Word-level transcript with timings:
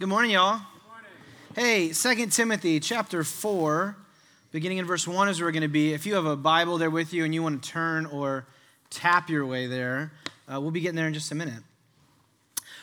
Good 0.00 0.08
morning, 0.08 0.30
y'all. 0.30 0.62
Hey, 1.54 1.92
2 1.92 2.26
Timothy 2.28 2.80
chapter 2.80 3.22
4, 3.22 3.94
beginning 4.50 4.78
in 4.78 4.86
verse 4.86 5.06
1 5.06 5.28
is 5.28 5.38
where 5.38 5.48
we're 5.48 5.52
going 5.52 5.60
to 5.60 5.68
be. 5.68 5.92
If 5.92 6.06
you 6.06 6.14
have 6.14 6.24
a 6.24 6.36
Bible 6.36 6.78
there 6.78 6.88
with 6.88 7.12
you 7.12 7.26
and 7.26 7.34
you 7.34 7.42
want 7.42 7.62
to 7.62 7.68
turn 7.68 8.06
or 8.06 8.46
tap 8.88 9.28
your 9.28 9.44
way 9.44 9.66
there, 9.66 10.10
uh, 10.50 10.58
we'll 10.58 10.70
be 10.70 10.80
getting 10.80 10.96
there 10.96 11.06
in 11.06 11.12
just 11.12 11.30
a 11.32 11.34
minute. 11.34 11.62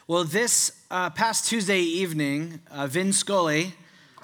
Well, 0.08 0.26
this 0.26 0.84
uh, 0.92 1.10
past 1.10 1.50
Tuesday 1.50 1.80
evening, 1.80 2.60
uh, 2.70 2.86
Vin 2.86 3.12
Scully, 3.12 3.74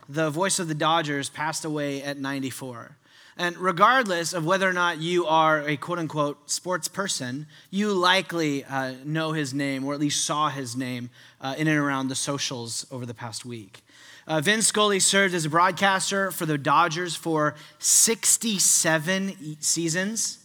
the 0.08 0.30
voice 0.30 0.60
of 0.60 0.68
the 0.68 0.76
Dodgers, 0.76 1.32
passed 1.32 1.66
away 1.66 2.04
at 2.04 2.20
94. 2.20 2.96
And 3.38 3.58
regardless 3.58 4.34
of 4.34 4.46
whether 4.46 4.70
or 4.70 4.74
not 4.74 5.00
you 5.00 5.26
are 5.26 5.68
a 5.68 5.76
quote 5.76 6.00
unquote 6.00 6.50
sports 6.50 6.88
person, 6.88 7.48
you 7.72 7.92
likely 7.92 8.64
uh, 8.64 8.94
know 9.04 9.32
his 9.32 9.54
name 9.54 9.84
or 9.84 9.94
at 9.94 10.00
least 10.00 10.24
saw 10.24 10.50
his 10.50 10.76
name 10.76 11.10
uh, 11.42 11.56
in 11.58 11.68
and 11.68 11.80
around 11.80 12.10
the 12.10 12.16
socials 12.16 12.86
over 12.92 13.06
the 13.06 13.14
past 13.14 13.46
week. 13.46 13.82
Uh, 14.28 14.40
Vin 14.40 14.62
Scully 14.62 15.00
served 15.00 15.34
as 15.34 15.46
a 15.46 15.50
broadcaster 15.50 16.32
for 16.32 16.46
the 16.46 16.58
Dodgers 16.58 17.16
for 17.16 17.56
67 17.80 19.58
seasons. 19.60 20.43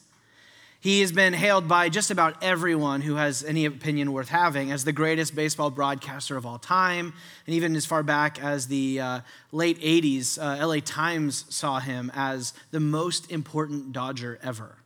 He 0.81 1.01
has 1.01 1.11
been 1.11 1.33
hailed 1.33 1.67
by 1.67 1.89
just 1.89 2.13
about 2.13 2.41
everyone 2.43 3.01
who 3.01 3.17
has 3.17 3.43
any 3.43 3.65
opinion 3.65 4.13
worth 4.13 4.29
having 4.29 4.71
as 4.71 4.85
the 4.85 4.93
greatest 4.93 5.35
baseball 5.35 5.71
broadcaster 5.71 6.37
of 6.37 6.47
all 6.47 6.59
time. 6.59 7.13
And 7.47 7.55
even 7.55 7.75
as 7.75 7.85
far 7.85 8.05
back 8.05 8.41
as 8.41 8.69
the 8.69 9.01
uh, 9.01 9.21
late 9.51 9.81
80s, 9.81 10.39
uh, 10.39 10.65
LA 10.65 10.79
Times 10.79 11.45
saw 11.49 11.81
him 11.81 12.13
as 12.15 12.55
the 12.71 12.79
most 12.79 13.31
important 13.31 13.93
Dodger 13.93 14.39
ever 14.41 14.78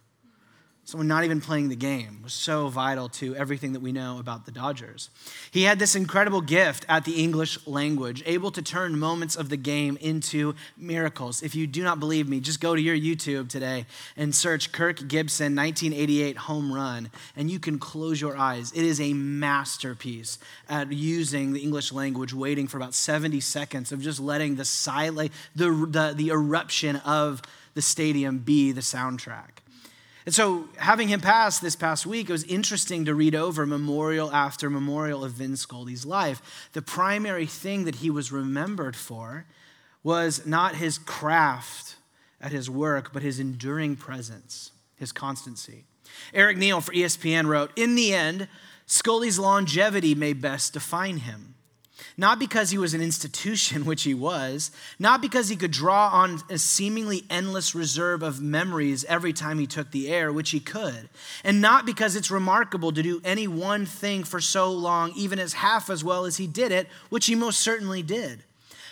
someone 0.84 1.06
not 1.06 1.22
even 1.22 1.40
playing 1.40 1.68
the 1.68 1.76
game 1.76 2.20
was 2.24 2.32
so 2.32 2.66
vital 2.66 3.08
to 3.08 3.36
everything 3.36 3.72
that 3.72 3.80
we 3.80 3.92
know 3.92 4.18
about 4.18 4.46
the 4.46 4.50
Dodgers. 4.50 5.10
He 5.50 5.62
had 5.62 5.78
this 5.78 5.94
incredible 5.94 6.40
gift 6.40 6.84
at 6.88 7.04
the 7.04 7.22
English 7.22 7.66
language, 7.68 8.22
able 8.26 8.50
to 8.50 8.60
turn 8.60 8.98
moments 8.98 9.36
of 9.36 9.48
the 9.48 9.56
game 9.56 9.96
into 10.00 10.54
miracles. 10.76 11.40
If 11.40 11.54
you 11.54 11.68
do 11.68 11.84
not 11.84 12.00
believe 12.00 12.28
me, 12.28 12.40
just 12.40 12.60
go 12.60 12.74
to 12.74 12.82
your 12.82 12.96
YouTube 12.96 13.48
today 13.48 13.86
and 14.16 14.34
search 14.34 14.72
Kirk 14.72 15.06
Gibson 15.06 15.54
1988 15.54 16.36
home 16.36 16.72
run, 16.72 17.10
and 17.36 17.48
you 17.48 17.60
can 17.60 17.78
close 17.78 18.20
your 18.20 18.36
eyes. 18.36 18.72
It 18.72 18.84
is 18.84 19.00
a 19.00 19.12
masterpiece 19.12 20.38
at 20.68 20.92
using 20.92 21.52
the 21.52 21.60
English 21.60 21.92
language, 21.92 22.34
waiting 22.34 22.66
for 22.66 22.76
about 22.76 22.94
70 22.94 23.38
seconds 23.40 23.92
of 23.92 24.00
just 24.00 24.18
letting 24.18 24.56
the 24.56 24.64
silent, 24.64 25.30
the, 25.54 25.70
the, 25.70 26.12
the 26.16 26.28
eruption 26.30 26.96
of 26.96 27.40
the 27.74 27.82
stadium 27.82 28.38
be 28.38 28.72
the 28.72 28.80
soundtrack. 28.80 29.61
And 30.24 30.34
so, 30.34 30.68
having 30.76 31.08
him 31.08 31.20
pass 31.20 31.58
this 31.58 31.74
past 31.74 32.06
week, 32.06 32.28
it 32.28 32.32
was 32.32 32.44
interesting 32.44 33.04
to 33.06 33.14
read 33.14 33.34
over 33.34 33.66
memorial 33.66 34.32
after 34.32 34.70
memorial 34.70 35.24
of 35.24 35.32
Vin 35.32 35.56
Scully's 35.56 36.06
life. 36.06 36.68
The 36.74 36.82
primary 36.82 37.46
thing 37.46 37.84
that 37.84 37.96
he 37.96 38.10
was 38.10 38.30
remembered 38.30 38.94
for 38.94 39.46
was 40.04 40.46
not 40.46 40.76
his 40.76 40.98
craft 40.98 41.96
at 42.40 42.52
his 42.52 42.70
work, 42.70 43.12
but 43.12 43.22
his 43.22 43.40
enduring 43.40 43.96
presence, 43.96 44.70
his 44.96 45.10
constancy. 45.12 45.84
Eric 46.32 46.56
Neel 46.56 46.80
for 46.80 46.92
ESPN 46.92 47.46
wrote 47.46 47.72
In 47.76 47.94
the 47.94 48.14
end, 48.14 48.48
Scully's 48.86 49.38
longevity 49.38 50.14
may 50.14 50.32
best 50.32 50.74
define 50.74 51.18
him. 51.18 51.54
Not 52.16 52.38
because 52.38 52.70
he 52.70 52.78
was 52.78 52.94
an 52.94 53.00
institution, 53.00 53.84
which 53.86 54.02
he 54.02 54.14
was, 54.14 54.70
not 54.98 55.22
because 55.22 55.48
he 55.48 55.56
could 55.56 55.70
draw 55.70 56.08
on 56.08 56.40
a 56.50 56.58
seemingly 56.58 57.24
endless 57.30 57.74
reserve 57.74 58.22
of 58.22 58.40
memories 58.40 59.04
every 59.04 59.32
time 59.32 59.58
he 59.58 59.66
took 59.66 59.90
the 59.90 60.08
air, 60.08 60.32
which 60.32 60.50
he 60.50 60.60
could, 60.60 61.08
and 61.44 61.60
not 61.60 61.86
because 61.86 62.16
it's 62.16 62.30
remarkable 62.30 62.92
to 62.92 63.02
do 63.02 63.20
any 63.24 63.46
one 63.46 63.86
thing 63.86 64.24
for 64.24 64.40
so 64.40 64.70
long, 64.70 65.12
even 65.16 65.38
as 65.38 65.54
half 65.54 65.90
as 65.90 66.04
well 66.04 66.24
as 66.24 66.36
he 66.36 66.46
did 66.46 66.72
it, 66.72 66.88
which 67.08 67.26
he 67.26 67.34
most 67.34 67.60
certainly 67.60 68.02
did, 68.02 68.44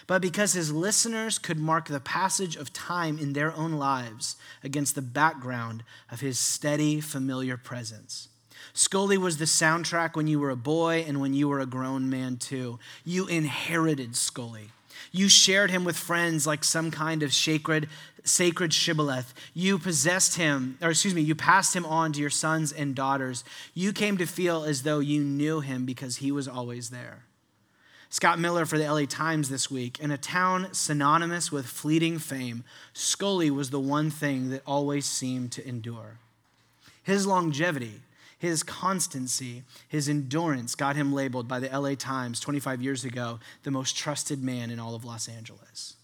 but 0.07 0.23
because 0.23 0.55
his 0.55 0.73
listeners 0.73 1.39
could 1.39 1.59
mark 1.59 1.87
the 1.87 2.01
passage 2.01 2.57
of 2.57 2.73
time 2.73 3.19
in 3.19 3.33
their 3.33 3.53
own 3.53 3.75
lives 3.75 4.37
against 4.65 4.95
the 4.95 5.03
background 5.03 5.85
of 6.11 6.21
his 6.21 6.39
steady, 6.39 7.01
familiar 7.01 7.57
presence. 7.57 8.30
Scully 8.73 9.19
was 9.19 9.39
the 9.39 9.45
soundtrack 9.45 10.15
when 10.15 10.27
you 10.27 10.39
were 10.39 10.51
a 10.51 10.57
boy 10.57 11.05
and 11.07 11.21
when 11.21 11.35
you 11.35 11.49
were 11.49 11.61
a 11.61 11.67
grown 11.67 12.09
man, 12.09 12.37
too. 12.37 12.79
You 13.05 13.27
inherited 13.27 14.17
Scully. 14.17 14.71
You 15.13 15.29
shared 15.29 15.71
him 15.71 15.85
with 15.85 15.97
friends 15.97 16.47
like 16.47 16.63
some 16.63 16.91
kind 16.91 17.23
of 17.23 17.33
sacred, 17.33 17.89
sacred 18.23 18.73
shibboleth. 18.73 19.35
You 19.55 19.79
possessed 19.79 20.37
him, 20.37 20.79
or 20.81 20.91
excuse 20.91 21.15
me, 21.15 21.23
you 21.23 21.35
passed 21.35 21.75
him 21.75 21.85
on 21.85 22.13
to 22.13 22.21
your 22.21 22.31
sons 22.31 22.73
and 22.73 22.95
daughters. 22.95 23.43
You 23.75 23.93
came 23.93 24.17
to 24.19 24.27
feel 24.27 24.65
as 24.65 24.83
though 24.83 25.01
you 25.01 25.23
knew 25.23 25.61
him 25.61 25.85
because 25.85 26.17
he 26.17 26.31
was 26.31 26.47
always 26.47 26.91
there. 26.91 27.25
Scott 28.09 28.41
Miller 28.41 28.67
for 28.67 28.77
the 28.77 28.93
LA 28.93 29.05
Times 29.07 29.49
this 29.49 29.71
week. 29.71 30.01
In 30.01 30.11
a 30.11 30.19
town 30.19 30.69
synonymous 30.73 31.53
with 31.53 31.67
fleeting 31.67 32.19
fame, 32.19 32.65
Scully 32.93 33.51
was 33.51 33.71
the 33.71 33.81
one 33.81 34.11
thing 34.11 34.51
that 34.51 34.63
always 34.67 35.07
seemed 35.07 35.53
to 35.53 35.67
endure. 35.67 36.19
His 37.03 37.27
longevity 37.27 38.01
his 38.41 38.63
constancy, 38.63 39.65
his 39.87 40.09
endurance 40.09 40.75
got 40.75 40.97
him 40.97 41.13
labeled 41.13 41.47
by 41.47 41.61
the 41.61 41.69
LA 41.69 41.95
Times 41.95 42.41
25 42.41 42.81
years 42.81 43.05
ago 43.05 43.39
the 43.65 43.71
most 43.71 43.95
trusted 43.95 44.43
man 44.43 44.71
in 44.71 44.81
all 44.81 44.95
of 44.95 45.05
Los 45.05 45.29
Angeles. 45.29 45.97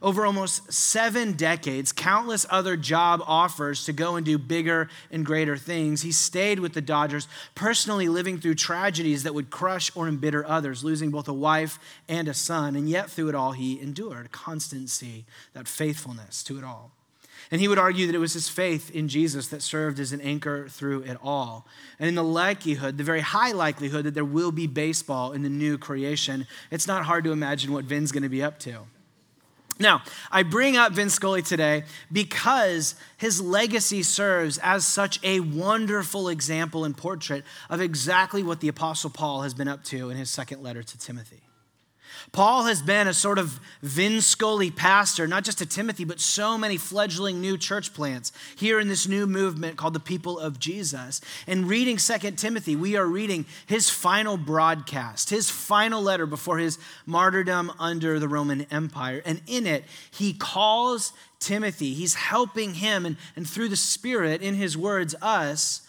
Over 0.00 0.24
almost 0.24 0.72
seven 0.72 1.32
decades, 1.32 1.92
countless 1.92 2.46
other 2.48 2.78
job 2.78 3.22
offers 3.26 3.84
to 3.84 3.92
go 3.92 4.16
and 4.16 4.24
do 4.24 4.38
bigger 4.38 4.88
and 5.10 5.24
greater 5.24 5.58
things. 5.58 6.00
He 6.00 6.12
stayed 6.12 6.60
with 6.60 6.72
the 6.72 6.80
Dodgers, 6.80 7.28
personally 7.54 8.08
living 8.08 8.38
through 8.38 8.54
tragedies 8.54 9.24
that 9.24 9.34
would 9.34 9.50
crush 9.50 9.94
or 9.94 10.08
embitter 10.08 10.46
others, 10.48 10.82
losing 10.82 11.10
both 11.10 11.28
a 11.28 11.34
wife 11.34 11.78
and 12.08 12.26
a 12.26 12.34
son. 12.34 12.74
And 12.74 12.88
yet, 12.88 13.10
through 13.10 13.28
it 13.28 13.34
all, 13.34 13.52
he 13.52 13.78
endured 13.78 14.32
constancy, 14.32 15.26
that 15.52 15.68
faithfulness 15.68 16.42
to 16.44 16.56
it 16.56 16.64
all. 16.64 16.95
And 17.50 17.60
he 17.60 17.68
would 17.68 17.78
argue 17.78 18.06
that 18.06 18.14
it 18.14 18.18
was 18.18 18.32
his 18.32 18.48
faith 18.48 18.90
in 18.90 19.08
Jesus 19.08 19.48
that 19.48 19.62
served 19.62 20.00
as 20.00 20.12
an 20.12 20.20
anchor 20.20 20.68
through 20.68 21.02
it 21.02 21.16
all. 21.22 21.66
And 21.98 22.08
in 22.08 22.14
the 22.14 22.24
likelihood, 22.24 22.98
the 22.98 23.04
very 23.04 23.20
high 23.20 23.52
likelihood 23.52 24.04
that 24.04 24.14
there 24.14 24.24
will 24.24 24.52
be 24.52 24.66
baseball 24.66 25.32
in 25.32 25.42
the 25.42 25.48
new 25.48 25.78
creation, 25.78 26.46
it's 26.70 26.86
not 26.86 27.04
hard 27.04 27.24
to 27.24 27.32
imagine 27.32 27.72
what 27.72 27.84
Vin's 27.84 28.12
going 28.12 28.24
to 28.24 28.28
be 28.28 28.42
up 28.42 28.58
to. 28.60 28.86
Now, 29.78 30.02
I 30.32 30.42
bring 30.42 30.76
up 30.76 30.92
Vin 30.92 31.10
Scully 31.10 31.42
today 31.42 31.84
because 32.10 32.94
his 33.18 33.42
legacy 33.42 34.02
serves 34.02 34.58
as 34.58 34.86
such 34.86 35.20
a 35.22 35.40
wonderful 35.40 36.28
example 36.28 36.84
and 36.84 36.96
portrait 36.96 37.44
of 37.68 37.82
exactly 37.82 38.42
what 38.42 38.60
the 38.60 38.68
Apostle 38.68 39.10
Paul 39.10 39.42
has 39.42 39.52
been 39.52 39.68
up 39.68 39.84
to 39.84 40.08
in 40.08 40.16
his 40.16 40.30
second 40.30 40.62
letter 40.62 40.82
to 40.82 40.98
Timothy. 40.98 41.45
Paul 42.32 42.64
has 42.64 42.82
been 42.82 43.08
a 43.08 43.14
sort 43.14 43.38
of 43.38 43.60
Vin 43.82 44.20
Scully 44.20 44.70
pastor, 44.70 45.26
not 45.26 45.44
just 45.44 45.58
to 45.58 45.66
Timothy, 45.66 46.04
but 46.04 46.20
so 46.20 46.58
many 46.58 46.76
fledgling 46.76 47.40
new 47.40 47.56
church 47.56 47.94
plants 47.94 48.32
here 48.56 48.80
in 48.80 48.88
this 48.88 49.08
new 49.08 49.26
movement 49.26 49.76
called 49.76 49.94
the 49.94 50.00
People 50.00 50.38
of 50.38 50.58
Jesus. 50.58 51.20
And 51.46 51.68
reading 51.68 51.98
Second 51.98 52.36
Timothy, 52.36 52.76
we 52.76 52.96
are 52.96 53.06
reading 53.06 53.46
his 53.66 53.88
final 53.88 54.36
broadcast, 54.36 55.30
his 55.30 55.48
final 55.48 56.02
letter 56.02 56.26
before 56.26 56.58
his 56.58 56.78
martyrdom 57.06 57.72
under 57.78 58.18
the 58.18 58.28
Roman 58.28 58.66
Empire. 58.70 59.22
And 59.24 59.40
in 59.46 59.66
it, 59.66 59.84
he 60.10 60.32
calls 60.32 61.12
Timothy, 61.38 61.94
he's 61.94 62.14
helping 62.14 62.74
him, 62.74 63.06
and, 63.06 63.16
and 63.34 63.48
through 63.48 63.68
the 63.68 63.76
Spirit, 63.76 64.42
in 64.42 64.54
his 64.54 64.76
words, 64.76 65.14
us 65.22 65.86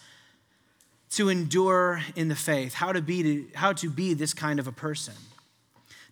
to 1.12 1.30
endure 1.30 2.02
in 2.16 2.28
the 2.28 2.36
faith, 2.36 2.74
how 2.74 2.92
to 2.92 3.02
be, 3.02 3.48
how 3.56 3.74
to 3.74 3.90
be 3.90 4.14
this 4.14 4.34
kind 4.34 4.60
of 4.60 4.68
a 4.68 4.72
person 4.72 5.14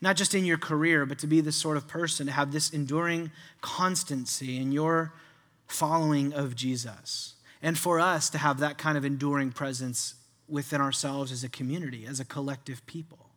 not 0.06 0.16
just 0.16 0.36
in 0.36 0.46
your 0.46 0.60
career, 0.60 1.04
but 1.08 1.18
to 1.18 1.26
be 1.26 1.42
this 1.42 1.56
sort 1.56 1.78
of 1.78 1.88
person, 1.88 2.28
to 2.28 2.32
have 2.32 2.52
this 2.52 2.70
enduring 2.70 3.32
constancy 3.62 4.56
in 4.56 4.72
your 4.72 5.12
following 5.66 6.32
of 6.32 6.56
Jesus. 6.56 7.34
And 7.60 7.76
for 7.76 8.00
us 8.00 8.30
to 8.30 8.38
have 8.38 8.60
that 8.60 8.78
kind 8.78 9.00
of 9.00 9.04
enduring 9.04 9.52
presence 9.52 10.14
within 10.48 10.80
ourselves 10.80 11.32
as 11.32 11.44
a 11.44 11.50
community, 11.50 12.06
as 12.06 12.20
a 12.20 12.26
collective 12.26 12.86
people, 12.86 13.32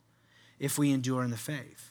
if 0.58 0.78
we 0.78 0.92
endure 0.92 1.24
in 1.24 1.30
the 1.30 1.38
faith. 1.38 1.90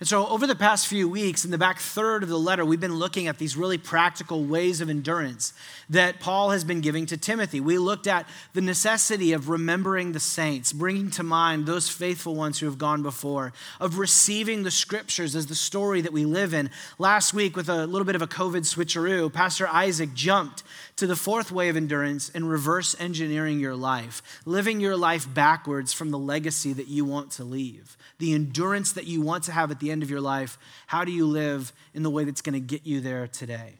And 0.00 0.06
so, 0.06 0.28
over 0.28 0.46
the 0.46 0.54
past 0.54 0.86
few 0.86 1.08
weeks, 1.08 1.44
in 1.44 1.50
the 1.50 1.58
back 1.58 1.80
third 1.80 2.22
of 2.22 2.28
the 2.28 2.38
letter, 2.38 2.64
we've 2.64 2.78
been 2.78 2.94
looking 2.94 3.26
at 3.26 3.38
these 3.38 3.56
really 3.56 3.78
practical 3.78 4.44
ways 4.44 4.80
of 4.80 4.88
endurance 4.88 5.52
that 5.90 6.20
Paul 6.20 6.50
has 6.50 6.62
been 6.62 6.80
giving 6.80 7.04
to 7.06 7.16
Timothy. 7.16 7.60
We 7.60 7.78
looked 7.78 8.06
at 8.06 8.28
the 8.52 8.60
necessity 8.60 9.32
of 9.32 9.48
remembering 9.48 10.12
the 10.12 10.20
saints, 10.20 10.72
bringing 10.72 11.10
to 11.12 11.24
mind 11.24 11.66
those 11.66 11.88
faithful 11.88 12.36
ones 12.36 12.60
who 12.60 12.66
have 12.66 12.78
gone 12.78 13.02
before, 13.02 13.52
of 13.80 13.98
receiving 13.98 14.62
the 14.62 14.70
scriptures 14.70 15.34
as 15.34 15.48
the 15.48 15.56
story 15.56 16.00
that 16.02 16.12
we 16.12 16.24
live 16.24 16.54
in. 16.54 16.70
Last 17.00 17.34
week, 17.34 17.56
with 17.56 17.68
a 17.68 17.84
little 17.88 18.06
bit 18.06 18.14
of 18.14 18.22
a 18.22 18.28
COVID 18.28 18.72
switcheroo, 18.72 19.32
Pastor 19.32 19.66
Isaac 19.66 20.14
jumped 20.14 20.62
to 20.98 21.06
the 21.06 21.16
fourth 21.16 21.50
way 21.50 21.68
of 21.68 21.76
endurance 21.76 22.30
and 22.34 22.48
reverse 22.48 22.94
engineering 23.00 23.58
your 23.58 23.74
life, 23.74 24.22
living 24.44 24.78
your 24.78 24.96
life 24.96 25.32
backwards 25.32 25.92
from 25.92 26.10
the 26.10 26.18
legacy 26.18 26.72
that 26.72 26.88
you 26.88 27.04
want 27.04 27.32
to 27.32 27.44
leave 27.44 27.96
the 28.18 28.34
endurance 28.34 28.92
that 28.92 29.06
you 29.06 29.22
want 29.22 29.44
to 29.44 29.52
have 29.52 29.70
at 29.70 29.80
the 29.80 29.90
end 29.90 30.02
of 30.02 30.10
your 30.10 30.20
life, 30.20 30.58
how 30.86 31.04
do 31.04 31.12
you 31.12 31.26
live 31.26 31.72
in 31.94 32.02
the 32.02 32.10
way 32.10 32.24
that's 32.24 32.42
going 32.42 32.54
to 32.54 32.60
get 32.60 32.86
you 32.86 33.00
there 33.00 33.26
today? 33.28 33.74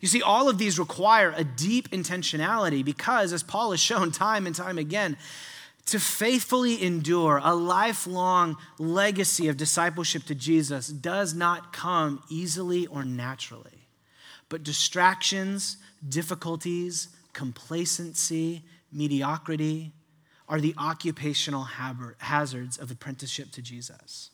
You 0.00 0.08
see, 0.08 0.22
all 0.22 0.48
of 0.48 0.58
these 0.58 0.78
require 0.78 1.32
a 1.36 1.42
deep 1.42 1.90
intentionality 1.90 2.84
because, 2.84 3.32
as 3.32 3.42
Paul 3.42 3.72
has 3.72 3.80
shown 3.80 4.12
time 4.12 4.46
and 4.46 4.54
time 4.54 4.78
again, 4.78 5.16
to 5.86 5.98
faithfully 5.98 6.82
endure 6.82 7.40
a 7.42 7.54
lifelong 7.54 8.56
legacy 8.78 9.48
of 9.48 9.56
discipleship 9.56 10.24
to 10.24 10.34
Jesus 10.34 10.88
does 10.88 11.34
not 11.34 11.72
come 11.72 12.22
easily 12.28 12.86
or 12.86 13.04
naturally, 13.04 13.77
but 14.48 14.62
distractions, 14.62 15.76
difficulties, 16.08 17.08
complacency, 17.32 18.62
mediocrity 18.92 19.92
are 20.48 20.60
the 20.60 20.74
occupational 20.78 21.64
hazards 22.18 22.78
of 22.78 22.90
apprenticeship 22.90 23.50
to 23.52 23.62
Jesus. 23.62 24.30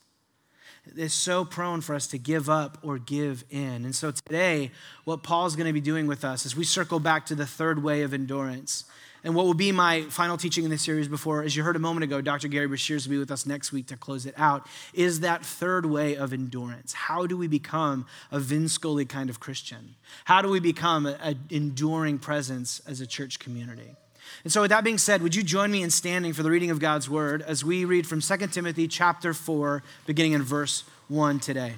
It's 0.97 1.15
so 1.15 1.45
prone 1.45 1.81
for 1.81 1.95
us 1.95 2.07
to 2.09 2.19
give 2.19 2.49
up 2.49 2.79
or 2.83 2.99
give 2.99 3.45
in. 3.51 3.85
And 3.85 3.95
so 3.95 4.11
today, 4.11 4.71
what 5.05 5.23
Paul's 5.23 5.57
going 5.57 5.67
to 5.67 5.73
be 5.73 5.81
doing 5.81 6.07
with 6.07 6.25
us 6.25 6.45
as 6.45 6.55
we 6.55 6.65
circle 6.65 7.01
back 7.01 7.27
to 7.27 7.35
the 7.35 7.47
third 7.47 7.83
way 7.83 8.03
of 8.03 8.13
endurance 8.13 8.85
and 9.25 9.35
what 9.35 9.47
will 9.47 9.55
be 9.55 9.73
my 9.73 10.03
final 10.03 10.37
teaching 10.37 10.65
in 10.65 10.71
this 10.71 10.83
series 10.83 11.09
before, 11.09 11.43
as 11.43 11.57
you 11.57 11.63
heard 11.63 11.77
a 11.77 11.81
moment 11.81 12.05
ago, 12.05 12.21
Dr. 12.21 12.47
Gary 12.47 12.69
Breshears 12.69 13.07
will 13.07 13.13
be 13.13 13.19
with 13.19 13.31
us 13.31 13.47
next 13.47 13.73
week 13.73 13.87
to 13.87 13.97
close 13.97 14.27
it 14.27 14.35
out, 14.37 14.67
is 14.93 15.21
that 15.21 15.45
third 15.45 15.87
way 15.87 16.15
of 16.15 16.35
endurance. 16.35 16.93
How 16.93 17.27
do 17.27 17.39
we 17.39 17.49
become 17.49 18.07
a 18.31 18.39
Vin 18.39 18.69
Scully 18.69 19.07
kind 19.07 19.31
of 19.31 19.41
Christian? 19.41 19.95
How 20.27 20.43
do 20.43 20.51
we 20.51 20.61
become 20.61 21.07
an 21.07 21.41
enduring 21.49 22.19
presence 22.19 22.83
as 22.87 23.01
a 23.01 23.07
church 23.07 23.39
community? 23.39 23.97
And 24.43 24.53
so 24.53 24.61
with 24.61 24.71
that 24.71 24.85
being 24.85 24.99
said, 24.99 25.23
would 25.23 25.35
you 25.35 25.43
join 25.43 25.71
me 25.73 25.83
in 25.83 25.91
standing 25.91 26.35
for 26.35 26.43
the 26.43 26.51
reading 26.51 26.71
of 26.71 26.79
God's 26.79 27.09
word 27.09 27.41
as 27.41 27.65
we 27.65 27.87
read 27.87 28.07
from 28.07 28.21
2 28.21 28.37
Timothy 28.49 28.87
chapter 28.87 29.33
4, 29.33 29.83
beginning 30.07 30.33
in 30.33 30.43
verse 30.43 30.85
1 31.09 31.41
today. 31.41 31.75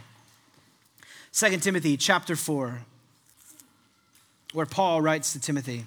2 1.32 1.58
Timothy 1.58 1.96
chapter 1.96 2.34
4, 2.34 2.80
where 4.52 4.66
Paul 4.66 5.00
writes 5.00 5.32
to 5.32 5.40
Timothy. 5.40 5.86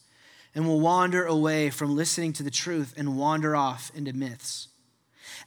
and 0.53 0.67
will 0.67 0.79
wander 0.79 1.25
away 1.25 1.69
from 1.69 1.95
listening 1.95 2.33
to 2.33 2.43
the 2.43 2.51
truth 2.51 2.93
and 2.97 3.17
wander 3.17 3.55
off 3.55 3.91
into 3.95 4.13
myths. 4.13 4.67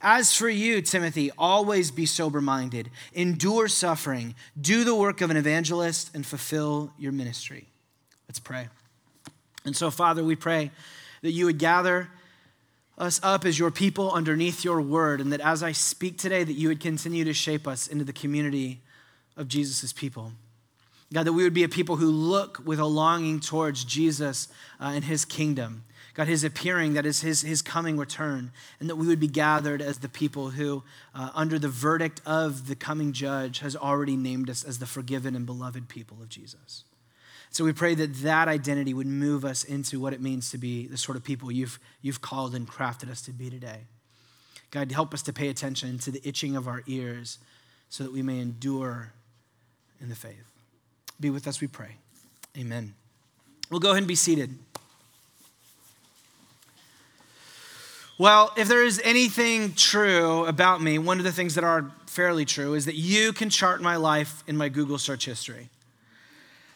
As 0.01 0.35
for 0.35 0.49
you, 0.49 0.81
Timothy, 0.81 1.31
always 1.37 1.91
be 1.91 2.05
sober 2.05 2.41
minded, 2.41 2.89
endure 3.13 3.67
suffering, 3.67 4.35
do 4.59 4.83
the 4.83 4.95
work 4.95 5.21
of 5.21 5.29
an 5.29 5.37
evangelist, 5.37 6.11
and 6.13 6.25
fulfill 6.25 6.91
your 6.97 7.11
ministry. 7.11 7.67
Let's 8.27 8.39
pray. 8.39 8.67
And 9.63 9.75
so, 9.75 9.89
Father, 9.89 10.23
we 10.23 10.35
pray 10.35 10.71
that 11.21 11.31
you 11.31 11.45
would 11.45 11.57
gather 11.57 12.09
us 12.97 13.19
up 13.23 13.45
as 13.45 13.59
your 13.59 13.71
people 13.71 14.11
underneath 14.11 14.63
your 14.63 14.81
word, 14.81 15.21
and 15.21 15.31
that 15.33 15.41
as 15.41 15.63
I 15.63 15.71
speak 15.71 16.17
today, 16.17 16.43
that 16.43 16.53
you 16.53 16.67
would 16.67 16.79
continue 16.79 17.25
to 17.25 17.33
shape 17.33 17.67
us 17.67 17.87
into 17.87 18.05
the 18.05 18.13
community 18.13 18.81
of 19.35 19.47
Jesus' 19.47 19.91
people. 19.91 20.33
God, 21.13 21.23
that 21.23 21.33
we 21.33 21.43
would 21.43 21.53
be 21.53 21.63
a 21.63 21.69
people 21.69 21.97
who 21.97 22.09
look 22.09 22.61
with 22.65 22.79
a 22.79 22.85
longing 22.85 23.39
towards 23.39 23.85
Jesus 23.85 24.47
uh, 24.79 24.91
and 24.95 25.03
his 25.03 25.23
kingdom. 25.23 25.83
God, 26.15 26.27
his 26.27 26.45
appearing, 26.45 26.93
that 26.93 27.05
is 27.05 27.21
his, 27.21 27.41
his 27.41 27.61
coming 27.61 27.97
return, 27.97 28.51
and 28.79 28.89
that 28.89 28.95
we 28.95 29.05
would 29.05 29.19
be 29.19 29.27
gathered 29.27 29.81
as 29.81 29.99
the 29.99 30.07
people 30.07 30.51
who, 30.51 30.83
uh, 31.13 31.29
under 31.35 31.59
the 31.59 31.67
verdict 31.67 32.21
of 32.25 32.67
the 32.67 32.75
coming 32.75 33.11
judge, 33.11 33.59
has 33.59 33.75
already 33.75 34.15
named 34.15 34.49
us 34.49 34.63
as 34.63 34.79
the 34.79 34.85
forgiven 34.85 35.35
and 35.35 35.45
beloved 35.45 35.89
people 35.89 36.21
of 36.21 36.29
Jesus. 36.29 36.85
So 37.51 37.65
we 37.65 37.73
pray 37.73 37.95
that 37.95 38.15
that 38.15 38.47
identity 38.47 38.93
would 38.93 39.07
move 39.07 39.45
us 39.45 39.63
into 39.63 39.99
what 39.99 40.13
it 40.13 40.21
means 40.21 40.51
to 40.51 40.57
be 40.57 40.87
the 40.87 40.97
sort 40.97 41.17
of 41.17 41.23
people 41.23 41.51
you've, 41.51 41.79
you've 42.01 42.21
called 42.21 42.55
and 42.55 42.67
crafted 42.67 43.09
us 43.09 43.21
to 43.23 43.31
be 43.31 43.49
today. 43.49 43.81
God, 44.71 44.91
help 44.91 45.13
us 45.13 45.21
to 45.23 45.33
pay 45.33 45.49
attention 45.49 45.99
to 45.99 46.11
the 46.11 46.25
itching 46.27 46.55
of 46.55 46.67
our 46.67 46.81
ears 46.87 47.39
so 47.89 48.03
that 48.03 48.11
we 48.11 48.21
may 48.21 48.39
endure 48.39 49.13
in 50.01 50.09
the 50.09 50.15
faith. 50.15 50.54
Be 51.19 51.29
with 51.29 51.47
us, 51.47 51.61
we 51.61 51.67
pray. 51.67 51.95
Amen. 52.57 52.93
We'll 53.69 53.79
go 53.79 53.89
ahead 53.89 53.99
and 53.99 54.07
be 54.07 54.15
seated. 54.15 54.57
Well, 58.17 58.53
if 58.55 58.69
there 58.69 58.83
is 58.83 59.01
anything 59.03 59.73
true 59.73 60.45
about 60.45 60.81
me, 60.81 60.97
one 60.97 61.17
of 61.17 61.25
the 61.25 61.33
things 61.33 61.55
that 61.55 61.65
are 61.65 61.91
fairly 62.05 62.45
true 62.45 62.73
is 62.73 62.85
that 62.85 62.95
you 62.95 63.33
can 63.33 63.49
chart 63.49 63.81
my 63.81 63.97
life 63.97 64.41
in 64.47 64.55
my 64.55 64.69
Google 64.69 64.97
search 64.97 65.25
history. 65.25 65.69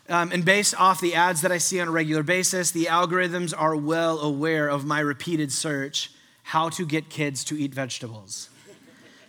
Um, 0.10 0.32
and 0.34 0.44
based 0.44 0.76
off 0.78 1.00
the 1.00 1.16
ads 1.16 1.42
that 1.42 1.52
I 1.52 1.60
see 1.60 1.80
on 1.80 1.88
a 1.88 1.92
regular 1.92 2.24
basis, 2.24 2.72
the 2.72 2.86
algorithms 2.86 3.54
are 3.56 3.76
well 3.76 4.20
aware 4.20 4.68
of 4.68 4.84
my 4.84 5.00
repeated 5.00 5.52
search 5.52 6.12
how 6.44 6.68
to 6.70 6.86
get 6.86 7.10
kids 7.10 7.44
to 7.46 7.58
eat 7.58 7.74
vegetables. 7.74 8.50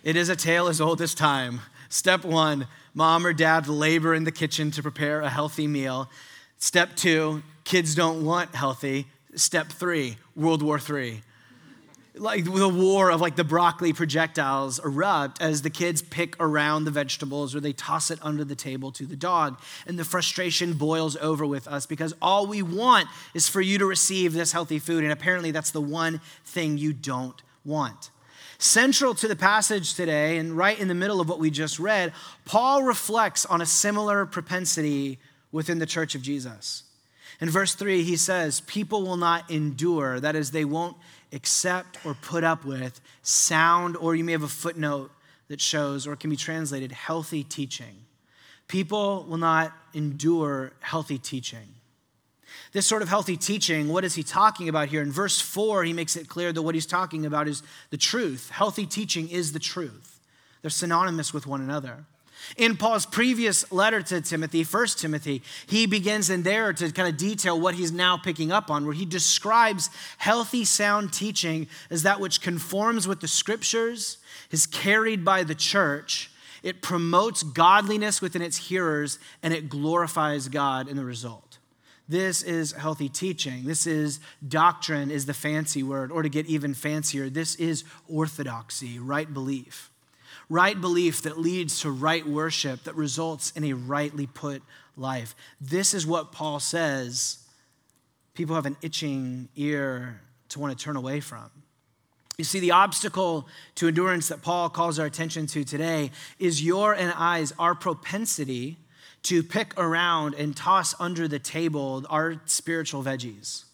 It 0.03 0.15
is 0.15 0.27
a 0.27 0.35
tale 0.35 0.67
as 0.67 0.81
old 0.81 0.99
as 0.99 1.13
time. 1.13 1.61
Step 1.91 2.23
one 2.23 2.67
mom 2.93 3.25
or 3.25 3.33
dad 3.33 3.67
labor 3.67 4.15
in 4.15 4.23
the 4.23 4.31
kitchen 4.31 4.71
to 4.71 4.81
prepare 4.81 5.19
a 5.19 5.29
healthy 5.29 5.67
meal. 5.67 6.09
Step 6.57 6.95
two, 6.95 7.43
kids 7.65 7.95
don't 7.95 8.23
want 8.23 8.55
healthy. 8.55 9.07
Step 9.35 9.67
three, 9.67 10.15
World 10.33 10.63
War 10.63 10.79
III. 10.79 11.21
Like 12.15 12.45
the 12.45 12.69
war 12.69 13.11
of 13.11 13.19
like 13.19 13.35
the 13.35 13.43
broccoli 13.43 13.91
projectiles 13.91 14.79
erupt 14.79 15.41
as 15.41 15.63
the 15.63 15.69
kids 15.69 16.01
pick 16.01 16.37
around 16.39 16.85
the 16.85 16.91
vegetables 16.91 17.53
or 17.53 17.59
they 17.59 17.73
toss 17.73 18.09
it 18.09 18.19
under 18.21 18.45
the 18.45 18.55
table 18.55 18.93
to 18.93 19.05
the 19.05 19.17
dog. 19.17 19.59
And 19.85 19.99
the 19.99 20.05
frustration 20.05 20.73
boils 20.73 21.17
over 21.17 21.45
with 21.45 21.67
us 21.67 21.85
because 21.85 22.13
all 22.21 22.47
we 22.47 22.61
want 22.61 23.09
is 23.33 23.49
for 23.49 23.59
you 23.59 23.77
to 23.79 23.85
receive 23.85 24.31
this 24.31 24.53
healthy 24.53 24.79
food. 24.79 25.03
And 25.03 25.11
apparently 25.11 25.51
that's 25.51 25.71
the 25.71 25.81
one 25.81 26.21
thing 26.45 26.77
you 26.77 26.93
don't 26.93 27.41
want. 27.65 28.11
Central 28.61 29.15
to 29.15 29.27
the 29.27 29.35
passage 29.35 29.95
today, 29.95 30.37
and 30.37 30.55
right 30.55 30.79
in 30.79 30.87
the 30.87 30.93
middle 30.93 31.19
of 31.19 31.27
what 31.27 31.39
we 31.39 31.49
just 31.49 31.79
read, 31.79 32.13
Paul 32.45 32.83
reflects 32.83 33.43
on 33.43 33.59
a 33.59 33.65
similar 33.65 34.23
propensity 34.27 35.17
within 35.51 35.79
the 35.79 35.87
church 35.87 36.13
of 36.13 36.21
Jesus. 36.21 36.83
In 37.39 37.49
verse 37.49 37.73
3, 37.73 38.03
he 38.03 38.15
says, 38.15 38.61
People 38.61 39.01
will 39.01 39.17
not 39.17 39.49
endure, 39.49 40.19
that 40.19 40.35
is, 40.35 40.51
they 40.51 40.63
won't 40.63 40.95
accept 41.33 42.05
or 42.05 42.13
put 42.13 42.43
up 42.43 42.63
with 42.63 43.01
sound, 43.23 43.97
or 43.97 44.13
you 44.13 44.23
may 44.23 44.33
have 44.33 44.43
a 44.43 44.47
footnote 44.47 45.09
that 45.47 45.59
shows, 45.59 46.05
or 46.05 46.15
can 46.15 46.29
be 46.29 46.35
translated, 46.35 46.91
healthy 46.91 47.43
teaching. 47.43 48.05
People 48.67 49.25
will 49.27 49.37
not 49.37 49.75
endure 49.95 50.71
healthy 50.81 51.17
teaching. 51.17 51.67
This 52.71 52.87
sort 52.87 53.01
of 53.01 53.09
healthy 53.09 53.35
teaching, 53.35 53.89
what 53.89 54.05
is 54.05 54.15
he 54.15 54.23
talking 54.23 54.69
about 54.69 54.87
here? 54.87 55.01
In 55.01 55.11
verse 55.11 55.41
4, 55.41 55.83
he 55.83 55.91
makes 55.91 56.15
it 56.15 56.29
clear 56.29 56.53
that 56.53 56.61
what 56.61 56.73
he's 56.73 56.85
talking 56.85 57.25
about 57.25 57.47
is 57.47 57.63
the 57.89 57.97
truth. 57.97 58.49
Healthy 58.49 58.85
teaching 58.85 59.29
is 59.29 59.51
the 59.51 59.59
truth, 59.59 60.19
they're 60.61 60.69
synonymous 60.71 61.33
with 61.33 61.45
one 61.45 61.61
another. 61.61 62.05
In 62.57 62.75
Paul's 62.75 63.05
previous 63.05 63.71
letter 63.71 64.01
to 64.01 64.19
Timothy, 64.19 64.63
1 64.63 64.87
Timothy, 64.97 65.43
he 65.67 65.85
begins 65.85 66.29
in 66.29 66.43
there 66.43 66.73
to 66.73 66.91
kind 66.91 67.07
of 67.07 67.15
detail 67.15 67.59
what 67.59 67.75
he's 67.75 67.91
now 67.91 68.17
picking 68.17 68.51
up 68.51 68.71
on, 68.71 68.85
where 68.85 68.95
he 68.95 69.05
describes 69.05 69.89
healthy, 70.17 70.65
sound 70.65 71.13
teaching 71.13 71.67
as 71.89 72.03
that 72.03 72.19
which 72.19 72.41
conforms 72.41 73.07
with 73.07 73.21
the 73.21 73.27
scriptures, 73.27 74.17
is 74.49 74.65
carried 74.65 75.23
by 75.23 75.43
the 75.43 75.55
church, 75.55 76.31
it 76.63 76.81
promotes 76.81 77.43
godliness 77.43 78.21
within 78.21 78.41
its 78.41 78.57
hearers, 78.57 79.19
and 79.41 79.53
it 79.53 79.69
glorifies 79.69 80.47
God 80.47 80.87
in 80.87 80.97
the 80.97 81.05
result. 81.05 81.50
This 82.11 82.43
is 82.43 82.73
healthy 82.73 83.07
teaching. 83.07 83.63
This 83.63 83.87
is 83.87 84.19
doctrine, 84.45 85.09
is 85.09 85.27
the 85.27 85.33
fancy 85.33 85.81
word, 85.81 86.11
or 86.11 86.23
to 86.23 86.27
get 86.27 86.45
even 86.47 86.73
fancier, 86.73 87.29
this 87.29 87.55
is 87.55 87.85
orthodoxy, 88.09 88.99
right 88.99 89.33
belief. 89.33 89.89
Right 90.49 90.79
belief 90.79 91.21
that 91.21 91.39
leads 91.39 91.79
to 91.81 91.89
right 91.89 92.27
worship, 92.27 92.83
that 92.83 92.95
results 92.95 93.51
in 93.51 93.63
a 93.63 93.71
rightly 93.71 94.27
put 94.27 94.61
life. 94.97 95.33
This 95.61 95.93
is 95.93 96.05
what 96.05 96.33
Paul 96.33 96.59
says 96.59 97.37
people 98.33 98.55
have 98.55 98.65
an 98.65 98.75
itching 98.81 99.47
ear 99.55 100.19
to 100.49 100.59
want 100.59 100.77
to 100.77 100.83
turn 100.83 100.97
away 100.97 101.21
from. 101.21 101.49
You 102.37 102.43
see, 102.43 102.59
the 102.59 102.71
obstacle 102.71 103.47
to 103.75 103.87
endurance 103.87 104.27
that 104.27 104.41
Paul 104.41 104.69
calls 104.69 104.99
our 104.99 105.05
attention 105.05 105.47
to 105.47 105.63
today 105.63 106.11
is 106.39 106.61
your 106.61 106.93
and 106.93 107.13
I's, 107.13 107.53
our 107.57 107.73
propensity 107.73 108.79
to 109.23 109.43
pick 109.43 109.77
around 109.79 110.33
and 110.35 110.55
toss 110.55 110.99
under 110.99 111.27
the 111.27 111.39
table 111.39 112.05
our 112.09 112.41
spiritual 112.45 113.03
veggies. 113.03 113.65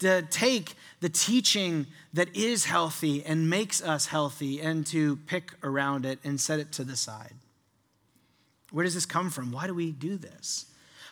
To 0.00 0.22
take 0.22 0.74
the 1.00 1.08
teaching 1.08 1.86
that 2.12 2.34
is 2.36 2.66
healthy 2.66 3.24
and 3.24 3.48
makes 3.48 3.82
us 3.82 4.06
healthy 4.06 4.60
and 4.60 4.86
to 4.88 5.16
pick 5.16 5.52
around 5.62 6.04
it 6.04 6.18
and 6.24 6.40
set 6.40 6.60
it 6.60 6.72
to 6.72 6.84
the 6.84 6.96
side. 6.96 7.34
Where 8.70 8.84
does 8.84 8.94
this 8.94 9.06
come 9.06 9.30
from? 9.30 9.52
Why 9.52 9.66
do 9.66 9.74
we 9.74 9.92
do 9.92 10.16
this? 10.16 10.66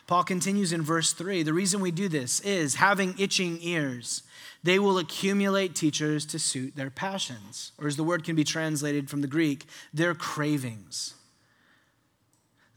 Paul 0.05 0.23
continues 0.23 0.73
in 0.73 0.81
verse 0.81 1.13
3 1.13 1.43
the 1.43 1.53
reason 1.53 1.79
we 1.79 1.91
do 1.91 2.09
this 2.09 2.39
is 2.41 2.75
having 2.75 3.15
itching 3.17 3.57
ears, 3.61 4.23
they 4.61 4.79
will 4.79 4.97
accumulate 4.97 5.75
teachers 5.75 6.25
to 6.27 6.39
suit 6.39 6.75
their 6.75 6.89
passions. 6.89 7.71
Or 7.79 7.87
as 7.87 7.95
the 7.95 8.03
word 8.03 8.23
can 8.23 8.35
be 8.35 8.43
translated 8.43 9.09
from 9.09 9.21
the 9.21 9.27
Greek, 9.27 9.65
their 9.93 10.13
cravings. 10.13 11.15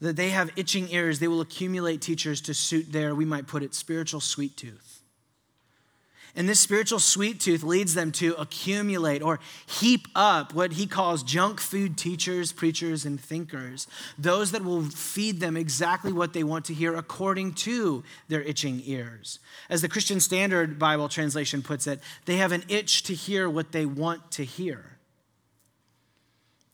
That 0.00 0.16
they 0.16 0.30
have 0.30 0.50
itching 0.56 0.88
ears, 0.90 1.18
they 1.18 1.28
will 1.28 1.40
accumulate 1.40 2.02
teachers 2.02 2.40
to 2.42 2.54
suit 2.54 2.92
their, 2.92 3.14
we 3.14 3.24
might 3.24 3.46
put 3.46 3.62
it, 3.62 3.74
spiritual 3.74 4.20
sweet 4.20 4.56
tooth. 4.56 4.96
And 6.38 6.46
this 6.46 6.60
spiritual 6.60 6.98
sweet 6.98 7.40
tooth 7.40 7.62
leads 7.62 7.94
them 7.94 8.12
to 8.12 8.34
accumulate 8.34 9.22
or 9.22 9.40
heap 9.66 10.06
up 10.14 10.52
what 10.52 10.74
he 10.74 10.86
calls 10.86 11.22
junk 11.22 11.62
food 11.62 11.96
teachers, 11.96 12.52
preachers, 12.52 13.06
and 13.06 13.18
thinkers. 13.18 13.86
Those 14.18 14.52
that 14.52 14.62
will 14.62 14.82
feed 14.82 15.40
them 15.40 15.56
exactly 15.56 16.12
what 16.12 16.34
they 16.34 16.44
want 16.44 16.66
to 16.66 16.74
hear 16.74 16.94
according 16.94 17.54
to 17.54 18.04
their 18.28 18.42
itching 18.42 18.82
ears. 18.84 19.38
As 19.70 19.80
the 19.80 19.88
Christian 19.88 20.20
Standard 20.20 20.78
Bible 20.78 21.08
translation 21.08 21.62
puts 21.62 21.86
it, 21.86 22.00
they 22.26 22.36
have 22.36 22.52
an 22.52 22.64
itch 22.68 23.04
to 23.04 23.14
hear 23.14 23.48
what 23.48 23.72
they 23.72 23.86
want 23.86 24.30
to 24.32 24.44
hear. 24.44 24.95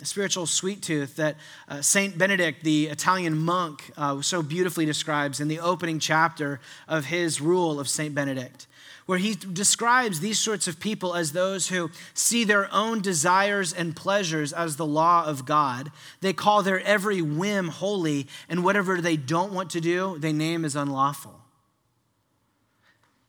A 0.02 0.04
spiritual 0.04 0.47
sweet 0.47 0.82
tooth 0.82 1.14
that 1.14 1.37
uh, 1.68 1.80
Saint 1.80 2.18
Benedict, 2.18 2.64
the 2.64 2.88
Italian 2.88 3.38
monk, 3.38 3.92
uh, 3.97 4.21
so 4.21 4.42
beautifully 4.42 4.85
describes 4.85 5.38
in 5.38 5.47
the 5.47 5.61
opening 5.61 6.00
chapter 6.00 6.59
of 6.88 7.04
his 7.06 7.40
rule 7.40 7.78
of 7.78 7.88
Saint 7.88 8.12
Benedict 8.12 8.66
where 9.06 9.18
he 9.18 9.35
describes 9.35 10.21
these 10.21 10.38
sorts 10.38 10.68
of 10.68 10.78
people 10.78 11.14
as 11.14 11.32
those 11.32 11.68
who 11.68 11.90
see 12.14 12.44
their 12.44 12.73
own 12.73 13.00
desires 13.00 13.73
and 13.73 13.97
pleasures 13.97 14.52
as 14.52 14.76
the 14.76 14.87
law 14.87 15.25
of 15.25 15.44
God. 15.44 15.90
They 16.21 16.32
call 16.32 16.62
their 16.62 16.80
every 16.80 17.21
whim 17.21 17.68
holy, 17.68 18.28
and 18.49 18.64
whatever 18.64 19.00
they 19.00 19.16
don't 19.16 19.52
want 19.52 19.71
to 19.71 19.80
do, 19.80 20.18
they 20.18 20.32
name 20.32 20.64
as 20.64 20.76
unlawful. 20.76 21.41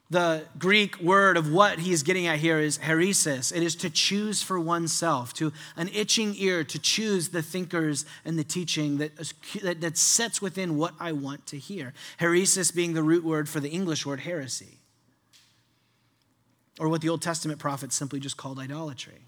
The 0.10 0.46
Greek 0.60 1.00
word 1.00 1.38
of 1.38 1.52
what 1.52 1.80
he's 1.80 2.04
getting 2.04 2.28
at 2.28 2.38
here 2.38 2.60
is 2.60 2.78
heresis. 2.78 3.56
It 3.56 3.64
is 3.64 3.76
to 3.78 3.90
choose 3.90 4.44
for 4.44 4.60
oneself, 4.60 5.34
to 5.36 5.52
an 5.76 5.90
itching 5.90 6.36
ear, 6.38 6.64
to 6.66 6.78
choose 6.78 7.30
the 7.30 7.42
thinkers 7.42 8.06
and 8.24 8.38
the 8.38 8.44
teaching 8.44 8.98
that, 8.98 9.18
that, 9.64 9.82
that 9.82 9.98
sets 9.98 10.42
within 10.42 10.78
what 10.78 10.94
I 11.00 11.14
want 11.14 11.48
to 11.48 11.58
hear. 11.58 11.94
Heresis 12.20 12.74
being 12.74 12.94
the 12.94 13.02
root 13.02 13.24
word 13.24 13.50
for 13.50 13.60
the 13.60 13.70
English 13.70 14.06
word 14.06 14.20
heresy 14.20 14.78
or 16.80 16.90
what 16.90 17.02
the 17.02 17.10
Old 17.10 17.22
Testament 17.22 17.60
prophets 17.60 17.96
simply 17.96 18.20
just 18.20 18.38
called 18.38 18.60
idolatry. 18.60 19.22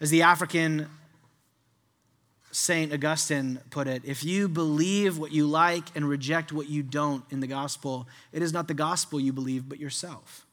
As 0.00 0.10
the 0.10 0.22
African 0.22 0.88
Saint 2.54 2.92
Augustine 2.92 3.58
put 3.70 3.88
it, 3.88 4.02
if 4.04 4.22
you 4.22 4.46
believe 4.46 5.18
what 5.18 5.32
you 5.32 5.44
like 5.44 5.84
and 5.96 6.08
reject 6.08 6.52
what 6.52 6.68
you 6.68 6.84
don't 6.84 7.24
in 7.30 7.40
the 7.40 7.48
gospel, 7.48 8.06
it 8.30 8.42
is 8.42 8.52
not 8.52 8.68
the 8.68 8.74
gospel 8.74 9.18
you 9.18 9.32
believe, 9.32 9.68
but 9.68 9.80
yourself. 9.80 10.46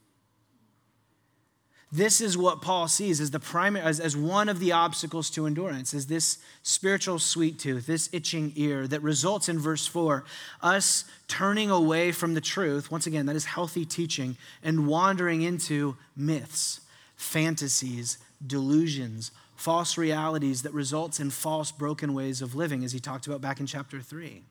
This 1.91 2.19
is 2.19 2.35
what 2.35 2.63
Paul 2.63 2.87
sees 2.87 3.21
as 3.21 3.29
the 3.29 3.39
primary 3.39 3.85
as, 3.85 3.99
as 3.99 4.17
one 4.17 4.49
of 4.49 4.59
the 4.59 4.71
obstacles 4.71 5.29
to 5.31 5.45
endurance, 5.45 5.93
is 5.93 6.07
this 6.07 6.39
spiritual 6.63 7.19
sweet 7.19 7.59
tooth, 7.59 7.85
this 7.85 8.09
itching 8.11 8.53
ear 8.55 8.87
that 8.87 9.03
results 9.03 9.47
in 9.47 9.59
verse 9.59 9.85
4, 9.85 10.23
us 10.63 11.05
turning 11.27 11.69
away 11.69 12.11
from 12.11 12.33
the 12.33 12.41
truth, 12.41 12.89
once 12.89 13.05
again, 13.05 13.27
that 13.27 13.35
is 13.35 13.45
healthy 13.45 13.85
teaching, 13.85 14.37
and 14.63 14.87
wandering 14.87 15.43
into 15.43 15.97
myths, 16.15 16.81
fantasies, 17.15 18.17
delusions, 18.47 19.29
false 19.61 19.97
realities 19.97 20.63
that 20.63 20.73
results 20.73 21.19
in 21.19 21.29
false, 21.29 21.71
broken 21.71 22.13
ways 22.13 22.41
of 22.41 22.55
living, 22.55 22.83
as 22.83 22.91
he 22.91 22.99
talked 22.99 23.27
about 23.27 23.41
back 23.41 23.59
in 23.59 23.67
chapter 23.67 24.01
3. 24.01 24.43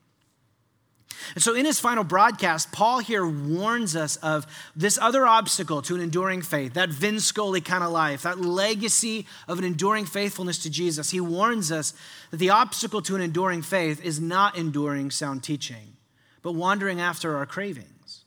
And 1.34 1.42
so, 1.42 1.54
in 1.54 1.66
his 1.66 1.80
final 1.80 2.04
broadcast, 2.04 2.70
Paul 2.72 3.00
here 3.00 3.26
warns 3.26 3.96
us 3.96 4.16
of 4.16 4.46
this 4.74 4.98
other 4.98 5.26
obstacle 5.26 5.82
to 5.82 5.96
an 5.96 6.00
enduring 6.00 6.42
faith, 6.42 6.74
that 6.74 6.90
Vin 6.90 7.18
Scully 7.18 7.60
kind 7.60 7.82
of 7.82 7.90
life, 7.90 8.22
that 8.22 8.40
legacy 8.40 9.26
of 9.48 9.58
an 9.58 9.64
enduring 9.64 10.06
faithfulness 10.06 10.58
to 10.62 10.70
Jesus. 10.70 11.10
He 11.10 11.20
warns 11.20 11.72
us 11.72 11.92
that 12.30 12.38
the 12.38 12.50
obstacle 12.50 13.02
to 13.02 13.16
an 13.16 13.20
enduring 13.20 13.62
faith 13.62 14.02
is 14.04 14.20
not 14.20 14.56
enduring 14.56 15.10
sound 15.10 15.42
teaching, 15.42 15.96
but 16.42 16.52
wandering 16.52 17.00
after 17.00 17.36
our 17.36 17.46
cravings. 17.46 18.24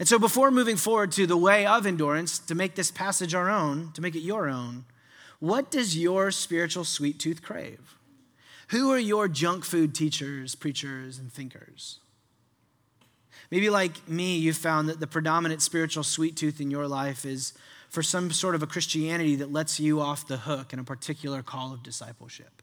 And 0.00 0.08
so, 0.08 0.18
before 0.18 0.50
moving 0.50 0.76
forward 0.76 1.12
to 1.12 1.26
the 1.28 1.36
way 1.36 1.64
of 1.64 1.86
endurance, 1.86 2.40
to 2.40 2.56
make 2.56 2.74
this 2.74 2.90
passage 2.90 3.34
our 3.34 3.48
own, 3.48 3.92
to 3.92 4.00
make 4.00 4.16
it 4.16 4.20
your 4.20 4.48
own, 4.48 4.84
what 5.42 5.72
does 5.72 5.96
your 5.96 6.30
spiritual 6.30 6.84
sweet 6.84 7.18
tooth 7.18 7.42
crave? 7.42 7.96
Who 8.68 8.92
are 8.92 8.98
your 8.98 9.26
junk 9.26 9.64
food 9.64 9.92
teachers, 9.92 10.54
preachers, 10.54 11.18
and 11.18 11.32
thinkers? 11.32 11.98
Maybe, 13.50 13.68
like 13.68 14.08
me, 14.08 14.38
you 14.38 14.52
found 14.52 14.88
that 14.88 15.00
the 15.00 15.08
predominant 15.08 15.60
spiritual 15.60 16.04
sweet 16.04 16.36
tooth 16.36 16.60
in 16.60 16.70
your 16.70 16.86
life 16.86 17.26
is 17.26 17.54
for 17.88 18.04
some 18.04 18.30
sort 18.30 18.54
of 18.54 18.62
a 18.62 18.68
Christianity 18.68 19.34
that 19.34 19.52
lets 19.52 19.80
you 19.80 20.00
off 20.00 20.28
the 20.28 20.36
hook 20.36 20.72
in 20.72 20.78
a 20.78 20.84
particular 20.84 21.42
call 21.42 21.72
of 21.72 21.82
discipleship. 21.82 22.62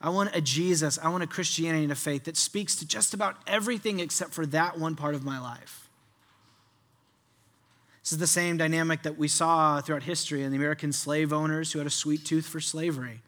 I 0.00 0.10
want 0.10 0.36
a 0.36 0.40
Jesus, 0.40 1.00
I 1.02 1.08
want 1.08 1.24
a 1.24 1.26
Christianity 1.26 1.82
and 1.82 1.92
a 1.92 1.96
faith 1.96 2.22
that 2.24 2.36
speaks 2.36 2.76
to 2.76 2.86
just 2.86 3.12
about 3.12 3.38
everything 3.48 3.98
except 3.98 4.34
for 4.34 4.46
that 4.46 4.78
one 4.78 4.94
part 4.94 5.16
of 5.16 5.24
my 5.24 5.40
life. 5.40 5.81
This 8.02 8.12
is 8.12 8.18
the 8.18 8.26
same 8.26 8.56
dynamic 8.56 9.02
that 9.02 9.16
we 9.16 9.28
saw 9.28 9.80
throughout 9.80 10.02
history 10.02 10.42
in 10.42 10.50
the 10.50 10.56
American 10.56 10.92
slave 10.92 11.32
owners 11.32 11.72
who 11.72 11.78
had 11.78 11.86
a 11.86 11.90
sweet 11.90 12.24
tooth 12.24 12.46
for 12.46 12.60
slavery. 12.60 13.20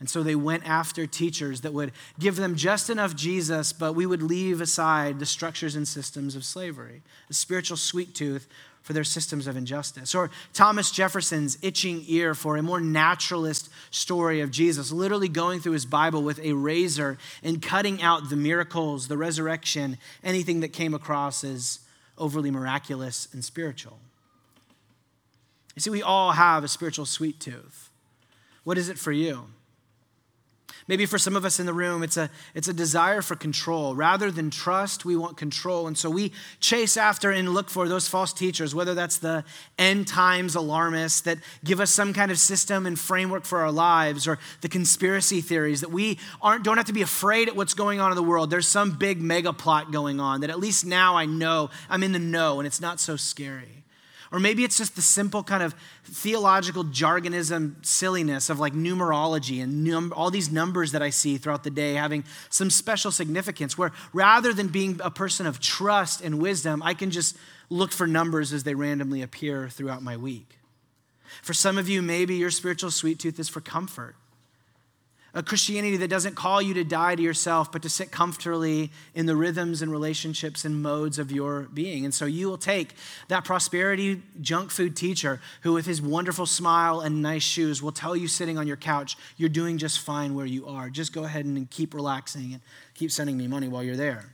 And 0.00 0.08
so 0.08 0.22
they 0.22 0.34
went 0.34 0.68
after 0.68 1.06
teachers 1.06 1.60
that 1.60 1.72
would 1.72 1.92
give 2.18 2.36
them 2.36 2.56
just 2.56 2.90
enough 2.90 3.14
Jesus, 3.14 3.72
but 3.72 3.92
we 3.92 4.06
would 4.06 4.22
leave 4.22 4.60
aside 4.60 5.18
the 5.18 5.26
structures 5.26 5.76
and 5.76 5.86
systems 5.86 6.34
of 6.34 6.44
slavery, 6.44 7.02
a 7.30 7.34
spiritual 7.34 7.76
sweet 7.76 8.14
tooth 8.14 8.48
for 8.82 8.92
their 8.92 9.04
systems 9.04 9.46
of 9.46 9.56
injustice. 9.56 10.14
Or 10.14 10.30
Thomas 10.52 10.90
Jefferson's 10.90 11.56
itching 11.62 12.04
ear 12.06 12.34
for 12.34 12.56
a 12.56 12.62
more 12.62 12.80
naturalist 12.80 13.70
story 13.90 14.40
of 14.40 14.50
Jesus, 14.50 14.90
literally 14.90 15.28
going 15.28 15.60
through 15.60 15.72
his 15.72 15.86
Bible 15.86 16.22
with 16.22 16.38
a 16.40 16.52
razor 16.52 17.16
and 17.42 17.62
cutting 17.62 18.02
out 18.02 18.28
the 18.28 18.36
miracles, 18.36 19.08
the 19.08 19.16
resurrection, 19.16 19.96
anything 20.22 20.60
that 20.60 20.72
came 20.74 20.92
across 20.92 21.44
as 21.44 21.80
overly 22.18 22.50
miraculous 22.50 23.28
and 23.32 23.44
spiritual. 23.44 23.98
You 25.74 25.80
see, 25.80 25.90
we 25.90 26.02
all 26.02 26.32
have 26.32 26.64
a 26.64 26.68
spiritual 26.68 27.06
sweet 27.06 27.40
tooth. 27.40 27.90
What 28.62 28.78
is 28.78 28.88
it 28.88 28.98
for 28.98 29.12
you? 29.12 29.46
Maybe 30.86 31.06
for 31.06 31.16
some 31.16 31.34
of 31.34 31.46
us 31.46 31.58
in 31.58 31.64
the 31.64 31.72
room, 31.72 32.02
it's 32.02 32.18
a, 32.18 32.28
it's 32.54 32.68
a 32.68 32.72
desire 32.74 33.22
for 33.22 33.36
control. 33.36 33.94
Rather 33.94 34.30
than 34.30 34.50
trust, 34.50 35.06
we 35.06 35.16
want 35.16 35.38
control. 35.38 35.86
And 35.86 35.96
so 35.96 36.10
we 36.10 36.30
chase 36.60 36.98
after 36.98 37.30
and 37.30 37.48
look 37.48 37.70
for 37.70 37.88
those 37.88 38.06
false 38.06 38.34
teachers, 38.34 38.74
whether 38.74 38.92
that's 38.92 39.16
the 39.16 39.44
end 39.78 40.06
times 40.06 40.54
alarmists 40.54 41.22
that 41.22 41.38
give 41.64 41.80
us 41.80 41.90
some 41.90 42.12
kind 42.12 42.30
of 42.30 42.38
system 42.38 42.84
and 42.84 42.98
framework 42.98 43.46
for 43.46 43.60
our 43.60 43.72
lives, 43.72 44.28
or 44.28 44.38
the 44.60 44.68
conspiracy 44.68 45.40
theories 45.40 45.80
that 45.80 45.90
we 45.90 46.18
aren't, 46.42 46.64
don't 46.64 46.76
have 46.76 46.86
to 46.86 46.92
be 46.92 47.02
afraid 47.02 47.48
at 47.48 47.56
what's 47.56 47.74
going 47.74 47.98
on 47.98 48.12
in 48.12 48.16
the 48.16 48.22
world. 48.22 48.50
There's 48.50 48.68
some 48.68 48.90
big 48.90 49.22
mega 49.22 49.54
plot 49.54 49.90
going 49.90 50.20
on 50.20 50.42
that 50.42 50.50
at 50.50 50.60
least 50.60 50.84
now 50.84 51.16
I 51.16 51.24
know, 51.24 51.70
I'm 51.88 52.02
in 52.02 52.12
the 52.12 52.18
know, 52.18 52.60
and 52.60 52.66
it's 52.66 52.80
not 52.80 53.00
so 53.00 53.16
scary. 53.16 53.83
Or 54.32 54.38
maybe 54.38 54.64
it's 54.64 54.76
just 54.76 54.96
the 54.96 55.02
simple 55.02 55.42
kind 55.42 55.62
of 55.62 55.74
theological 56.04 56.84
jargonism 56.84 57.84
silliness 57.84 58.50
of 58.50 58.58
like 58.58 58.72
numerology 58.72 59.62
and 59.62 59.84
num- 59.84 60.12
all 60.16 60.30
these 60.30 60.50
numbers 60.50 60.92
that 60.92 61.02
I 61.02 61.10
see 61.10 61.36
throughout 61.36 61.64
the 61.64 61.70
day 61.70 61.94
having 61.94 62.24
some 62.50 62.70
special 62.70 63.10
significance, 63.10 63.76
where 63.76 63.92
rather 64.12 64.52
than 64.52 64.68
being 64.68 65.00
a 65.02 65.10
person 65.10 65.46
of 65.46 65.60
trust 65.60 66.20
and 66.20 66.40
wisdom, 66.40 66.82
I 66.82 66.94
can 66.94 67.10
just 67.10 67.36
look 67.70 67.92
for 67.92 68.06
numbers 68.06 68.52
as 68.52 68.64
they 68.64 68.74
randomly 68.74 69.22
appear 69.22 69.68
throughout 69.68 70.02
my 70.02 70.16
week. 70.16 70.58
For 71.42 71.54
some 71.54 71.78
of 71.78 71.88
you, 71.88 72.02
maybe 72.02 72.36
your 72.36 72.50
spiritual 72.50 72.90
sweet 72.90 73.18
tooth 73.18 73.38
is 73.38 73.48
for 73.48 73.60
comfort 73.60 74.16
a 75.34 75.42
Christianity 75.42 75.96
that 75.96 76.08
doesn't 76.08 76.36
call 76.36 76.62
you 76.62 76.74
to 76.74 76.84
die 76.84 77.16
to 77.16 77.22
yourself, 77.22 77.72
but 77.72 77.82
to 77.82 77.88
sit 77.88 78.12
comfortably 78.12 78.92
in 79.14 79.26
the 79.26 79.34
rhythms 79.34 79.82
and 79.82 79.90
relationships 79.90 80.64
and 80.64 80.80
modes 80.80 81.18
of 81.18 81.32
your 81.32 81.62
being. 81.74 82.04
And 82.04 82.14
so 82.14 82.24
you 82.24 82.48
will 82.48 82.56
take 82.56 82.94
that 83.26 83.44
prosperity 83.44 84.22
junk 84.40 84.70
food 84.70 84.96
teacher 84.96 85.40
who, 85.62 85.72
with 85.72 85.86
his 85.86 86.00
wonderful 86.00 86.46
smile 86.46 87.00
and 87.00 87.20
nice 87.20 87.42
shoes, 87.42 87.82
will 87.82 87.92
tell 87.92 88.14
you 88.14 88.28
sitting 88.28 88.58
on 88.58 88.68
your 88.68 88.76
couch, 88.76 89.16
you're 89.36 89.48
doing 89.48 89.76
just 89.76 89.98
fine 89.98 90.34
where 90.34 90.46
you 90.46 90.68
are. 90.68 90.88
Just 90.88 91.12
go 91.12 91.24
ahead 91.24 91.44
and 91.44 91.68
keep 91.68 91.94
relaxing 91.94 92.52
and 92.52 92.62
keep 92.94 93.10
sending 93.10 93.36
me 93.36 93.48
money 93.48 93.66
while 93.66 93.82
you're 93.82 93.96
there. 93.96 94.26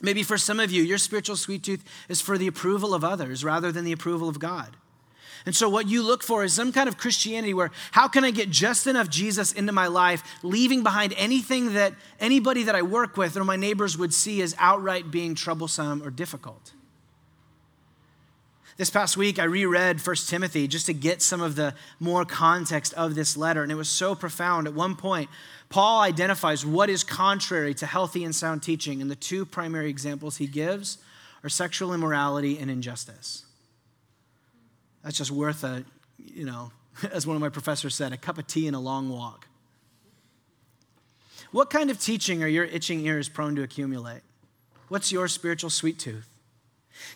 Maybe 0.00 0.22
for 0.22 0.38
some 0.38 0.60
of 0.60 0.70
you, 0.70 0.82
your 0.82 0.98
spiritual 0.98 1.36
sweet 1.36 1.62
tooth 1.62 1.84
is 2.08 2.20
for 2.20 2.38
the 2.38 2.46
approval 2.46 2.94
of 2.94 3.04
others 3.04 3.44
rather 3.44 3.70
than 3.70 3.84
the 3.84 3.92
approval 3.92 4.28
of 4.28 4.38
God. 4.38 4.76
And 5.46 5.54
so, 5.54 5.68
what 5.68 5.88
you 5.88 6.02
look 6.02 6.22
for 6.22 6.42
is 6.42 6.54
some 6.54 6.72
kind 6.72 6.88
of 6.88 6.96
Christianity 6.96 7.52
where 7.52 7.70
how 7.92 8.08
can 8.08 8.24
I 8.24 8.30
get 8.30 8.48
just 8.48 8.86
enough 8.86 9.10
Jesus 9.10 9.52
into 9.52 9.72
my 9.72 9.88
life, 9.88 10.22
leaving 10.42 10.82
behind 10.82 11.12
anything 11.16 11.74
that 11.74 11.92
anybody 12.18 12.62
that 12.62 12.74
I 12.74 12.82
work 12.82 13.16
with 13.16 13.36
or 13.36 13.44
my 13.44 13.56
neighbors 13.56 13.98
would 13.98 14.14
see 14.14 14.40
as 14.40 14.56
outright 14.58 15.10
being 15.10 15.34
troublesome 15.34 16.02
or 16.02 16.10
difficult? 16.10 16.72
This 18.76 18.90
past 18.90 19.16
week, 19.16 19.38
I 19.38 19.44
reread 19.44 20.04
1 20.04 20.16
Timothy 20.26 20.66
just 20.66 20.86
to 20.86 20.94
get 20.94 21.22
some 21.22 21.40
of 21.40 21.54
the 21.54 21.74
more 22.00 22.24
context 22.24 22.92
of 22.94 23.14
this 23.14 23.36
letter, 23.36 23.62
and 23.62 23.70
it 23.70 23.76
was 23.76 23.88
so 23.88 24.16
profound. 24.16 24.66
At 24.66 24.74
one 24.74 24.96
point, 24.96 25.30
Paul 25.68 26.00
identifies 26.00 26.66
what 26.66 26.90
is 26.90 27.04
contrary 27.04 27.72
to 27.74 27.86
healthy 27.86 28.24
and 28.24 28.34
sound 28.34 28.64
teaching, 28.64 29.00
and 29.00 29.08
the 29.08 29.14
two 29.14 29.44
primary 29.44 29.90
examples 29.90 30.38
he 30.38 30.48
gives 30.48 30.98
are 31.44 31.48
sexual 31.48 31.94
immorality 31.94 32.58
and 32.58 32.68
injustice. 32.68 33.43
That's 35.04 35.18
just 35.18 35.30
worth 35.30 35.62
a, 35.62 35.84
you 36.18 36.46
know, 36.46 36.72
as 37.12 37.26
one 37.26 37.36
of 37.36 37.42
my 37.42 37.50
professors 37.50 37.94
said, 37.94 38.12
a 38.12 38.16
cup 38.16 38.38
of 38.38 38.46
tea 38.46 38.66
and 38.66 38.74
a 38.74 38.80
long 38.80 39.10
walk. 39.10 39.46
What 41.52 41.70
kind 41.70 41.90
of 41.90 42.00
teaching 42.00 42.42
are 42.42 42.48
your 42.48 42.64
itching 42.64 43.06
ears 43.06 43.28
prone 43.28 43.54
to 43.54 43.62
accumulate? 43.62 44.22
What's 44.88 45.12
your 45.12 45.28
spiritual 45.28 45.70
sweet 45.70 45.98
tooth? 45.98 46.28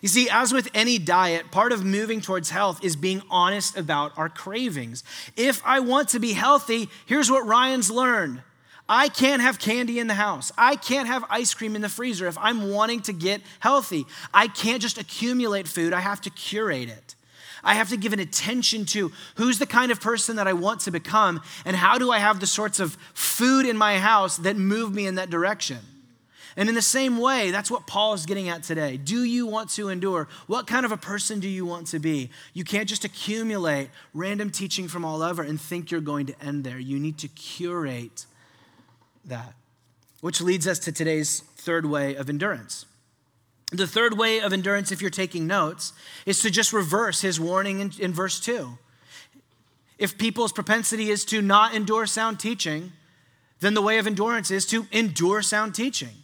You 0.01 0.07
see, 0.07 0.29
as 0.29 0.53
with 0.53 0.69
any 0.73 0.97
diet, 0.97 1.51
part 1.51 1.71
of 1.71 1.83
moving 1.83 2.21
towards 2.21 2.49
health 2.49 2.83
is 2.83 2.95
being 2.95 3.21
honest 3.29 3.77
about 3.77 4.17
our 4.17 4.29
cravings. 4.29 5.03
If 5.35 5.61
I 5.65 5.79
want 5.79 6.09
to 6.09 6.19
be 6.19 6.33
healthy, 6.33 6.89
here's 7.05 7.31
what 7.31 7.45
Ryan's 7.45 7.89
learned 7.89 8.41
I 8.87 9.07
can't 9.07 9.41
have 9.41 9.59
candy 9.59 9.99
in 9.99 10.07
the 10.07 10.15
house. 10.15 10.51
I 10.57 10.75
can't 10.75 11.07
have 11.07 11.23
ice 11.29 11.53
cream 11.53 11.75
in 11.75 11.81
the 11.81 11.89
freezer 11.89 12.27
if 12.27 12.37
I'm 12.39 12.71
wanting 12.71 13.01
to 13.03 13.13
get 13.13 13.41
healthy. 13.59 14.05
I 14.33 14.47
can't 14.47 14.81
just 14.81 14.97
accumulate 14.97 15.67
food, 15.67 15.93
I 15.93 15.99
have 15.99 16.21
to 16.21 16.29
curate 16.29 16.89
it. 16.89 17.15
I 17.63 17.75
have 17.75 17.89
to 17.89 17.97
give 17.97 18.13
an 18.13 18.19
attention 18.19 18.85
to 18.87 19.11
who's 19.35 19.59
the 19.59 19.65
kind 19.65 19.91
of 19.91 20.01
person 20.01 20.35
that 20.37 20.47
I 20.47 20.53
want 20.53 20.81
to 20.81 20.91
become, 20.91 21.41
and 21.65 21.75
how 21.75 21.97
do 21.97 22.11
I 22.11 22.19
have 22.19 22.39
the 22.39 22.47
sorts 22.47 22.79
of 22.79 22.97
food 23.13 23.65
in 23.65 23.77
my 23.77 23.99
house 23.99 24.37
that 24.37 24.57
move 24.57 24.93
me 24.93 25.07
in 25.07 25.15
that 25.15 25.29
direction. 25.29 25.79
And 26.57 26.67
in 26.67 26.75
the 26.75 26.81
same 26.81 27.19
way, 27.19 27.51
that's 27.51 27.71
what 27.71 27.87
Paul 27.87 28.13
is 28.13 28.25
getting 28.25 28.49
at 28.49 28.63
today. 28.63 28.97
Do 28.97 29.23
you 29.23 29.45
want 29.45 29.69
to 29.71 29.87
endure? 29.87 30.27
What 30.47 30.67
kind 30.67 30.85
of 30.85 30.91
a 30.91 30.97
person 30.97 31.39
do 31.39 31.47
you 31.47 31.65
want 31.65 31.87
to 31.87 31.99
be? 31.99 32.31
You 32.53 32.63
can't 32.65 32.89
just 32.89 33.05
accumulate 33.05 33.89
random 34.13 34.49
teaching 34.49 34.87
from 34.87 35.05
all 35.05 35.21
over 35.21 35.41
and 35.41 35.61
think 35.61 35.89
you're 35.89 36.01
going 36.01 36.25
to 36.25 36.43
end 36.43 36.63
there. 36.63 36.79
You 36.79 36.99
need 36.99 37.17
to 37.19 37.27
curate 37.29 38.25
that. 39.23 39.53
Which 40.21 40.41
leads 40.41 40.67
us 40.67 40.79
to 40.79 40.91
today's 40.91 41.41
third 41.55 41.85
way 41.85 42.15
of 42.15 42.29
endurance. 42.29 42.85
The 43.71 43.87
third 43.87 44.17
way 44.17 44.39
of 44.41 44.51
endurance, 44.51 44.91
if 44.91 45.01
you're 45.01 45.11
taking 45.11 45.45
notes, 45.45 45.93
is 46.25 46.41
to 46.41 46.49
just 46.49 46.73
reverse 46.73 47.21
his 47.21 47.39
warning 47.39 47.79
in, 47.79 47.91
in 47.99 48.13
verse 48.13 48.39
2. 48.39 48.77
If 49.99 50.17
people's 50.17 50.51
propensity 50.51 51.11
is 51.11 51.23
to 51.25 51.41
not 51.41 51.75
endure 51.75 52.07
sound 52.07 52.39
teaching, 52.39 52.93
then 53.59 53.73
the 53.73 53.81
way 53.81 53.97
of 53.97 54.07
endurance 54.07 54.49
is 54.49 54.65
to 54.67 54.87
endure 54.91 55.41
sound 55.41 55.75
teaching, 55.75 56.23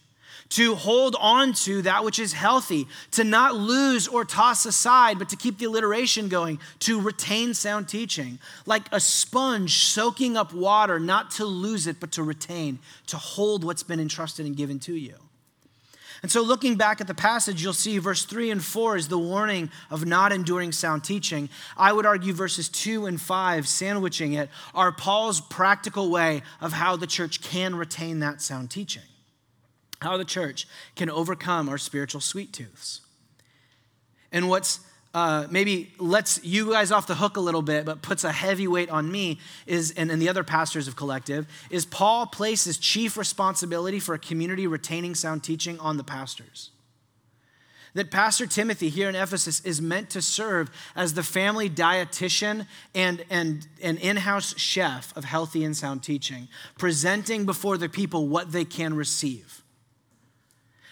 to 0.50 0.74
hold 0.76 1.16
on 1.20 1.54
to 1.54 1.82
that 1.84 2.04
which 2.04 2.18
is 2.18 2.34
healthy, 2.34 2.88
to 3.12 3.24
not 3.24 3.56
lose 3.56 4.08
or 4.08 4.24
toss 4.24 4.66
aside, 4.66 5.20
but 5.20 5.30
to 5.30 5.36
keep 5.36 5.60
the 5.60 5.66
alliteration 5.66 6.30
going, 6.30 6.60
to 6.80 7.00
retain 7.00 7.54
sound 7.54 7.90
teaching, 7.90 8.40
like 8.66 8.88
a 8.92 9.00
sponge 9.00 9.84
soaking 9.84 10.38
up 10.38 10.54
water, 10.54 11.00
not 11.00 11.30
to 11.32 11.46
lose 11.46 11.86
it, 11.86 12.00
but 12.00 12.14
to 12.14 12.24
retain, 12.24 12.80
to 13.08 13.18
hold 13.18 13.64
what's 13.64 13.84
been 13.84 14.00
entrusted 14.00 14.46
and 14.46 14.56
given 14.56 14.80
to 14.80 14.96
you. 14.96 15.16
And 16.22 16.32
so, 16.32 16.42
looking 16.42 16.76
back 16.76 17.02
at 17.02 17.08
the 17.08 17.14
passage, 17.14 17.62
you'll 17.62 17.74
see 17.74 17.98
verse 17.98 18.26
3 18.26 18.52
and 18.52 18.64
4 18.64 18.98
is 18.98 19.08
the 19.08 19.20
warning 19.20 19.70
of 19.90 20.06
not 20.06 20.32
enduring 20.32 20.72
sound 20.72 21.04
teaching. 21.04 21.50
I 21.78 21.94
would 21.94 22.06
argue 22.06 22.34
verses 22.34 22.70
2 22.70 23.06
and 23.06 23.20
5, 23.20 23.68
sandwiching 23.68 24.34
it, 24.34 24.50
are 24.74 24.92
Paul's 24.92 25.42
practical 25.42 26.10
way 26.10 26.42
of 26.62 26.74
how 26.74 26.96
the 26.96 27.08
church 27.08 27.42
can 27.42 27.76
retain 27.76 28.20
that 28.20 28.42
sound 28.42 28.72
teaching, 28.72 29.04
how 30.02 30.18
the 30.18 30.26
church 30.26 30.68
can 30.96 31.10
overcome 31.10 31.70
our 31.70 31.78
spiritual 31.78 32.22
sweet 32.22 32.54
tooths. 32.54 33.02
And 34.32 34.50
what's 34.50 34.80
uh, 35.16 35.48
maybe 35.50 35.94
lets 35.98 36.44
you 36.44 36.72
guys 36.72 36.92
off 36.92 37.08
the 37.08 37.16
hook 37.16 37.38
a 37.38 37.40
little 37.40 37.62
bit, 37.62 37.86
but 37.86 38.02
puts 38.02 38.26
a 38.26 38.34
heavy 38.34 38.68
weight 38.68 38.90
on 38.90 39.10
me 39.10 39.40
is, 39.66 39.92
and, 39.92 40.12
and 40.12 40.22
the 40.22 40.28
other 40.28 40.44
pastors 40.44 40.90
of 40.90 40.98
Collective, 40.98 41.48
is 41.70 41.86
Paul 41.86 42.26
places 42.26 42.78
chief 42.78 43.16
responsibility 43.16 44.02
for 44.02 44.14
a 44.14 44.20
community 44.20 44.68
retaining 44.68 45.16
sound 45.16 45.42
teaching 45.42 45.80
on 45.80 45.96
the 45.96 46.04
pastors. 46.04 46.72
That 47.94 48.12
Pastor 48.12 48.46
Timothy 48.46 48.90
here 48.90 49.08
in 49.08 49.16
Ephesus 49.16 49.62
is 49.62 49.82
meant 49.82 50.10
to 50.10 50.22
serve 50.22 50.70
as 50.98 51.14
the 51.14 51.24
family 51.24 51.70
dietitian 51.70 52.68
and, 52.94 53.24
and 53.30 53.66
an 53.82 53.96
in 54.00 54.18
house 54.18 54.54
chef 54.60 55.16
of 55.16 55.24
healthy 55.24 55.64
and 55.64 55.78
sound 55.78 56.04
teaching, 56.04 56.50
presenting 56.78 57.46
before 57.46 57.78
the 57.78 57.88
people 57.88 58.28
what 58.28 58.52
they 58.52 58.66
can 58.66 58.94
receive. 58.94 59.64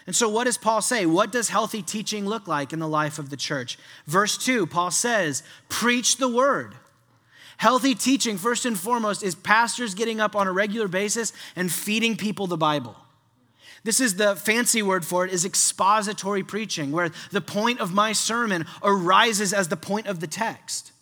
And 0.06 0.14
so, 0.14 0.28
what 0.28 0.44
does 0.44 0.58
Paul 0.58 0.82
say? 0.82 1.06
What 1.06 1.32
does 1.32 1.48
healthy 1.48 1.82
teaching 1.82 2.26
look 2.26 2.46
like 2.46 2.72
in 2.72 2.78
the 2.78 2.88
life 2.88 3.18
of 3.18 3.30
the 3.30 3.36
church? 3.36 3.78
Verse 4.06 4.36
2, 4.36 4.66
Paul 4.66 4.90
says, 4.90 5.42
Preach 5.68 6.18
the 6.18 6.28
word. 6.28 6.74
Healthy 7.56 7.94
teaching, 7.94 8.36
first 8.36 8.66
and 8.66 8.78
foremost, 8.78 9.22
is 9.22 9.34
pastors 9.34 9.94
getting 9.94 10.20
up 10.20 10.36
on 10.36 10.46
a 10.46 10.52
regular 10.52 10.88
basis 10.88 11.32
and 11.56 11.72
feeding 11.72 12.16
people 12.16 12.46
the 12.46 12.56
Bible. 12.56 12.96
This 13.84 14.00
is 14.00 14.16
the 14.16 14.34
fancy 14.34 14.82
word 14.82 15.04
for 15.04 15.26
it 15.26 15.32
is 15.32 15.44
expository 15.44 16.42
preaching, 16.42 16.90
where 16.90 17.10
the 17.30 17.42
point 17.42 17.80
of 17.80 17.92
my 17.92 18.12
sermon 18.12 18.66
arises 18.82 19.52
as 19.52 19.68
the 19.68 19.76
point 19.76 20.06
of 20.06 20.20
the 20.20 20.26
text. 20.26 20.92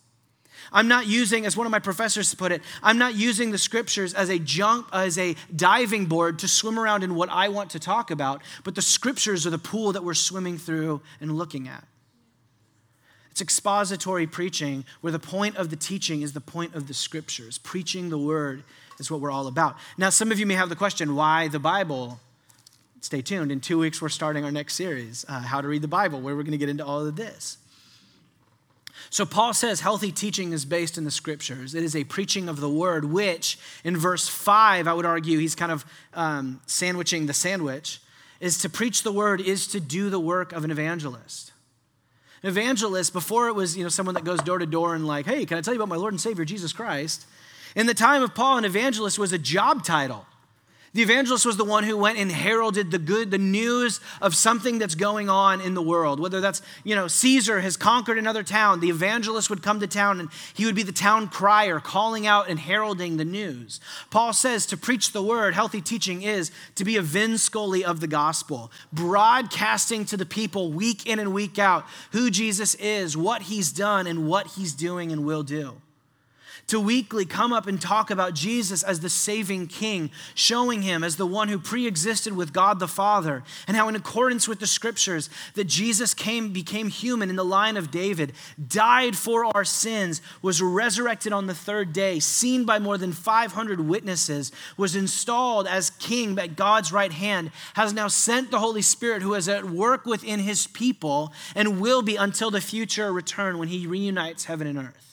I'm 0.72 0.88
not 0.88 1.06
using, 1.06 1.46
as 1.46 1.56
one 1.56 1.66
of 1.66 1.70
my 1.70 1.78
professors 1.78 2.34
put 2.34 2.52
it, 2.52 2.62
I'm 2.82 2.98
not 2.98 3.14
using 3.14 3.50
the 3.50 3.58
scriptures 3.58 4.14
as 4.14 4.30
a 4.30 4.38
jump, 4.38 4.88
as 4.92 5.18
a 5.18 5.36
diving 5.54 6.06
board 6.06 6.38
to 6.40 6.48
swim 6.48 6.78
around 6.78 7.02
in 7.02 7.14
what 7.14 7.28
I 7.28 7.48
want 7.48 7.70
to 7.70 7.78
talk 7.78 8.10
about, 8.10 8.42
but 8.64 8.74
the 8.74 8.82
scriptures 8.82 9.46
are 9.46 9.50
the 9.50 9.58
pool 9.58 9.92
that 9.92 10.02
we're 10.02 10.14
swimming 10.14 10.58
through 10.58 11.00
and 11.20 11.36
looking 11.36 11.68
at. 11.68 11.84
It's 13.30 13.40
expository 13.40 14.26
preaching 14.26 14.84
where 15.00 15.10
the 15.10 15.18
point 15.18 15.56
of 15.56 15.70
the 15.70 15.76
teaching 15.76 16.20
is 16.20 16.34
the 16.34 16.40
point 16.40 16.74
of 16.74 16.86
the 16.86 16.94
scriptures. 16.94 17.56
Preaching 17.56 18.10
the 18.10 18.18
word 18.18 18.62
is 18.98 19.10
what 19.10 19.20
we're 19.20 19.30
all 19.30 19.46
about. 19.46 19.76
Now, 19.96 20.10
some 20.10 20.30
of 20.30 20.38
you 20.38 20.44
may 20.44 20.54
have 20.54 20.68
the 20.68 20.76
question 20.76 21.14
why 21.14 21.48
the 21.48 21.58
Bible? 21.58 22.20
Stay 23.00 23.22
tuned. 23.22 23.50
In 23.50 23.60
two 23.60 23.78
weeks, 23.78 24.02
we're 24.02 24.10
starting 24.10 24.44
our 24.44 24.52
next 24.52 24.74
series, 24.74 25.24
uh, 25.28 25.40
How 25.40 25.62
to 25.62 25.66
Read 25.66 25.82
the 25.82 25.88
Bible, 25.88 26.20
where 26.20 26.36
we're 26.36 26.42
going 26.42 26.52
to 26.52 26.58
get 26.58 26.68
into 26.68 26.84
all 26.84 27.06
of 27.06 27.16
this. 27.16 27.56
So, 29.12 29.26
Paul 29.26 29.52
says 29.52 29.80
healthy 29.80 30.10
teaching 30.10 30.54
is 30.54 30.64
based 30.64 30.96
in 30.96 31.04
the 31.04 31.10
scriptures. 31.10 31.74
It 31.74 31.84
is 31.84 31.94
a 31.94 32.02
preaching 32.04 32.48
of 32.48 32.60
the 32.60 32.70
word, 32.70 33.04
which 33.04 33.58
in 33.84 33.94
verse 33.94 34.26
5, 34.26 34.88
I 34.88 34.94
would 34.94 35.04
argue 35.04 35.38
he's 35.38 35.54
kind 35.54 35.70
of 35.70 35.84
um, 36.14 36.62
sandwiching 36.64 37.26
the 37.26 37.34
sandwich, 37.34 38.00
is 38.40 38.56
to 38.60 38.70
preach 38.70 39.02
the 39.02 39.12
word, 39.12 39.42
is 39.42 39.66
to 39.66 39.80
do 39.80 40.08
the 40.08 40.18
work 40.18 40.54
of 40.54 40.64
an 40.64 40.70
evangelist. 40.70 41.52
An 42.42 42.48
evangelist, 42.48 43.12
before 43.12 43.48
it 43.48 43.54
was 43.54 43.76
you 43.76 43.82
know, 43.82 43.90
someone 43.90 44.14
that 44.14 44.24
goes 44.24 44.40
door 44.40 44.58
to 44.58 44.64
door 44.64 44.94
and, 44.94 45.06
like, 45.06 45.26
hey, 45.26 45.44
can 45.44 45.58
I 45.58 45.60
tell 45.60 45.74
you 45.74 45.78
about 45.78 45.90
my 45.90 45.96
Lord 45.96 46.14
and 46.14 46.20
Savior, 46.20 46.46
Jesus 46.46 46.72
Christ? 46.72 47.26
In 47.76 47.86
the 47.86 47.92
time 47.92 48.22
of 48.22 48.34
Paul, 48.34 48.56
an 48.56 48.64
evangelist 48.64 49.18
was 49.18 49.34
a 49.34 49.38
job 49.38 49.84
title. 49.84 50.24
The 50.94 51.00
evangelist 51.00 51.46
was 51.46 51.56
the 51.56 51.64
one 51.64 51.84
who 51.84 51.96
went 51.96 52.18
and 52.18 52.30
heralded 52.30 52.90
the 52.90 52.98
good, 52.98 53.30
the 53.30 53.38
news 53.38 53.98
of 54.20 54.34
something 54.34 54.78
that's 54.78 54.94
going 54.94 55.30
on 55.30 55.62
in 55.62 55.72
the 55.72 55.80
world. 55.80 56.20
Whether 56.20 56.42
that's, 56.42 56.60
you 56.84 56.94
know, 56.94 57.08
Caesar 57.08 57.60
has 57.60 57.78
conquered 57.78 58.18
another 58.18 58.42
town, 58.42 58.80
the 58.80 58.90
evangelist 58.90 59.48
would 59.48 59.62
come 59.62 59.80
to 59.80 59.86
town 59.86 60.20
and 60.20 60.28
he 60.52 60.66
would 60.66 60.74
be 60.74 60.82
the 60.82 60.92
town 60.92 61.28
crier, 61.28 61.80
calling 61.80 62.26
out 62.26 62.50
and 62.50 62.58
heralding 62.58 63.16
the 63.16 63.24
news. 63.24 63.80
Paul 64.10 64.34
says 64.34 64.66
to 64.66 64.76
preach 64.76 65.12
the 65.12 65.22
word, 65.22 65.54
healthy 65.54 65.80
teaching 65.80 66.20
is 66.20 66.50
to 66.74 66.84
be 66.84 66.98
a 66.98 67.02
Vin 67.02 67.38
Scully 67.38 67.82
of 67.82 68.00
the 68.00 68.06
gospel, 68.06 68.70
broadcasting 68.92 70.04
to 70.04 70.18
the 70.18 70.26
people 70.26 70.72
week 70.72 71.06
in 71.06 71.18
and 71.18 71.32
week 71.32 71.58
out 71.58 71.86
who 72.10 72.30
Jesus 72.30 72.74
is, 72.74 73.16
what 73.16 73.42
he's 73.42 73.72
done, 73.72 74.06
and 74.06 74.28
what 74.28 74.48
he's 74.48 74.74
doing 74.74 75.10
and 75.10 75.24
will 75.24 75.42
do 75.42 75.80
to 76.68 76.80
weekly 76.80 77.24
come 77.24 77.52
up 77.52 77.66
and 77.66 77.80
talk 77.80 78.10
about 78.10 78.34
Jesus 78.34 78.82
as 78.82 79.00
the 79.00 79.08
saving 79.08 79.66
king, 79.66 80.10
showing 80.34 80.82
him 80.82 81.04
as 81.04 81.16
the 81.16 81.26
one 81.26 81.48
who 81.48 81.58
pre-existed 81.58 82.34
with 82.34 82.52
God 82.52 82.78
the 82.78 82.88
Father, 82.88 83.42
and 83.66 83.76
how 83.76 83.88
in 83.88 83.96
accordance 83.96 84.46
with 84.46 84.60
the 84.60 84.66
scriptures 84.66 85.30
that 85.54 85.64
Jesus 85.64 86.14
came 86.14 86.52
became 86.52 86.88
human 86.88 87.30
in 87.30 87.36
the 87.36 87.44
line 87.44 87.76
of 87.76 87.90
David, 87.90 88.32
died 88.68 89.16
for 89.16 89.44
our 89.54 89.64
sins, 89.64 90.20
was 90.40 90.62
resurrected 90.62 91.32
on 91.32 91.46
the 91.46 91.54
third 91.54 91.92
day, 91.92 92.18
seen 92.20 92.64
by 92.64 92.78
more 92.78 92.98
than 92.98 93.12
500 93.12 93.80
witnesses, 93.80 94.52
was 94.76 94.96
installed 94.96 95.66
as 95.66 95.90
king 95.90 96.38
at 96.38 96.56
God's 96.56 96.92
right 96.92 97.12
hand, 97.12 97.50
has 97.74 97.92
now 97.92 98.08
sent 98.08 98.50
the 98.50 98.58
Holy 98.58 98.82
Spirit 98.82 99.22
who 99.22 99.34
is 99.34 99.48
at 99.48 99.64
work 99.64 100.06
within 100.06 100.40
his 100.40 100.66
people 100.66 101.32
and 101.54 101.80
will 101.80 102.02
be 102.02 102.16
until 102.16 102.50
the 102.50 102.60
future 102.60 103.12
return 103.12 103.58
when 103.58 103.68
he 103.68 103.86
reunites 103.86 104.44
heaven 104.44 104.66
and 104.66 104.78
earth. 104.78 105.11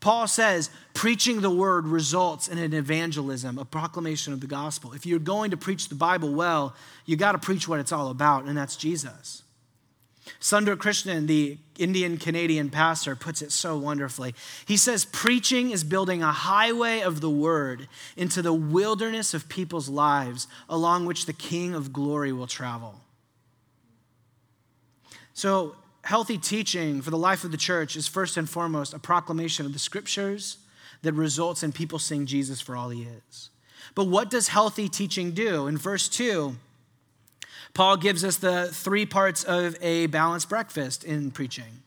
Paul 0.00 0.26
says 0.26 0.70
preaching 0.94 1.42
the 1.42 1.50
word 1.50 1.86
results 1.86 2.48
in 2.48 2.58
an 2.58 2.72
evangelism, 2.72 3.58
a 3.58 3.64
proclamation 3.64 4.32
of 4.32 4.40
the 4.40 4.46
gospel. 4.46 4.92
If 4.92 5.04
you're 5.04 5.18
going 5.18 5.50
to 5.50 5.56
preach 5.56 5.88
the 5.88 5.94
Bible 5.94 6.32
well, 6.32 6.74
you 7.04 7.16
got 7.16 7.32
to 7.32 7.38
preach 7.38 7.68
what 7.68 7.80
it's 7.80 7.92
all 7.92 8.08
about, 8.08 8.44
and 8.46 8.56
that's 8.56 8.76
Jesus. 8.76 9.42
Sundar 10.40 10.76
Krishnan, 10.76 11.26
the 11.26 11.58
Indian 11.78 12.16
Canadian 12.16 12.70
pastor, 12.70 13.16
puts 13.16 13.42
it 13.42 13.52
so 13.52 13.76
wonderfully. 13.76 14.34
He 14.64 14.76
says, 14.76 15.04
Preaching 15.04 15.70
is 15.70 15.84
building 15.84 16.22
a 16.22 16.32
highway 16.32 17.00
of 17.00 17.20
the 17.20 17.30
word 17.30 17.88
into 18.16 18.40
the 18.40 18.52
wilderness 18.52 19.34
of 19.34 19.48
people's 19.48 19.88
lives, 19.88 20.46
along 20.68 21.06
which 21.06 21.26
the 21.26 21.32
King 21.32 21.74
of 21.74 21.92
glory 21.92 22.32
will 22.32 22.46
travel. 22.46 23.00
So, 25.34 25.74
healthy 26.10 26.36
teaching 26.36 27.00
for 27.00 27.10
the 27.10 27.16
life 27.16 27.44
of 27.44 27.52
the 27.52 27.56
church 27.56 27.94
is 27.94 28.08
first 28.08 28.36
and 28.36 28.50
foremost 28.50 28.92
a 28.92 28.98
proclamation 28.98 29.64
of 29.64 29.72
the 29.72 29.78
scriptures 29.78 30.58
that 31.02 31.12
results 31.12 31.62
in 31.62 31.70
people 31.70 32.00
seeing 32.00 32.26
Jesus 32.26 32.60
for 32.60 32.76
all 32.76 32.90
he 32.90 33.02
is. 33.02 33.50
But 33.94 34.08
what 34.08 34.28
does 34.28 34.48
healthy 34.48 34.88
teaching 34.88 35.30
do? 35.30 35.68
In 35.68 35.78
verse 35.78 36.08
2, 36.08 36.56
Paul 37.74 37.96
gives 37.96 38.24
us 38.24 38.38
the 38.38 38.70
three 38.72 39.06
parts 39.06 39.44
of 39.44 39.76
a 39.80 40.08
balanced 40.08 40.48
breakfast 40.48 41.04
in 41.04 41.30
preaching. 41.30 41.84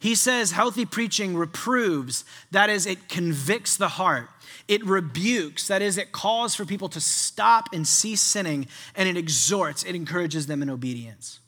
He 0.00 0.14
says 0.14 0.52
healthy 0.52 0.86
preaching 0.86 1.36
reproves, 1.36 2.24
that 2.50 2.70
is, 2.70 2.86
it 2.86 3.10
convicts 3.10 3.76
the 3.76 3.88
heart. 3.88 4.30
It 4.66 4.82
rebukes, 4.82 5.68
that 5.68 5.82
is, 5.82 5.98
it 5.98 6.10
calls 6.10 6.54
for 6.54 6.64
people 6.64 6.88
to 6.88 7.02
stop 7.02 7.68
and 7.74 7.86
cease 7.86 8.22
sinning, 8.22 8.66
and 8.94 9.10
it 9.10 9.18
exhorts, 9.18 9.82
it 9.82 9.94
encourages 9.94 10.46
them 10.46 10.62
in 10.62 10.70
obedience. 10.70 11.40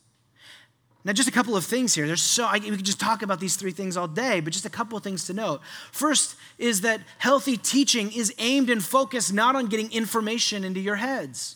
Now, 1.03 1.13
just 1.13 1.27
a 1.27 1.31
couple 1.31 1.57
of 1.57 1.65
things 1.65 1.95
here. 1.95 2.05
There's 2.05 2.21
so 2.21 2.45
I, 2.45 2.59
we 2.59 2.77
could 2.77 2.85
just 2.85 2.99
talk 2.99 3.23
about 3.23 3.39
these 3.39 3.55
three 3.55 3.71
things 3.71 3.97
all 3.97 4.07
day, 4.07 4.39
but 4.39 4.53
just 4.53 4.65
a 4.65 4.69
couple 4.69 4.97
of 4.97 5.03
things 5.03 5.25
to 5.25 5.33
note. 5.33 5.61
First 5.91 6.35
is 6.59 6.81
that 6.81 7.01
healthy 7.17 7.57
teaching 7.57 8.11
is 8.11 8.33
aimed 8.37 8.69
and 8.69 8.83
focused 8.83 9.33
not 9.33 9.55
on 9.55 9.65
getting 9.65 9.91
information 9.91 10.63
into 10.63 10.79
your 10.79 10.97
heads. 10.97 11.55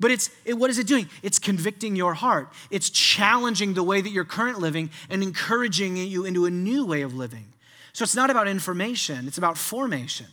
But 0.00 0.10
it's 0.10 0.30
it, 0.46 0.54
what 0.54 0.70
is 0.70 0.78
it 0.78 0.86
doing? 0.86 1.08
It's 1.22 1.38
convicting 1.38 1.96
your 1.96 2.14
heart. 2.14 2.50
It's 2.70 2.88
challenging 2.88 3.74
the 3.74 3.82
way 3.82 4.00
that 4.00 4.10
you're 4.10 4.24
current 4.24 4.58
living 4.58 4.90
and 5.10 5.22
encouraging 5.22 5.96
you 5.98 6.24
into 6.24 6.46
a 6.46 6.50
new 6.50 6.86
way 6.86 7.02
of 7.02 7.14
living. 7.14 7.52
So 7.92 8.04
it's 8.04 8.14
not 8.14 8.30
about 8.30 8.48
information, 8.48 9.26
it's 9.26 9.38
about 9.38 9.58
formation. 9.58 10.28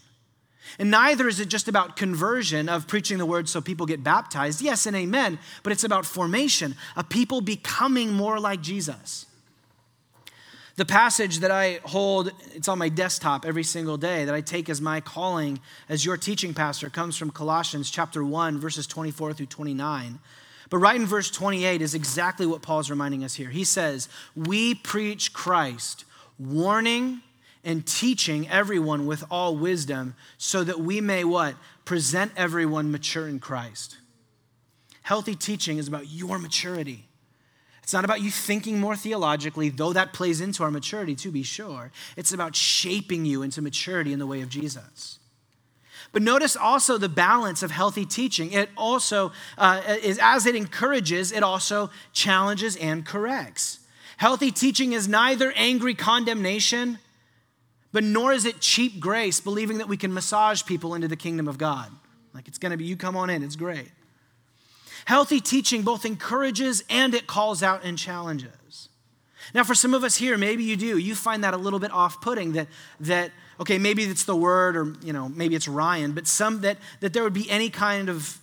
And 0.79 0.91
neither 0.91 1.27
is 1.27 1.39
it 1.39 1.49
just 1.49 1.67
about 1.67 1.95
conversion 1.95 2.69
of 2.69 2.87
preaching 2.87 3.17
the 3.17 3.25
word 3.25 3.47
so 3.47 3.61
people 3.61 3.85
get 3.85 4.03
baptized. 4.03 4.61
Yes 4.61 4.85
and 4.85 4.95
amen, 4.95 5.39
but 5.63 5.71
it's 5.71 5.83
about 5.83 6.05
formation, 6.05 6.75
a 6.95 7.03
people 7.03 7.41
becoming 7.41 8.11
more 8.11 8.39
like 8.39 8.61
Jesus. 8.61 9.25
The 10.77 10.85
passage 10.85 11.39
that 11.39 11.51
I 11.51 11.79
hold, 11.85 12.31
it's 12.53 12.67
on 12.67 12.77
my 12.77 12.89
desktop 12.89 13.45
every 13.45 13.63
single 13.63 13.95
day 13.95 14.25
that 14.25 14.35
I 14.35 14.41
take 14.41 14.69
as 14.69 14.81
my 14.81 14.99
calling 14.99 15.61
as 15.87 16.03
your 16.03 16.17
teaching 16.17 16.53
pastor 16.53 16.89
comes 16.89 17.15
from 17.15 17.31
Colossians 17.31 17.89
chapter 17.89 18.25
1 18.25 18.59
verses 18.59 18.85
24 18.85 19.33
through 19.33 19.45
29. 19.45 20.19
But 20.69 20.77
right 20.79 20.99
in 20.99 21.05
verse 21.05 21.31
28 21.31 21.81
is 21.81 21.93
exactly 21.93 22.45
what 22.45 22.61
Paul's 22.61 22.89
reminding 22.89 23.23
us 23.23 23.35
here. 23.35 23.49
He 23.49 23.63
says, 23.63 24.09
"We 24.35 24.75
preach 24.75 25.31
Christ, 25.31 26.03
warning 26.37 27.21
and 27.65 27.85
teaching 27.85 28.47
everyone 28.47 29.05
with 29.05 29.23
all 29.29 29.55
wisdom 29.57 30.15
so 30.37 30.63
that 30.63 30.79
we 30.79 31.01
may 31.01 31.23
what? 31.23 31.55
Present 31.83 32.31
everyone 32.37 32.91
mature 32.91 33.27
in 33.27 33.39
Christ." 33.39 33.97
Healthy 35.01 35.35
teaching 35.35 35.77
is 35.77 35.87
about 35.87 36.09
your 36.09 36.39
maturity. 36.39 37.07
It's 37.83 37.93
not 37.93 38.03
about 38.03 38.21
you 38.21 38.31
thinking 38.31 38.79
more 38.79 38.95
theologically, 38.95 39.69
though 39.69 39.93
that 39.93 40.13
plays 40.13 40.41
into 40.41 40.63
our 40.63 40.71
maturity, 40.71 41.13
to 41.17 41.29
be 41.29 41.43
sure. 41.43 41.91
It's 42.17 42.33
about 42.33 42.55
shaping 42.55 43.25
you 43.25 43.43
into 43.43 43.61
maturity 43.61 44.11
in 44.11 44.17
the 44.17 44.25
way 44.25 44.41
of 44.41 44.49
Jesus. 44.49 45.19
But 46.11 46.23
notice 46.23 46.55
also 46.55 46.97
the 46.97 47.09
balance 47.09 47.61
of 47.61 47.69
healthy 47.69 48.05
teaching. 48.05 48.53
It 48.53 48.69
also 48.75 49.31
uh, 49.57 49.81
is 50.01 50.17
as 50.19 50.47
it 50.47 50.55
encourages, 50.55 51.31
it 51.31 51.43
also 51.43 51.91
challenges 52.13 52.75
and 52.77 53.05
corrects. 53.05 53.81
Healthy 54.17 54.51
teaching 54.51 54.93
is 54.93 55.07
neither 55.07 55.51
angry 55.55 55.93
condemnation, 55.93 56.97
but 57.95 58.03
nor 58.03 58.33
is 58.33 58.43
it 58.43 58.59
cheap 58.59 58.99
grace, 58.99 59.39
believing 59.39 59.77
that 59.77 59.87
we 59.87 59.95
can 59.95 60.13
massage 60.13 60.65
people 60.65 60.95
into 60.95 61.07
the 61.07 61.15
kingdom 61.15 61.47
of 61.47 61.57
God. 61.57 61.89
Like 62.33 62.45
it's 62.45 62.57
going 62.57 62.71
to 62.71 62.77
be, 62.77 62.83
you 62.83 62.97
come 62.97 63.15
on 63.15 63.29
in, 63.29 63.41
it's 63.41 63.55
great. 63.55 63.89
Healthy 65.05 65.39
teaching 65.39 65.81
both 65.81 66.03
encourages 66.03 66.83
and 66.89 67.13
it 67.13 67.25
calls 67.25 67.63
out 67.63 67.85
and 67.85 67.97
challenges. 67.97 68.89
Now, 69.53 69.63
for 69.63 69.73
some 69.73 69.93
of 69.93 70.03
us 70.03 70.17
here, 70.17 70.37
maybe 70.37 70.65
you 70.65 70.75
do. 70.75 70.97
You 70.97 71.15
find 71.15 71.41
that 71.45 71.53
a 71.53 71.57
little 71.57 71.79
bit 71.79 71.89
off-putting 71.93 72.51
that 72.51 72.67
that 72.99 73.31
okay, 73.61 73.77
maybe 73.77 74.03
it's 74.03 74.25
the 74.25 74.35
word, 74.35 74.75
or 74.75 74.93
you 75.01 75.13
know, 75.13 75.29
maybe 75.29 75.55
it's 75.55 75.69
Ryan, 75.69 76.11
but 76.11 76.27
some 76.27 76.59
that 76.61 76.77
that 76.99 77.13
there 77.13 77.23
would 77.23 77.31
be 77.31 77.49
any 77.49 77.69
kind 77.69 78.09
of 78.09 78.39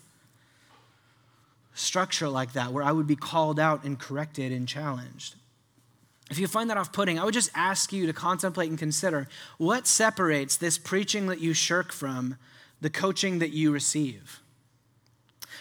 structure 1.75 2.31
like 2.31 2.55
that 2.55 2.73
where 2.73 2.85
I 2.85 2.93
would 2.93 3.07
be 3.07 3.17
called 3.17 3.61
out 3.61 3.85
and 3.85 3.99
corrected 3.99 4.51
and 4.51 4.67
challenged. 4.67 5.35
If 6.33 6.39
you 6.39 6.47
find 6.47 6.71
that 6.71 6.79
off-putting, 6.79 7.19
I 7.19 7.27
would 7.27 7.35
just 7.35 7.51
ask 7.55 7.93
you 7.93 8.07
to 8.07 8.15
contemplate 8.15 8.71
and 8.71 8.79
consider 8.79 9.29
what 9.59 9.87
separates 9.87 10.57
this 10.57 10.79
preaching 10.79 11.27
that 11.27 11.41
you 11.41 11.53
shirk 11.53 11.93
from 11.93 12.39
the 12.81 12.89
coaching 12.89 13.39
that 13.41 13.51
you 13.51 13.71
receive. 13.71 14.41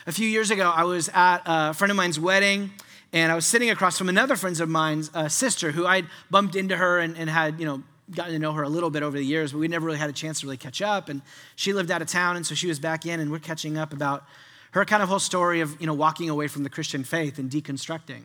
A 0.08 0.14
few 0.14 0.26
years 0.26 0.50
ago, 0.50 0.72
I 0.74 0.86
was 0.86 1.10
at 1.14 1.42
a 1.46 1.74
friend 1.74 1.92
of 1.92 1.98
mine's 1.98 2.18
wedding, 2.18 2.72
and 3.12 3.34
I 3.34 3.36
was 3.36 3.46
sitting 3.46 3.70
across 3.70 3.98
from 3.98 4.08
another 4.08 4.38
friend 4.38 4.58
of 4.62 4.70
mine's 4.70 5.12
uh, 5.14 5.28
sister 5.28 5.72
who 5.72 5.86
I'd 5.86 6.06
bumped 6.30 6.56
into 6.56 6.78
her 6.78 7.00
and, 7.00 7.18
and 7.18 7.30
had, 7.30 7.60
you 7.60 7.66
know, 7.66 7.84
gotten 8.16 8.32
to 8.32 8.40
know 8.40 8.54
her 8.54 8.64
a 8.64 8.70
little 8.70 8.90
bit 8.90 9.04
over 9.04 9.18
the 9.18 9.26
years, 9.26 9.52
but 9.52 9.58
we 9.58 9.68
never 9.68 9.86
really 9.86 10.00
had 10.00 10.10
a 10.10 10.14
chance 10.14 10.40
to 10.40 10.46
really 10.46 10.56
catch 10.56 10.82
up. 10.82 11.10
And 11.10 11.22
she 11.58 11.74
lived 11.74 11.92
out 11.92 12.02
of 12.02 12.08
town, 12.08 12.38
and 12.38 12.46
so 12.46 12.56
she 12.56 12.68
was 12.68 12.80
back 12.80 13.06
in, 13.06 13.20
and 13.20 13.30
we're 13.30 13.40
catching 13.40 13.78
up 13.78 13.92
about 13.92 14.24
her 14.72 14.86
kind 14.86 15.04
of 15.04 15.10
whole 15.10 15.20
story 15.20 15.60
of, 15.60 15.76
you 15.82 15.86
know, 15.86 15.94
walking 15.94 16.30
away 16.30 16.48
from 16.48 16.64
the 16.64 16.70
Christian 16.70 17.04
faith 17.04 17.40
and 17.40 17.52
deconstructing. 17.52 18.22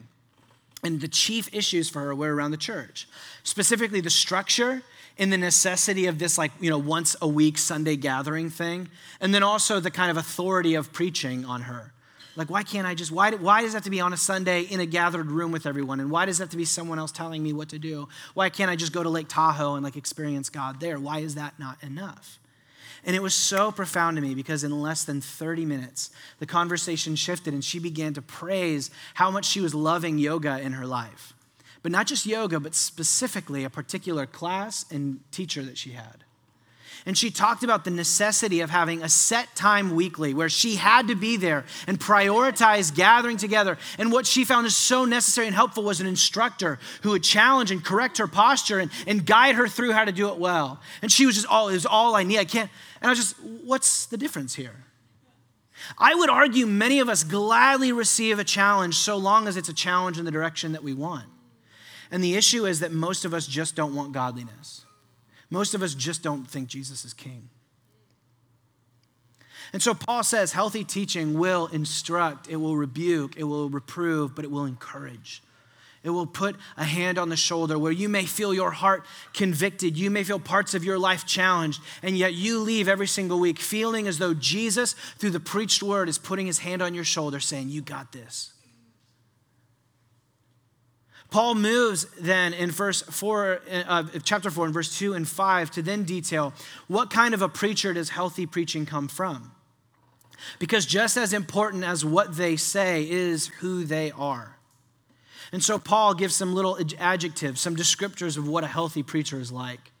And 0.83 1.01
the 1.01 1.07
chief 1.07 1.49
issues 1.53 1.89
for 1.89 2.01
her 2.01 2.15
were 2.15 2.33
around 2.33 2.51
the 2.51 2.57
church, 2.57 3.07
specifically 3.43 3.99
the 3.99 4.09
structure 4.09 4.83
and 5.17 5.33
the 5.33 5.37
necessity 5.37 6.05
of 6.05 6.19
this, 6.19 6.37
like, 6.37 6.51
you 6.59 6.69
know, 6.69 6.77
once 6.77 7.15
a 7.21 7.27
week 7.27 7.57
Sunday 7.57 7.95
gathering 7.95 8.49
thing, 8.49 8.87
and 9.19 9.33
then 9.33 9.41
also 9.41 9.79
the 9.79 9.89
kind 9.89 10.11
of 10.11 10.17
authority 10.17 10.75
of 10.75 10.93
preaching 10.93 11.43
on 11.45 11.61
her. 11.61 11.91
Like, 12.35 12.51
why 12.51 12.61
can't 12.61 12.85
I 12.85 12.93
just, 12.93 13.11
why, 13.11 13.31
why 13.31 13.63
does 13.63 13.71
that 13.71 13.77
have 13.77 13.83
to 13.85 13.89
be 13.89 13.99
on 13.99 14.13
a 14.13 14.17
Sunday 14.17 14.61
in 14.61 14.79
a 14.79 14.85
gathered 14.85 15.31
room 15.31 15.51
with 15.51 15.65
everyone? 15.65 15.99
And 15.99 16.11
why 16.11 16.27
does 16.27 16.37
that 16.37 16.43
have 16.43 16.49
to 16.51 16.57
be 16.57 16.65
someone 16.65 16.99
else 16.99 17.11
telling 17.11 17.41
me 17.41 17.51
what 17.51 17.69
to 17.69 17.79
do? 17.79 18.07
Why 18.35 18.49
can't 18.49 18.69
I 18.69 18.75
just 18.75 18.93
go 18.93 19.01
to 19.01 19.09
Lake 19.09 19.27
Tahoe 19.27 19.73
and 19.73 19.83
like 19.83 19.97
experience 19.97 20.51
God 20.51 20.79
there? 20.79 20.99
Why 20.99 21.19
is 21.19 21.33
that 21.33 21.57
not 21.57 21.81
enough? 21.83 22.37
And 23.07 23.15
it 23.15 23.21
was 23.21 23.33
so 23.33 23.71
profound 23.71 24.17
to 24.17 24.21
me 24.21 24.35
because 24.35 24.65
in 24.65 24.81
less 24.81 25.05
than 25.05 25.21
30 25.21 25.65
minutes, 25.65 26.11
the 26.39 26.45
conversation 26.45 27.15
shifted 27.15 27.53
and 27.53 27.63
she 27.63 27.79
began 27.79 28.13
to 28.15 28.21
praise 28.21 28.91
how 29.13 29.31
much 29.31 29.45
she 29.45 29.61
was 29.61 29.73
loving 29.73 30.17
yoga 30.17 30.59
in 30.59 30.73
her 30.73 30.85
life. 30.85 31.33
But 31.83 31.93
not 31.93 32.05
just 32.05 32.25
yoga, 32.25 32.59
but 32.59 32.75
specifically 32.75 33.63
a 33.63 33.69
particular 33.69 34.25
class 34.25 34.85
and 34.91 35.21
teacher 35.31 35.63
that 35.63 35.77
she 35.77 35.91
had. 35.91 36.25
And 37.05 37.17
she 37.17 37.31
talked 37.31 37.63
about 37.63 37.85
the 37.85 37.91
necessity 37.91 38.59
of 38.59 38.69
having 38.69 39.01
a 39.01 39.07
set 39.07 39.55
time 39.55 39.95
weekly 39.95 40.33
where 40.33 40.49
she 40.49 40.75
had 40.75 41.07
to 41.07 41.15
be 41.15 41.37
there 41.37 41.63
and 41.87 41.97
prioritize 41.97 42.93
gathering 42.93 43.37
together. 43.37 43.77
And 43.97 44.11
what 44.11 44.25
she 44.25 44.43
found 44.43 44.67
is 44.67 44.75
so 44.75 45.05
necessary 45.05 45.47
and 45.47 45.55
helpful 45.55 45.83
was 45.83 46.01
an 46.01 46.07
instructor 46.07 46.79
who 47.03 47.11
would 47.11 47.23
challenge 47.23 47.71
and 47.71 47.81
correct 47.81 48.17
her 48.17 48.27
posture 48.27 48.79
and, 48.79 48.91
and 49.07 49.25
guide 49.25 49.55
her 49.55 49.69
through 49.69 49.93
how 49.93 50.03
to 50.03 50.11
do 50.11 50.27
it 50.27 50.37
well. 50.37 50.81
And 51.01 51.09
she 51.09 51.25
was 51.25 51.35
just 51.35 51.47
all, 51.47 51.69
it 51.69 51.75
was 51.75 51.85
all 51.85 52.13
I 52.13 52.23
need. 52.23 52.39
I 52.39 52.45
can't. 52.45 52.69
And 53.01 53.07
I 53.07 53.09
was 53.09 53.19
just, 53.19 53.35
what's 53.63 54.05
the 54.05 54.17
difference 54.17 54.55
here? 54.55 54.85
I 55.97 56.15
would 56.15 56.29
argue 56.29 56.65
many 56.65 56.99
of 56.99 57.09
us 57.09 57.23
gladly 57.23 57.91
receive 57.91 58.39
a 58.39 58.43
challenge 58.43 58.95
so 58.95 59.15
long 59.17 59.47
as 59.47 59.57
it's 59.57 59.69
a 59.69 59.73
challenge 59.73 60.17
in 60.17 60.25
the 60.25 60.31
direction 60.31 60.71
that 60.71 60.83
we 60.83 60.93
want. 60.93 61.25
And 62.09 62.23
the 62.23 62.35
issue 62.35 62.65
is 62.65 62.79
that 62.79 62.91
most 62.91 63.25
of 63.25 63.33
us 63.33 63.45
just 63.45 63.75
don't 63.75 63.93
want 63.93 64.13
godliness. 64.13 64.85
Most 65.49 65.73
of 65.73 65.83
us 65.83 65.93
just 65.93 66.23
don't 66.23 66.49
think 66.49 66.67
Jesus 66.67 67.05
is 67.05 67.13
king. 67.13 67.49
And 69.73 69.81
so 69.81 69.93
Paul 69.93 70.23
says 70.23 70.53
healthy 70.53 70.83
teaching 70.83 71.37
will 71.37 71.67
instruct, 71.67 72.47
it 72.47 72.55
will 72.55 72.77
rebuke, 72.77 73.35
it 73.37 73.43
will 73.43 73.69
reprove, 73.69 74.33
but 74.33 74.45
it 74.45 74.51
will 74.51 74.65
encourage. 74.65 75.43
It 76.03 76.11
will 76.11 76.27
put 76.27 76.55
a 76.77 76.83
hand 76.83 77.17
on 77.17 77.29
the 77.29 77.35
shoulder 77.35 77.77
where 77.77 77.91
you 77.91 78.07
may 78.07 78.25
feel 78.25 78.53
your 78.53 78.71
heart 78.71 79.05
convicted. 79.33 79.97
You 79.97 80.09
may 80.09 80.23
feel 80.23 80.39
parts 80.39 80.73
of 80.73 80.83
your 80.83 80.97
life 80.99 81.25
challenged, 81.25 81.81
and 82.01 82.17
yet 82.17 82.33
you 82.33 82.59
leave 82.59 82.87
every 82.87 83.07
single 83.07 83.39
week 83.39 83.59
feeling 83.59 84.07
as 84.07 84.17
though 84.17 84.33
Jesus, 84.33 84.93
through 85.17 85.31
the 85.31 85.39
preached 85.39 85.83
word, 85.83 86.07
is 86.07 86.17
putting 86.17 86.45
his 86.45 86.59
hand 86.59 86.81
on 86.81 86.93
your 86.93 87.03
shoulder 87.03 87.39
saying, 87.39 87.69
You 87.69 87.81
got 87.81 88.11
this. 88.11 88.53
Paul 91.29 91.55
moves 91.55 92.05
then 92.19 92.53
in 92.53 92.71
verse 92.71 93.01
4 93.01 93.61
uh, 93.69 94.03
chapter 94.23 94.49
4 94.49 94.67
in 94.67 94.73
verse 94.73 94.97
2 94.97 95.13
and 95.13 95.27
5 95.27 95.71
to 95.71 95.81
then 95.81 96.03
detail 96.03 96.53
what 96.87 97.09
kind 97.09 97.33
of 97.33 97.41
a 97.41 97.49
preacher 97.49 97.93
does 97.93 98.09
healthy 98.09 98.45
preaching 98.45 98.85
come 98.85 99.09
from? 99.09 99.51
Because 100.59 100.85
just 100.85 101.17
as 101.17 101.33
important 101.33 101.83
as 101.83 102.05
what 102.05 102.37
they 102.37 102.55
say 102.55 103.09
is 103.09 103.47
who 103.59 103.83
they 103.83 104.11
are. 104.11 104.56
And 105.51 105.63
so 105.63 105.79
Paul 105.79 106.13
gives 106.13 106.35
some 106.35 106.53
little 106.53 106.77
adjectives, 106.99 107.61
some 107.61 107.75
descriptors 107.75 108.37
of 108.37 108.47
what 108.47 108.63
a 108.63 108.67
healthy 108.67 109.03
preacher 109.03 109.39
is 109.39 109.51
like. 109.51 109.91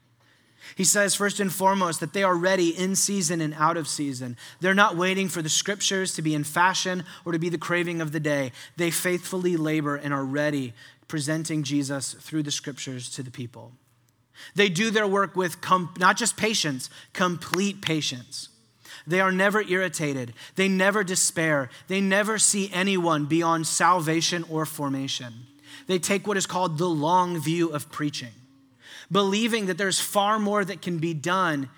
He 0.75 0.83
says, 0.83 1.15
first 1.15 1.39
and 1.39 1.51
foremost, 1.51 2.01
that 2.01 2.13
they 2.13 2.23
are 2.23 2.35
ready 2.35 2.69
in 2.69 2.95
season 2.95 3.39
and 3.39 3.53
out 3.53 3.77
of 3.77 3.87
season. 3.87 4.35
They're 4.59 4.73
not 4.73 4.97
waiting 4.97 5.29
for 5.29 5.41
the 5.41 5.49
scriptures 5.49 6.13
to 6.15 6.21
be 6.21 6.35
in 6.35 6.43
fashion 6.43 7.05
or 7.23 7.31
to 7.31 7.39
be 7.39 7.49
the 7.49 7.57
craving 7.57 8.01
of 8.01 8.11
the 8.11 8.19
day. 8.19 8.51
They 8.75 8.91
faithfully 8.91 9.55
labor 9.55 9.95
and 9.95 10.13
are 10.13 10.25
ready 10.25 10.73
presenting 11.07 11.63
Jesus 11.63 12.13
through 12.13 12.43
the 12.43 12.51
scriptures 12.51 13.09
to 13.11 13.23
the 13.23 13.31
people. 13.31 13.71
They 14.55 14.67
do 14.69 14.91
their 14.91 15.07
work 15.07 15.35
with 15.35 15.57
not 15.97 16.17
just 16.17 16.35
patience, 16.35 16.89
complete 17.13 17.81
patience. 17.81 18.49
They 19.07 19.21
are 19.21 19.31
never 19.31 19.61
irritated. 19.61 20.33
They 20.55 20.67
never 20.67 21.03
despair. 21.03 21.69
They 21.87 22.01
never 22.01 22.37
see 22.37 22.69
anyone 22.73 23.25
beyond 23.25 23.65
salvation 23.65 24.43
or 24.49 24.65
formation. 24.65 25.47
They 25.87 25.97
take 25.97 26.27
what 26.27 26.35
is 26.35 26.45
called 26.45 26.77
the 26.77 26.89
long 26.89 27.39
view 27.39 27.69
of 27.69 27.89
preaching, 27.89 28.33
believing 29.09 29.67
that 29.67 29.77
there's 29.77 29.99
far 29.99 30.37
more 30.37 30.65
that 30.65 30.81
can 30.81 30.97
be 30.97 31.13
done 31.13 31.69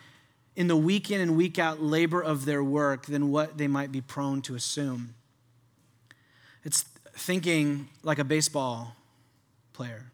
in 0.56 0.68
the 0.68 0.76
week 0.76 1.12
in 1.12 1.22
and 1.22 1.38
week 1.38 1.60
out 1.60 1.82
labor 1.82 2.22
of 2.22 2.46
their 2.46 2.64
work 2.64 3.06
than 3.06 3.30
what 3.30 3.58
they 3.58 3.68
might 3.68 3.92
be 3.92 4.02
prone 4.02 4.42
to 4.42 4.56
assume. 4.56 5.14
It's 6.64 6.84
thinking 7.14 7.88
like 8.02 8.18
a 8.18 8.24
baseball 8.24 8.96
player. 9.74 10.09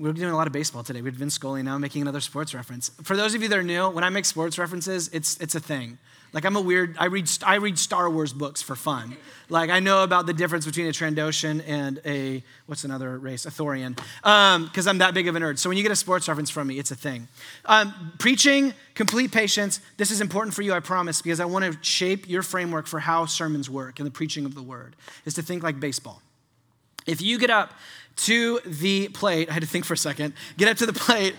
We're 0.00 0.14
doing 0.14 0.32
a 0.32 0.36
lot 0.36 0.46
of 0.46 0.54
baseball 0.54 0.82
today. 0.82 1.02
We've 1.02 1.18
been 1.18 1.28
Scully 1.28 1.62
now 1.62 1.76
making 1.76 2.00
another 2.00 2.20
sports 2.20 2.54
reference. 2.54 2.90
For 3.02 3.18
those 3.18 3.34
of 3.34 3.42
you 3.42 3.48
that 3.48 3.58
are 3.58 3.62
new, 3.62 3.90
when 3.90 4.02
I 4.02 4.08
make 4.08 4.24
sports 4.24 4.58
references, 4.58 5.10
it's, 5.12 5.36
it's 5.40 5.54
a 5.54 5.60
thing. 5.60 5.98
Like 6.32 6.46
I'm 6.46 6.56
a 6.56 6.60
weird, 6.62 6.96
I 6.98 7.04
read, 7.04 7.28
I 7.44 7.56
read 7.56 7.78
Star 7.78 8.08
Wars 8.08 8.32
books 8.32 8.62
for 8.62 8.74
fun. 8.74 9.14
Like 9.50 9.68
I 9.68 9.78
know 9.78 10.02
about 10.02 10.24
the 10.24 10.32
difference 10.32 10.64
between 10.64 10.86
a 10.86 10.90
Trandoshan 10.90 11.62
and 11.66 12.00
a, 12.06 12.42
what's 12.64 12.84
another 12.84 13.18
race? 13.18 13.44
A 13.44 13.50
Thorian. 13.50 13.94
Because 14.22 14.86
um, 14.86 14.90
I'm 14.90 14.98
that 14.98 15.12
big 15.12 15.28
of 15.28 15.36
a 15.36 15.38
nerd. 15.38 15.58
So 15.58 15.68
when 15.68 15.76
you 15.76 15.82
get 15.82 15.92
a 15.92 15.96
sports 15.96 16.28
reference 16.28 16.48
from 16.48 16.68
me, 16.68 16.78
it's 16.78 16.90
a 16.90 16.96
thing. 16.96 17.28
Um, 17.66 18.14
preaching, 18.18 18.72
complete 18.94 19.32
patience. 19.32 19.80
This 19.98 20.10
is 20.10 20.22
important 20.22 20.54
for 20.54 20.62
you, 20.62 20.72
I 20.72 20.80
promise, 20.80 21.20
because 21.20 21.40
I 21.40 21.44
want 21.44 21.66
to 21.66 21.78
shape 21.82 22.26
your 22.26 22.42
framework 22.42 22.86
for 22.86 23.00
how 23.00 23.26
sermons 23.26 23.68
work 23.68 23.98
and 23.98 24.06
the 24.06 24.10
preaching 24.10 24.46
of 24.46 24.54
the 24.54 24.62
word, 24.62 24.96
is 25.26 25.34
to 25.34 25.42
think 25.42 25.62
like 25.62 25.78
baseball. 25.78 26.22
If 27.06 27.20
you 27.20 27.38
get 27.38 27.50
up 27.50 27.72
to 28.24 28.60
the 28.64 29.08
plate, 29.08 29.48
I 29.48 29.52
had 29.52 29.62
to 29.62 29.68
think 29.68 29.84
for 29.84 29.94
a 29.94 29.98
second, 29.98 30.34
get 30.56 30.68
up 30.68 30.76
to 30.78 30.86
the 30.86 30.92
plate. 30.92 31.34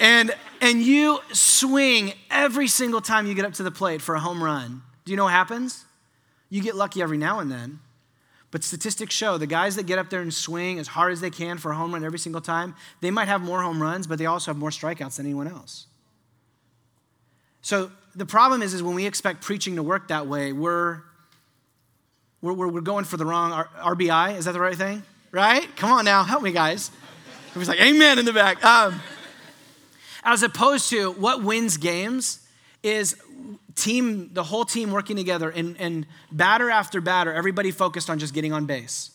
and 0.00 0.34
and 0.60 0.82
you 0.82 1.20
swing 1.32 2.14
every 2.30 2.66
single 2.66 3.00
time 3.00 3.26
you 3.26 3.34
get 3.34 3.44
up 3.44 3.52
to 3.54 3.62
the 3.62 3.70
plate 3.70 4.02
for 4.02 4.14
a 4.14 4.20
home 4.20 4.42
run, 4.42 4.82
do 5.04 5.12
you 5.12 5.16
know 5.16 5.24
what 5.24 5.32
happens? 5.32 5.84
You 6.50 6.62
get 6.62 6.74
lucky 6.74 7.02
every 7.02 7.18
now 7.18 7.40
and 7.40 7.50
then. 7.50 7.80
But 8.50 8.64
statistics 8.64 9.14
show 9.14 9.36
the 9.36 9.46
guys 9.46 9.76
that 9.76 9.86
get 9.86 9.98
up 9.98 10.08
there 10.08 10.22
and 10.22 10.32
swing 10.32 10.78
as 10.78 10.88
hard 10.88 11.12
as 11.12 11.20
they 11.20 11.30
can 11.30 11.58
for 11.58 11.70
a 11.70 11.74
home 11.74 11.92
run 11.92 12.02
every 12.02 12.18
single 12.18 12.40
time, 12.40 12.74
they 13.00 13.10
might 13.10 13.28
have 13.28 13.42
more 13.42 13.62
home 13.62 13.80
runs, 13.80 14.06
but 14.06 14.18
they 14.18 14.26
also 14.26 14.50
have 14.50 14.56
more 14.56 14.70
strikeouts 14.70 15.16
than 15.16 15.26
anyone 15.26 15.46
else. 15.46 15.86
So 17.60 17.90
the 18.14 18.24
problem 18.24 18.62
is, 18.62 18.72
is 18.72 18.82
when 18.82 18.94
we 18.94 19.06
expect 19.06 19.42
preaching 19.42 19.76
to 19.76 19.82
work 19.82 20.08
that 20.08 20.26
way, 20.26 20.52
we're, 20.52 21.02
we're, 22.40 22.68
we're 22.68 22.80
going 22.80 23.04
for 23.04 23.16
the 23.16 23.26
wrong 23.26 23.64
RBI. 23.78 24.36
Is 24.36 24.44
that 24.44 24.52
the 24.52 24.60
right 24.60 24.76
thing? 24.76 25.02
Right? 25.32 25.68
Come 25.76 25.90
on 25.90 26.04
now, 26.04 26.22
help 26.22 26.42
me, 26.42 26.52
guys. 26.52 26.90
Everybody's 27.50 27.68
like, 27.68 27.80
amen 27.80 28.18
in 28.18 28.24
the 28.24 28.32
back. 28.32 28.64
Um, 28.64 29.00
as 30.22 30.42
opposed 30.42 30.90
to 30.90 31.12
what 31.12 31.42
wins 31.42 31.76
games 31.76 32.46
is 32.82 33.16
team, 33.74 34.30
the 34.32 34.42
whole 34.42 34.64
team 34.64 34.90
working 34.90 35.16
together 35.16 35.50
and, 35.50 35.76
and 35.78 36.06
batter 36.30 36.70
after 36.70 37.00
batter, 37.00 37.32
everybody 37.32 37.70
focused 37.70 38.10
on 38.10 38.18
just 38.18 38.34
getting 38.34 38.52
on 38.52 38.66
base. 38.66 39.10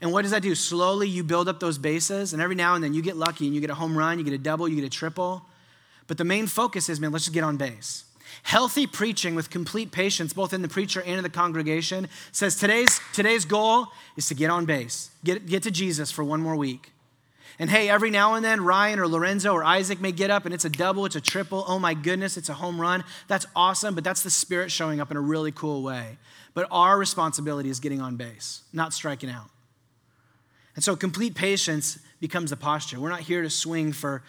And 0.00 0.12
what 0.12 0.22
does 0.22 0.32
that 0.32 0.42
do? 0.42 0.54
Slowly 0.54 1.08
you 1.08 1.24
build 1.24 1.48
up 1.48 1.60
those 1.60 1.78
bases, 1.78 2.32
and 2.32 2.42
every 2.42 2.56
now 2.56 2.74
and 2.74 2.84
then 2.84 2.94
you 2.94 3.00
get 3.00 3.16
lucky 3.16 3.46
and 3.46 3.54
you 3.54 3.60
get 3.60 3.70
a 3.70 3.74
home 3.74 3.96
run, 3.96 4.18
you 4.18 4.24
get 4.24 4.34
a 4.34 4.38
double, 4.38 4.68
you 4.68 4.76
get 4.76 4.84
a 4.84 4.90
triple. 4.90 5.46
But 6.06 6.18
the 6.18 6.24
main 6.24 6.46
focus 6.46 6.88
is, 6.88 7.00
man, 7.00 7.12
let's 7.12 7.24
just 7.24 7.34
get 7.34 7.44
on 7.44 7.56
base. 7.56 8.04
Healthy 8.42 8.86
preaching 8.86 9.34
with 9.34 9.50
complete 9.50 9.92
patience, 9.92 10.32
both 10.32 10.52
in 10.52 10.62
the 10.62 10.68
preacher 10.68 11.00
and 11.00 11.16
in 11.16 11.22
the 11.22 11.30
congregation, 11.30 12.08
says 12.32 12.56
today's, 12.56 13.00
today's 13.12 13.44
goal 13.44 13.88
is 14.16 14.28
to 14.28 14.34
get 14.34 14.50
on 14.50 14.64
base, 14.66 15.10
get, 15.24 15.46
get 15.46 15.62
to 15.62 15.70
Jesus 15.70 16.10
for 16.10 16.24
one 16.24 16.40
more 16.40 16.56
week. 16.56 16.92
And 17.58 17.70
hey, 17.70 17.88
every 17.88 18.10
now 18.10 18.34
and 18.34 18.44
then, 18.44 18.64
Ryan 18.64 18.98
or 18.98 19.06
Lorenzo 19.06 19.52
or 19.52 19.62
Isaac 19.62 20.00
may 20.00 20.10
get 20.10 20.30
up 20.30 20.44
and 20.44 20.52
it's 20.52 20.64
a 20.64 20.70
double, 20.70 21.06
it's 21.06 21.14
a 21.14 21.20
triple. 21.20 21.64
Oh 21.68 21.78
my 21.78 21.94
goodness, 21.94 22.36
it's 22.36 22.48
a 22.48 22.54
home 22.54 22.80
run. 22.80 23.04
That's 23.28 23.46
awesome, 23.54 23.94
but 23.94 24.02
that's 24.02 24.22
the 24.22 24.30
Spirit 24.30 24.72
showing 24.72 25.00
up 25.00 25.10
in 25.10 25.16
a 25.16 25.20
really 25.20 25.52
cool 25.52 25.82
way. 25.82 26.18
But 26.52 26.66
our 26.70 26.98
responsibility 26.98 27.68
is 27.68 27.78
getting 27.78 28.00
on 28.00 28.16
base, 28.16 28.62
not 28.72 28.92
striking 28.92 29.30
out. 29.30 29.50
And 30.74 30.82
so 30.82 30.96
complete 30.96 31.36
patience 31.36 31.98
becomes 32.20 32.50
the 32.50 32.56
posture. 32.56 32.98
We're 32.98 33.10
not 33.10 33.20
here 33.20 33.42
to 33.42 33.50
swing 33.50 33.92
for 33.92 34.22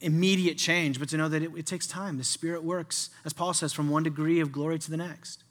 immediate 0.00 0.58
change, 0.58 0.98
but 0.98 1.08
to 1.10 1.16
know 1.16 1.28
that 1.28 1.42
it, 1.42 1.50
it 1.56 1.66
takes 1.66 1.86
time. 1.86 2.18
The 2.18 2.24
Spirit 2.24 2.62
works, 2.62 3.10
as 3.24 3.32
Paul 3.32 3.54
says, 3.54 3.72
from 3.72 3.88
one 3.88 4.02
degree 4.02 4.40
of 4.40 4.52
glory 4.52 4.78
to 4.78 4.90
the 4.90 4.96
next. 4.96 5.44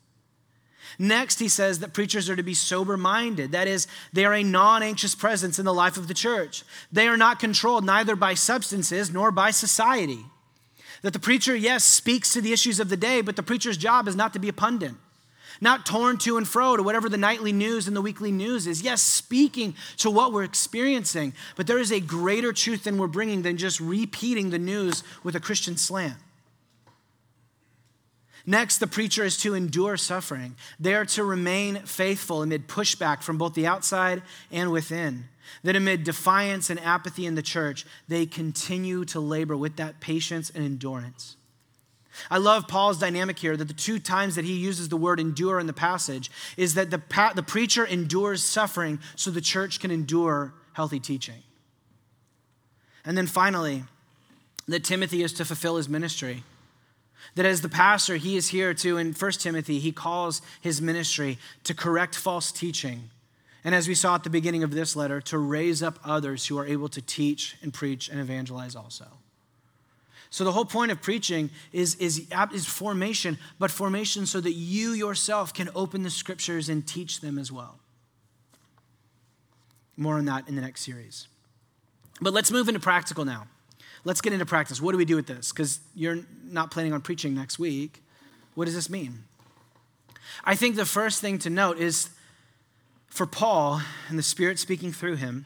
Next, 0.98 1.40
he 1.40 1.50
says 1.50 1.80
that 1.80 1.94
preachers 1.94 2.30
are 2.30 2.36
to 2.36 2.44
be 2.44 2.54
sober 2.54 2.98
minded. 2.98 3.52
That 3.52 3.68
is, 3.68 3.88
they 4.14 4.26
are 4.26 4.34
a 4.34 4.44
non 4.44 4.84
anxious 4.84 5.16
presence 5.16 5.60
in 5.60 5.66
the 5.66 5.74
life 5.74 5.98
of 5.98 6.08
the 6.08 6.14
church. 6.14 6.64
They 6.92 7.08
are 7.08 7.18
not 7.18 7.40
controlled 7.40 7.86
neither 7.86 8.16
by 8.16 8.34
substances 8.34 9.12
nor 9.12 9.32
by 9.32 9.52
society. 9.52 10.26
That 11.02 11.14
the 11.14 11.20
preacher, 11.20 11.56
yes, 11.56 11.84
speaks 11.84 12.34
to 12.34 12.42
the 12.42 12.54
issues 12.54 12.80
of 12.80 12.90
the 12.90 12.98
day, 12.98 13.22
but 13.22 13.36
the 13.36 13.44
preacher's 13.44 13.78
job 13.78 14.08
is 14.08 14.16
not 14.16 14.34
to 14.34 14.40
be 14.40 14.50
a 14.50 14.54
pundit, 14.54 14.94
not 15.62 15.86
torn 15.86 16.18
to 16.20 16.38
and 16.38 16.48
fro 16.48 16.78
to 16.78 16.84
whatever 16.84 17.10
the 17.10 17.18
nightly 17.18 17.52
news 17.52 17.88
and 17.88 17.96
the 17.96 18.02
weekly 18.02 18.32
news 18.32 18.68
is. 18.68 18.82
Yes, 18.82 19.02
speaking 19.02 19.76
to 19.98 20.10
what 20.10 20.34
we're 20.34 20.44
experiencing, 20.44 21.34
but 21.56 21.68
there 21.68 21.80
is 21.80 21.92
a 21.92 22.00
greater 22.00 22.54
truth 22.54 22.84
than 22.84 22.98
we're 22.98 23.08
bringing 23.08 23.42
than 23.42 23.58
just 23.58 23.80
repeating 23.80 24.50
the 24.50 24.60
news 24.60 25.04
with 25.24 25.36
a 25.36 25.40
Christian 25.40 25.78
slant. 25.78 26.18
Next, 28.50 28.78
the 28.78 28.88
preacher 28.88 29.26
is 29.26 29.36
to 29.40 29.56
endure 29.56 29.98
suffering. 29.98 30.56
They 30.80 30.96
are 30.96 31.06
to 31.08 31.26
remain 31.26 31.80
faithful 31.80 32.42
amid 32.42 32.70
pushback 32.70 33.22
from 33.22 33.38
both 33.38 33.54
the 33.54 33.68
outside 33.68 34.22
and 34.54 34.72
within. 34.72 35.26
That 35.64 35.76
amid 35.76 36.06
defiance 36.06 36.70
and 36.70 36.80
apathy 36.80 37.26
in 37.26 37.36
the 37.36 37.42
church, 37.42 37.86
they 38.08 38.26
continue 38.26 39.04
to 39.06 39.20
labor 39.20 39.58
with 39.58 39.76
that 39.76 40.00
patience 40.00 40.50
and 40.50 40.64
endurance. 40.64 41.36
I 42.30 42.38
love 42.38 42.68
Paul's 42.68 43.00
dynamic 43.00 43.40
here 43.40 43.56
that 43.58 43.68
the 43.68 43.74
two 43.74 44.00
times 44.00 44.36
that 44.36 44.46
he 44.46 44.54
uses 44.54 44.90
the 44.90 44.98
word 44.98 45.20
endure 45.20 45.60
in 45.60 45.68
the 45.68 45.74
passage 45.74 46.32
is 46.56 46.74
that 46.74 46.90
the, 46.92 47.02
the 47.36 47.44
preacher 47.44 47.86
endures 47.86 48.44
suffering 48.44 49.00
so 49.16 49.32
the 49.32 49.42
church 49.42 49.80
can 49.80 49.92
endure 49.92 50.54
healthy 50.74 51.00
teaching. 51.00 51.44
And 53.06 53.18
then 53.18 53.28
finally, 53.28 53.84
that 54.68 54.84
Timothy 54.84 55.24
is 55.24 55.34
to 55.34 55.46
fulfill 55.46 55.78
his 55.78 55.88
ministry. 55.88 56.44
That 57.36 57.46
as 57.46 57.62
the 57.62 57.70
pastor, 57.70 58.18
he 58.18 58.36
is 58.36 58.50
here 58.50 58.74
to, 58.76 58.98
in 58.98 59.14
1 59.14 59.32
Timothy, 59.34 59.80
he 59.80 59.92
calls 59.92 60.42
his 60.62 60.82
ministry 60.82 61.38
to 61.64 61.74
correct 61.74 62.16
false 62.16 62.52
teaching. 62.52 63.10
And 63.64 63.74
as 63.74 63.88
we 63.88 63.96
saw 63.96 64.16
at 64.16 64.24
the 64.24 64.30
beginning 64.30 64.64
of 64.64 64.72
this 64.72 64.96
letter, 64.96 65.20
to 65.22 65.38
raise 65.38 65.84
up 65.84 66.00
others 66.04 66.48
who 66.48 66.58
are 66.58 66.66
able 66.66 66.90
to 66.90 67.02
teach 67.02 67.58
and 67.62 67.74
preach 67.74 68.10
and 68.10 68.20
evangelize 68.20 68.76
also. 68.76 69.06
So 70.30 70.44
the 70.44 70.52
whole 70.52 70.66
point 70.66 70.92
of 70.92 71.02
preaching 71.02 71.50
is, 71.72 71.96
is, 71.96 72.28
is 72.54 72.66
formation, 72.66 73.38
but 73.60 73.72
formation 73.72 74.26
so 74.26 74.42
that 74.42 74.54
you 74.54 74.92
yourself 74.92 75.54
can 75.54 75.70
open 75.74 76.04
the 76.04 76.10
scriptures 76.10 76.70
and 76.70 76.86
teach 76.86 77.22
them 77.22 77.40
as 77.40 77.52
well. 77.52 77.80
More 79.96 80.16
on 80.16 80.26
that 80.26 80.48
in 80.48 80.56
the 80.56 80.62
next 80.62 80.82
series. 80.82 81.28
But 82.22 82.34
let's 82.34 82.52
move 82.52 82.68
into 82.68 82.80
practical 82.80 83.26
now 83.26 83.48
let's 84.08 84.22
get 84.22 84.32
into 84.32 84.46
practice. 84.46 84.82
What 84.82 84.94
do 84.94 84.98
we 84.98 85.06
do 85.06 85.18
with 85.18 85.28
this? 85.28 85.52
Because 85.52 85.82
you're 85.94 86.20
not 86.46 86.72
planning 86.72 86.94
on 86.94 87.02
preaching 87.02 87.36
next 87.36 87.60
week. 87.60 88.02
What 88.56 88.66
does 88.66 88.74
this 88.74 88.90
mean? 88.90 89.26
I 90.46 90.56
think 90.56 90.78
the 90.78 90.86
first 90.86 91.20
thing 91.20 91.40
to 91.40 91.50
note 91.50 91.78
is 91.78 92.10
for 93.08 93.26
Paul 93.26 93.82
and 94.08 94.18
the 94.18 94.24
Spirit 94.24 94.60
speaking 94.60 94.94
through 94.94 95.18
him, 95.18 95.46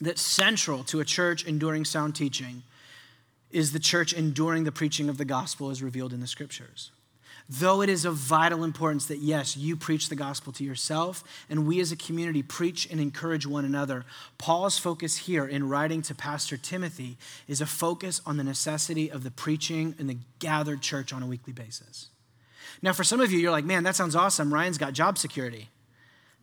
that 0.00 0.18
central 0.18 0.82
to 0.84 1.00
a 1.00 1.04
church 1.04 1.44
enduring 1.44 1.84
sound 1.84 2.14
teaching 2.14 2.62
is 3.54 3.72
the 3.72 3.78
church 3.78 4.12
enduring 4.12 4.64
the 4.64 4.72
preaching 4.72 5.08
of 5.08 5.16
the 5.16 5.24
gospel 5.24 5.70
as 5.70 5.82
revealed 5.82 6.12
in 6.12 6.20
the 6.20 6.26
scriptures. 6.26 6.90
Though 7.48 7.82
it 7.82 7.90
is 7.90 8.06
of 8.06 8.14
vital 8.14 8.64
importance 8.64 9.06
that, 9.06 9.18
yes, 9.18 9.56
you 9.56 9.76
preach 9.76 10.08
the 10.08 10.16
gospel 10.16 10.52
to 10.54 10.64
yourself 10.64 11.22
and 11.50 11.66
we 11.66 11.78
as 11.78 11.92
a 11.92 11.96
community 11.96 12.42
preach 12.42 12.88
and 12.90 12.98
encourage 12.98 13.46
one 13.46 13.66
another, 13.66 14.06
Paul's 14.38 14.78
focus 14.78 15.18
here 15.18 15.46
in 15.46 15.68
writing 15.68 16.00
to 16.02 16.14
Pastor 16.14 16.56
Timothy 16.56 17.18
is 17.46 17.60
a 17.60 17.66
focus 17.66 18.22
on 18.24 18.38
the 18.38 18.44
necessity 18.44 19.10
of 19.10 19.24
the 19.24 19.30
preaching 19.30 19.94
in 19.98 20.06
the 20.06 20.16
gathered 20.38 20.80
church 20.80 21.12
on 21.12 21.22
a 21.22 21.26
weekly 21.26 21.52
basis. 21.52 22.08
Now, 22.80 22.92
for 22.92 23.04
some 23.04 23.20
of 23.20 23.30
you, 23.30 23.38
you're 23.38 23.50
like, 23.50 23.64
man, 23.64 23.84
that 23.84 23.94
sounds 23.94 24.16
awesome. 24.16 24.52
Ryan's 24.52 24.78
got 24.78 24.94
job 24.94 25.18
security. 25.18 25.68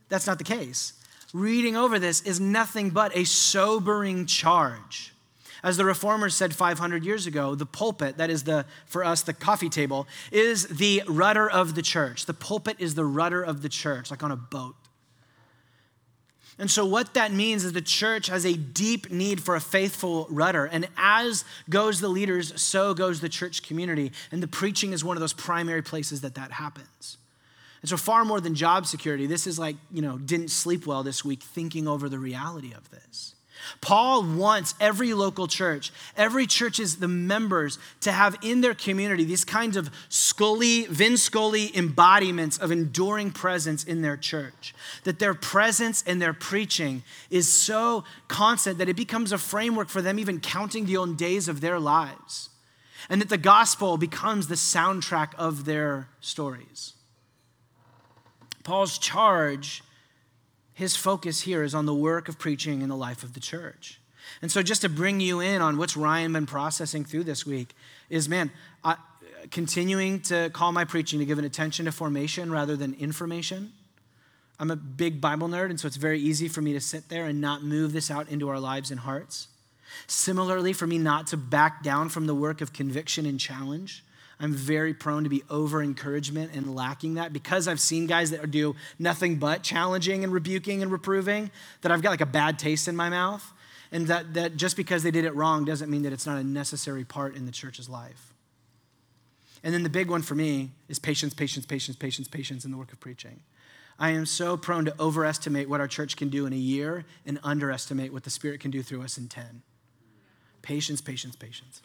That's 0.08 0.28
not 0.28 0.38
the 0.38 0.44
case. 0.44 0.94
Reading 1.34 1.76
over 1.76 1.98
this 1.98 2.22
is 2.22 2.40
nothing 2.40 2.92
but 2.92 3.16
a 3.18 3.24
sobering 3.24 4.28
charge 4.28 5.14
as 5.64 5.78
the 5.78 5.86
reformers 5.86 6.36
said 6.36 6.56
500 6.56 7.04
years 7.04 7.28
ago, 7.28 7.56
the 7.56 7.66
pulpit, 7.66 8.18
that 8.18 8.30
is 8.30 8.44
the, 8.44 8.66
for 8.86 9.04
us, 9.04 9.22
the 9.22 9.34
coffee 9.34 9.70
table, 9.70 10.08
is 10.32 10.68
the 10.68 11.04
rudder 11.08 11.50
of 11.50 11.76
the 11.76 11.82
church. 11.82 12.26
The 12.26 12.34
pulpit 12.34 12.78
is 12.80 12.96
the 12.96 13.06
rudder 13.06 13.44
of 13.44 13.62
the 13.62 13.70
church, 13.70 14.10
like 14.10 14.24
on 14.24 14.32
a 14.32 14.36
boat. 14.36 14.76
And 16.58 16.70
so, 16.70 16.86
what 16.86 17.16
that 17.16 17.34
means 17.34 17.64
is 17.64 17.74
the 17.74 17.82
church 17.82 18.28
has 18.28 18.46
a 18.46 18.54
deep 18.54 19.10
need 19.10 19.42
for 19.42 19.56
a 19.56 19.62
faithful 19.62 20.28
rudder. 20.30 20.66
And 20.66 20.88
as 20.96 21.44
goes 21.70 22.02
the 22.02 22.08
leaders, 22.08 22.62
so 22.62 22.94
goes 22.94 23.20
the 23.20 23.30
church 23.30 23.64
community. 23.64 24.12
And 24.32 24.44
the 24.44 24.48
preaching 24.48 24.94
is 24.94 25.04
one 25.04 25.18
of 25.18 25.22
those 25.22 25.34
primary 25.34 25.82
places 25.82 26.22
that 26.22 26.36
that 26.36 26.52
happens. 26.52 27.18
And 27.82 27.90
so, 27.90 27.98
far 27.98 28.26
more 28.26 28.40
than 28.40 28.54
job 28.54 28.86
security, 28.86 29.26
this 29.26 29.48
is 29.48 29.58
like, 29.58 29.76
you 29.92 30.02
know, 30.02 30.18
didn't 30.18 30.50
sleep 30.50 30.86
well 30.86 31.02
this 31.04 31.26
week 31.26 31.42
thinking 31.42 31.88
over 31.88 32.10
the 32.10 32.20
reality 32.20 32.74
of 32.74 32.90
this. 32.92 33.34
Paul 33.82 34.24
wants 34.24 34.76
every 34.80 35.14
local 35.14 35.48
church, 35.48 35.92
every 36.16 36.46
church's 36.46 36.98
the 36.98 37.08
members 37.08 37.80
to 38.02 38.12
have 38.12 38.36
in 38.42 38.62
their 38.62 38.74
community 38.74 39.24
these 39.24 39.46
kinds 39.46 39.78
of 39.78 39.90
Scully, 40.10 40.86
Vin 40.86 41.18
Scully 41.18 41.76
embodiments 41.76 42.58
of 42.58 42.72
enduring 42.72 43.32
presence 43.32 43.84
in 43.84 44.02
their 44.02 44.18
church. 44.18 44.74
That 45.04 45.20
their 45.20 45.34
presence 45.34 46.04
and 46.06 46.22
their 46.22 46.34
preaching 46.34 47.04
is 47.30 47.48
so 47.48 48.04
constant 48.28 48.78
that 48.78 48.90
it 48.90 48.96
becomes 48.96 49.32
a 49.32 49.38
framework 49.38 49.90
for 49.90 50.02
them 50.02 50.20
even 50.20 50.40
counting 50.40 50.86
the 50.86 50.98
own 50.98 51.16
days 51.16 51.48
of 51.48 51.62
their 51.62 51.80
lives. 51.80 52.50
And 53.10 53.20
that 53.22 53.30
the 53.30 53.38
gospel 53.38 53.98
becomes 53.98 54.48
the 54.48 54.56
soundtrack 54.56 55.34
of 55.36 55.66
their 55.66 56.08
stories. 56.20 56.94
Paul's 58.64 58.98
charge 58.98 59.84
his 60.74 60.96
focus 60.96 61.42
here 61.42 61.64
is 61.64 61.76
on 61.76 61.86
the 61.86 61.94
work 61.94 62.30
of 62.30 62.40
preaching 62.40 62.82
in 62.82 62.90
the 62.90 62.96
life 62.96 63.24
of 63.24 63.34
the 63.34 63.40
church. 63.40 64.00
And 64.42 64.52
so, 64.52 64.62
just 64.62 64.82
to 64.82 64.90
bring 64.90 65.20
you 65.20 65.40
in 65.40 65.62
on 65.62 65.78
what's 65.78 65.98
Ryan 65.98 66.34
been 66.34 66.46
processing 66.46 67.04
through 67.04 67.26
this 67.26 67.46
week, 67.46 67.76
is 68.10 68.30
man, 68.30 68.52
I, 68.84 68.96
continuing 69.50 70.22
to 70.22 70.50
call 70.52 70.72
my 70.72 70.86
preaching 70.86 71.20
to 71.20 71.26
give 71.26 71.40
an 71.40 71.46
attention 71.46 71.86
to 71.86 71.92
formation 71.92 72.52
rather 72.52 72.76
than 72.76 72.94
information. 72.96 73.74
I'm 74.60 74.70
a 74.70 74.76
big 74.76 75.20
Bible 75.20 75.48
nerd, 75.48 75.72
and 75.72 75.80
so 75.80 75.88
it's 75.88 75.98
very 75.98 76.20
easy 76.20 76.48
for 76.48 76.62
me 76.62 76.74
to 76.74 76.80
sit 76.80 77.10
there 77.10 77.26
and 77.26 77.42
not 77.42 77.64
move 77.64 77.94
this 77.94 78.12
out 78.12 78.30
into 78.30 78.48
our 78.50 78.60
lives 78.60 78.92
and 78.92 79.00
hearts. 79.00 79.48
Similarly, 80.08 80.72
for 80.72 80.86
me 80.86 80.98
not 80.98 81.28
to 81.28 81.38
back 81.38 81.84
down 81.84 82.10
from 82.10 82.28
the 82.28 82.36
work 82.36 82.62
of 82.62 82.72
conviction 82.72 83.26
and 83.26 83.40
challenge. 83.40 84.04
I'm 84.42 84.54
very 84.54 84.96
prone 84.96 85.24
to 85.24 85.30
be 85.30 85.44
over 85.52 85.84
encouragement 85.84 86.52
and 86.56 86.76
lacking 86.76 87.14
that 87.14 87.32
because 87.32 87.68
I've 87.68 87.80
seen 87.80 88.08
guys 88.08 88.32
that 88.32 88.50
do 88.50 88.76
nothing 88.98 89.36
but 89.36 89.62
challenging 89.62 90.24
and 90.24 90.34
rebuking 90.34 90.82
and 90.82 90.92
reproving, 90.92 91.52
that 91.82 91.92
I've 91.92 92.02
got 92.02 92.10
like 92.10 92.22
a 92.22 92.26
bad 92.26 92.58
taste 92.58 92.88
in 92.88 92.96
my 92.96 93.08
mouth. 93.08 93.54
And 93.92 94.08
that, 94.08 94.34
that 94.34 94.58
just 94.58 94.76
because 94.76 95.04
they 95.04 95.12
did 95.12 95.26
it 95.26 95.36
wrong 95.36 95.64
doesn't 95.64 95.92
mean 95.92 96.02
that 96.04 96.12
it's 96.12 96.26
not 96.26 96.40
a 96.40 96.44
necessary 96.44 97.06
part 97.06 97.36
in 97.36 97.46
the 97.46 97.52
church's 97.52 97.88
life. 97.88 98.34
And 99.64 99.76
then 99.76 99.84
the 99.84 99.90
big 99.90 100.10
one 100.10 100.24
for 100.24 100.34
me 100.34 100.72
is 100.90 100.98
patience, 100.98 101.36
patience, 101.36 101.68
patience, 101.68 101.96
patience, 101.96 102.28
patience 102.28 102.66
in 102.66 102.72
the 102.72 102.78
work 102.78 102.92
of 102.92 103.00
preaching. 103.00 103.42
I 104.00 104.10
am 104.10 104.26
so 104.26 104.58
prone 104.58 104.86
to 104.86 104.96
overestimate 105.00 105.70
what 105.70 105.80
our 105.80 105.88
church 105.88 106.18
can 106.18 106.30
do 106.30 106.48
in 106.48 106.54
a 106.54 106.58
year 106.58 107.06
and 107.28 107.40
underestimate 107.44 108.12
what 108.12 108.24
the 108.24 108.32
Spirit 108.32 108.60
can 108.60 108.72
do 108.72 108.82
through 108.82 109.04
us 109.04 109.20
in 109.20 109.28
10. 109.28 109.62
Patience, 110.64 111.00
patience, 111.00 111.36
patience. 111.36 111.84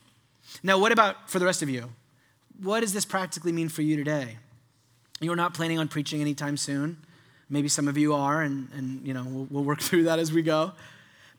Now, 0.62 0.78
what 0.78 0.92
about 0.92 1.28
for 1.28 1.38
the 1.38 1.44
rest 1.44 1.60
of 1.60 1.68
you? 1.68 1.90
What 2.62 2.80
does 2.80 2.92
this 2.92 3.04
practically 3.04 3.52
mean 3.52 3.68
for 3.68 3.82
you 3.82 3.96
today? 3.96 4.38
You're 5.20 5.36
not 5.36 5.54
planning 5.54 5.78
on 5.78 5.88
preaching 5.88 6.20
anytime 6.20 6.56
soon. 6.56 6.98
Maybe 7.48 7.68
some 7.68 7.88
of 7.88 7.96
you 7.96 8.12
are, 8.14 8.42
and, 8.42 8.68
and 8.74 9.06
you 9.06 9.14
know, 9.14 9.24
we'll, 9.24 9.46
we'll 9.50 9.64
work 9.64 9.80
through 9.82 10.04
that 10.04 10.18
as 10.18 10.32
we 10.32 10.42
go. 10.42 10.72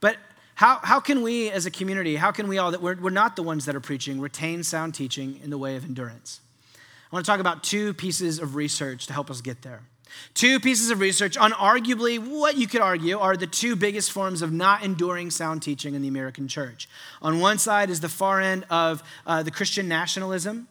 But 0.00 0.16
how, 0.54 0.80
how 0.82 1.00
can 1.00 1.22
we 1.22 1.50
as 1.50 1.66
a 1.66 1.70
community, 1.70 2.16
how 2.16 2.32
can 2.32 2.48
we 2.48 2.58
all, 2.58 2.72
that 2.72 2.82
we're, 2.82 2.96
we're 2.96 3.10
not 3.10 3.36
the 3.36 3.42
ones 3.42 3.66
that 3.66 3.76
are 3.76 3.80
preaching, 3.80 4.20
retain 4.20 4.62
sound 4.64 4.94
teaching 4.94 5.40
in 5.42 5.50
the 5.50 5.58
way 5.58 5.76
of 5.76 5.84
endurance? 5.84 6.40
I 6.74 7.14
want 7.14 7.24
to 7.24 7.30
talk 7.30 7.40
about 7.40 7.62
two 7.62 7.94
pieces 7.94 8.38
of 8.38 8.54
research 8.54 9.06
to 9.06 9.12
help 9.12 9.30
us 9.30 9.40
get 9.40 9.62
there. 9.62 9.82
Two 10.34 10.58
pieces 10.58 10.90
of 10.90 11.00
research 11.00 11.36
on 11.36 11.52
arguably 11.52 12.18
what 12.18 12.56
you 12.56 12.66
could 12.66 12.80
argue 12.80 13.18
are 13.18 13.36
the 13.36 13.46
two 13.46 13.76
biggest 13.76 14.10
forms 14.10 14.42
of 14.42 14.52
not 14.52 14.82
enduring 14.82 15.30
sound 15.30 15.62
teaching 15.62 15.94
in 15.94 16.02
the 16.02 16.08
American 16.08 16.48
church. 16.48 16.88
On 17.22 17.40
one 17.40 17.58
side 17.58 17.90
is 17.90 18.00
the 18.00 18.08
far 18.08 18.40
end 18.40 18.64
of 18.70 19.02
uh, 19.26 19.42
the 19.42 19.50
Christian 19.50 19.88
nationalism, 19.88 20.66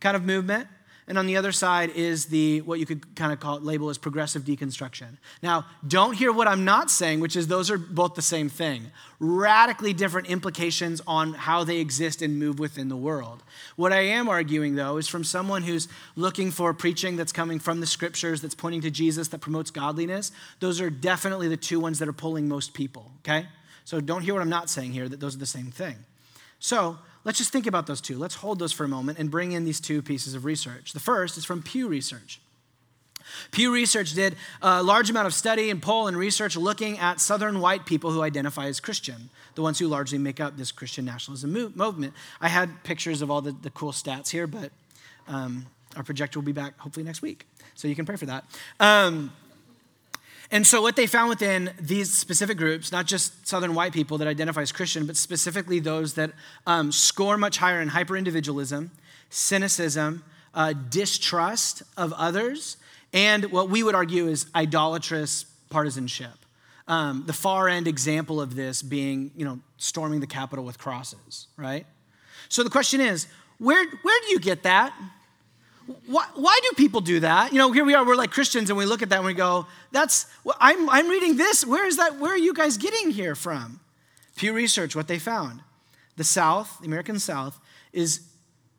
kind 0.00 0.16
of 0.16 0.24
movement. 0.24 0.68
And 1.08 1.16
on 1.16 1.26
the 1.26 1.38
other 1.38 1.52
side 1.52 1.88
is 1.90 2.26
the 2.26 2.60
what 2.60 2.78
you 2.78 2.84
could 2.84 3.16
kind 3.16 3.32
of 3.32 3.40
call 3.40 3.58
label 3.60 3.88
as 3.88 3.96
progressive 3.96 4.42
deconstruction. 4.42 5.16
Now, 5.42 5.64
don't 5.86 6.12
hear 6.12 6.30
what 6.32 6.46
I'm 6.46 6.66
not 6.66 6.90
saying, 6.90 7.20
which 7.20 7.34
is 7.34 7.46
those 7.46 7.70
are 7.70 7.78
both 7.78 8.14
the 8.14 8.20
same 8.20 8.50
thing. 8.50 8.90
Radically 9.18 9.94
different 9.94 10.28
implications 10.28 11.00
on 11.06 11.32
how 11.32 11.64
they 11.64 11.78
exist 11.78 12.20
and 12.20 12.38
move 12.38 12.58
within 12.58 12.90
the 12.90 12.96
world. 12.96 13.42
What 13.76 13.90
I 13.90 14.00
am 14.00 14.28
arguing 14.28 14.74
though 14.74 14.98
is 14.98 15.08
from 15.08 15.24
someone 15.24 15.62
who's 15.62 15.88
looking 16.14 16.50
for 16.50 16.74
preaching 16.74 17.16
that's 17.16 17.32
coming 17.32 17.58
from 17.58 17.80
the 17.80 17.86
scriptures, 17.86 18.42
that's 18.42 18.54
pointing 18.54 18.82
to 18.82 18.90
Jesus, 18.90 19.28
that 19.28 19.40
promotes 19.40 19.70
godliness. 19.70 20.30
Those 20.60 20.78
are 20.78 20.90
definitely 20.90 21.48
the 21.48 21.56
two 21.56 21.80
ones 21.80 21.98
that 22.00 22.08
are 22.08 22.12
pulling 22.12 22.48
most 22.48 22.74
people, 22.74 23.10
okay? 23.20 23.48
So 23.86 24.02
don't 24.02 24.20
hear 24.20 24.34
what 24.34 24.42
I'm 24.42 24.50
not 24.50 24.68
saying 24.68 24.92
here, 24.92 25.08
that 25.08 25.20
those 25.20 25.34
are 25.34 25.38
the 25.38 25.46
same 25.46 25.70
thing. 25.70 25.96
So 26.58 26.98
Let's 27.28 27.36
just 27.36 27.52
think 27.52 27.66
about 27.66 27.86
those 27.86 28.00
two. 28.00 28.16
Let's 28.16 28.36
hold 28.36 28.58
those 28.58 28.72
for 28.72 28.84
a 28.84 28.88
moment 28.88 29.18
and 29.18 29.30
bring 29.30 29.52
in 29.52 29.64
these 29.64 29.80
two 29.80 30.00
pieces 30.00 30.32
of 30.32 30.46
research. 30.46 30.94
The 30.94 30.98
first 30.98 31.36
is 31.36 31.44
from 31.44 31.62
Pew 31.62 31.86
Research. 31.86 32.40
Pew 33.50 33.70
Research 33.70 34.14
did 34.14 34.34
a 34.62 34.82
large 34.82 35.10
amount 35.10 35.26
of 35.26 35.34
study 35.34 35.68
and 35.68 35.82
poll 35.82 36.06
and 36.06 36.16
research 36.16 36.56
looking 36.56 36.98
at 36.98 37.20
Southern 37.20 37.60
white 37.60 37.84
people 37.84 38.12
who 38.12 38.22
identify 38.22 38.64
as 38.64 38.80
Christian, 38.80 39.28
the 39.56 39.60
ones 39.60 39.78
who 39.78 39.88
largely 39.88 40.16
make 40.16 40.40
up 40.40 40.56
this 40.56 40.72
Christian 40.72 41.04
nationalism 41.04 41.52
movement. 41.52 42.14
I 42.40 42.48
had 42.48 42.82
pictures 42.82 43.20
of 43.20 43.30
all 43.30 43.42
the, 43.42 43.52
the 43.52 43.68
cool 43.68 43.92
stats 43.92 44.30
here, 44.30 44.46
but 44.46 44.72
um, 45.26 45.66
our 45.96 46.04
projector 46.04 46.38
will 46.38 46.46
be 46.46 46.52
back 46.52 46.78
hopefully 46.78 47.04
next 47.04 47.20
week. 47.20 47.46
So 47.74 47.88
you 47.88 47.94
can 47.94 48.06
pray 48.06 48.16
for 48.16 48.24
that. 48.24 48.46
Um, 48.80 49.32
and 50.50 50.66
so, 50.66 50.80
what 50.80 50.96
they 50.96 51.06
found 51.06 51.28
within 51.28 51.70
these 51.78 52.12
specific 52.14 52.56
groups, 52.56 52.90
not 52.90 53.06
just 53.06 53.46
Southern 53.46 53.74
white 53.74 53.92
people 53.92 54.16
that 54.18 54.28
identify 54.28 54.62
as 54.62 54.72
Christian, 54.72 55.06
but 55.06 55.16
specifically 55.16 55.78
those 55.78 56.14
that 56.14 56.30
um, 56.66 56.90
score 56.90 57.36
much 57.36 57.58
higher 57.58 57.82
in 57.82 57.88
hyper 57.88 58.16
individualism, 58.16 58.90
cynicism, 59.28 60.24
uh, 60.54 60.72
distrust 60.88 61.82
of 61.98 62.14
others, 62.14 62.78
and 63.12 63.52
what 63.52 63.68
we 63.68 63.82
would 63.82 63.94
argue 63.94 64.26
is 64.26 64.46
idolatrous 64.54 65.44
partisanship. 65.68 66.32
Um, 66.86 67.24
the 67.26 67.34
far 67.34 67.68
end 67.68 67.86
example 67.86 68.40
of 68.40 68.56
this 68.56 68.80
being, 68.80 69.30
you 69.36 69.44
know, 69.44 69.60
storming 69.76 70.20
the 70.20 70.26
Capitol 70.26 70.64
with 70.64 70.78
crosses, 70.78 71.48
right? 71.58 71.84
So 72.48 72.62
the 72.62 72.70
question 72.70 73.02
is, 73.02 73.26
where, 73.58 73.84
where 73.84 74.20
do 74.22 74.30
you 74.30 74.40
get 74.40 74.62
that? 74.62 74.94
Why, 76.06 76.26
why 76.34 76.58
do 76.62 76.70
people 76.76 77.00
do 77.00 77.20
that? 77.20 77.52
You 77.52 77.58
know, 77.58 77.72
here 77.72 77.84
we 77.84 77.94
are, 77.94 78.04
we're 78.04 78.16
like 78.16 78.30
Christians, 78.30 78.68
and 78.68 78.78
we 78.78 78.84
look 78.84 79.02
at 79.02 79.08
that 79.08 79.16
and 79.16 79.24
we 79.24 79.34
go, 79.34 79.66
that's, 79.90 80.26
well, 80.44 80.56
I'm, 80.60 80.88
I'm 80.90 81.08
reading 81.08 81.36
this. 81.36 81.64
Where 81.64 81.86
is 81.86 81.96
that? 81.96 82.18
Where 82.18 82.32
are 82.32 82.38
you 82.38 82.52
guys 82.52 82.76
getting 82.76 83.10
here 83.10 83.34
from? 83.34 83.80
Pew 84.36 84.52
Research, 84.52 84.94
what 84.94 85.08
they 85.08 85.18
found 85.18 85.62
the 86.16 86.24
South, 86.24 86.78
the 86.80 86.86
American 86.86 87.18
South, 87.18 87.60
is 87.92 88.22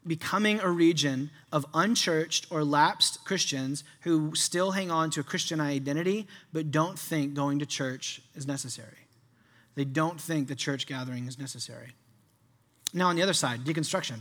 becoming 0.05 0.59
a 0.59 0.69
region 0.69 1.29
of 1.51 1.65
unchurched 1.73 2.47
or 2.49 2.63
lapsed 2.63 3.23
Christians 3.25 3.83
who 4.01 4.35
still 4.35 4.71
hang 4.71 4.91
on 4.91 5.09
to 5.11 5.19
a 5.19 5.23
Christian 5.23 5.59
identity 5.59 6.27
but 6.53 6.71
don't 6.71 6.97
think 6.97 7.33
going 7.33 7.59
to 7.59 7.65
church 7.65 8.21
is 8.35 8.45
necessary. 8.45 9.07
They 9.75 9.85
don't 9.85 10.19
think 10.19 10.47
the 10.47 10.55
church 10.55 10.87
gathering 10.87 11.27
is 11.27 11.39
necessary. 11.39 11.93
Now, 12.93 13.07
on 13.07 13.15
the 13.15 13.21
other 13.21 13.33
side, 13.33 13.63
deconstruction. 13.63 14.19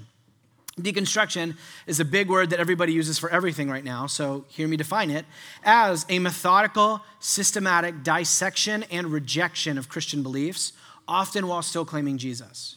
Deconstruction 0.81 1.57
is 1.87 2.01
a 2.01 2.05
big 2.05 2.29
word 2.29 2.51
that 2.51 2.61
everybody 2.61 2.93
uses 2.93 3.19
for 3.19 3.29
everything 3.31 3.69
right 3.69 3.85
now, 3.85 4.07
so 4.07 4.45
hear 4.49 4.69
me 4.69 4.77
define 4.77 5.11
it 5.11 5.25
as 5.65 6.07
a 6.09 6.19
methodical, 6.19 7.01
systematic 7.21 8.03
dissection 8.03 8.85
and 8.85 9.09
rejection 9.09 9.77
of 9.77 9.89
Christian 9.89 10.23
beliefs, 10.23 10.73
often 11.07 11.49
while 11.49 11.63
still 11.63 11.85
claiming 11.85 12.19
Jesus. 12.19 12.77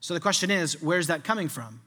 So 0.00 0.14
the 0.14 0.20
question 0.20 0.50
is 0.50 0.80
where's 0.80 1.08
that 1.08 1.24
coming 1.24 1.48
from? 1.48 1.80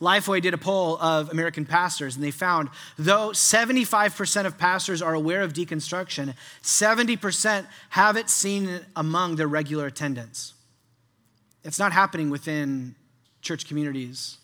Lifeway 0.00 0.40
did 0.40 0.54
a 0.54 0.58
poll 0.58 0.96
of 1.00 1.30
American 1.30 1.66
pastors, 1.66 2.14
and 2.14 2.24
they 2.24 2.30
found 2.30 2.68
though 2.96 3.30
75% 3.30 4.46
of 4.46 4.56
pastors 4.56 5.02
are 5.02 5.14
aware 5.14 5.42
of 5.42 5.52
deconstruction, 5.52 6.34
70% 6.62 7.66
have 7.90 8.16
it 8.16 8.30
seen 8.30 8.80
among 8.96 9.36
their 9.36 9.48
regular 9.48 9.86
attendance. 9.86 10.54
It's 11.64 11.78
not 11.78 11.92
happening 11.92 12.30
within 12.30 12.94
church 13.42 13.66
communities. 13.66 14.38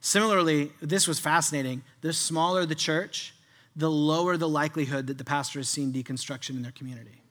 Similarly, 0.00 0.70
this 0.80 1.08
was 1.08 1.18
fascinating. 1.18 1.82
The 2.02 2.12
smaller 2.12 2.64
the 2.64 2.74
church, 2.74 3.34
the 3.74 3.90
lower 3.90 4.36
the 4.36 4.48
likelihood 4.48 5.08
that 5.08 5.18
the 5.18 5.24
pastor 5.24 5.58
has 5.58 5.68
seen 5.68 5.92
deconstruction 5.92 6.50
in 6.50 6.62
their 6.62 6.72
community. 6.72 7.22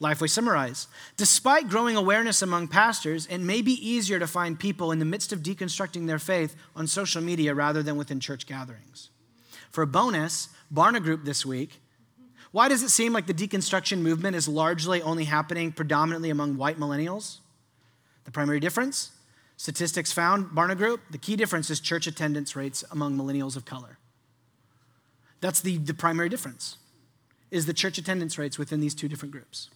Lifeway 0.00 0.28
summarized 0.28 0.88
Despite 1.16 1.68
growing 1.68 1.96
awareness 1.96 2.42
among 2.42 2.68
pastors, 2.68 3.26
it 3.26 3.38
may 3.38 3.62
be 3.62 3.72
easier 3.72 4.18
to 4.18 4.26
find 4.26 4.58
people 4.58 4.92
in 4.92 4.98
the 4.98 5.04
midst 5.04 5.32
of 5.32 5.40
deconstructing 5.40 6.06
their 6.06 6.18
faith 6.18 6.54
on 6.76 6.86
social 6.86 7.22
media 7.22 7.54
rather 7.54 7.82
than 7.82 7.96
within 7.96 8.20
church 8.20 8.46
gatherings. 8.46 9.10
For 9.70 9.82
a 9.82 9.86
bonus, 9.86 10.50
Barna 10.72 11.02
Group 11.02 11.24
this 11.24 11.44
week. 11.44 11.80
Why 12.52 12.68
does 12.68 12.84
it 12.84 12.90
seem 12.90 13.12
like 13.12 13.26
the 13.26 13.34
deconstruction 13.34 13.98
movement 13.98 14.36
is 14.36 14.46
largely 14.46 15.02
only 15.02 15.24
happening 15.24 15.72
predominantly 15.72 16.30
among 16.30 16.56
white 16.56 16.78
millennials? 16.78 17.38
The 18.24 18.30
primary 18.30 18.60
difference 18.60 19.12
statistics 19.56 20.12
found, 20.12 20.46
Barna 20.46 20.76
Group, 20.76 21.00
the 21.10 21.18
key 21.18 21.36
difference 21.36 21.70
is 21.70 21.80
church 21.80 22.06
attendance 22.06 22.56
rates 22.56 22.84
among 22.90 23.16
millennials 23.16 23.56
of 23.56 23.64
color. 23.64 23.98
That's 25.40 25.60
the, 25.60 25.78
the 25.78 25.94
primary 25.94 26.28
difference, 26.28 26.78
is 27.50 27.66
the 27.66 27.74
church 27.74 27.98
attendance 27.98 28.38
rates 28.38 28.58
within 28.58 28.80
these 28.80 28.94
two 28.94 29.08
different 29.08 29.32
groups. 29.32 29.70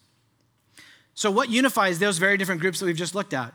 So, 1.15 1.31
what 1.31 1.51
unifies 1.51 1.99
those 1.99 2.19
very 2.19 2.37
different 2.37 2.61
groups 2.61 2.81
that 2.81 2.87
we've 2.87 2.97
just 2.97 3.15
looked 3.15 3.35
at? 3.35 3.53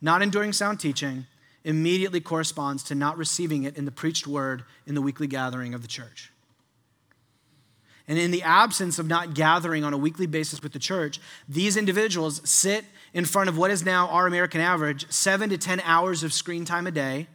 Not 0.00 0.22
enduring 0.22 0.52
sound 0.52 0.80
teaching 0.80 1.26
immediately 1.64 2.20
corresponds 2.20 2.82
to 2.84 2.94
not 2.94 3.18
receiving 3.18 3.64
it 3.64 3.76
in 3.76 3.84
the 3.84 3.90
preached 3.90 4.26
word 4.26 4.64
in 4.86 4.94
the 4.94 5.02
weekly 5.02 5.26
gathering 5.26 5.74
of 5.74 5.82
the 5.82 5.88
church. 5.88 6.30
And 8.08 8.18
in 8.18 8.30
the 8.30 8.42
absence 8.42 8.98
of 8.98 9.06
not 9.06 9.34
gathering 9.34 9.82
on 9.82 9.92
a 9.92 9.98
weekly 9.98 10.26
basis 10.26 10.62
with 10.62 10.72
the 10.72 10.78
church, 10.78 11.20
these 11.48 11.76
individuals 11.76 12.40
sit 12.48 12.84
in 13.12 13.24
front 13.24 13.48
of 13.48 13.58
what 13.58 13.70
is 13.70 13.84
now 13.84 14.08
our 14.08 14.26
American 14.26 14.60
average 14.60 15.10
seven 15.10 15.50
to 15.50 15.58
10 15.58 15.80
hours 15.80 16.22
of 16.22 16.32
screen 16.32 16.64
time 16.64 16.86
a 16.86 16.90
day, 16.90 17.26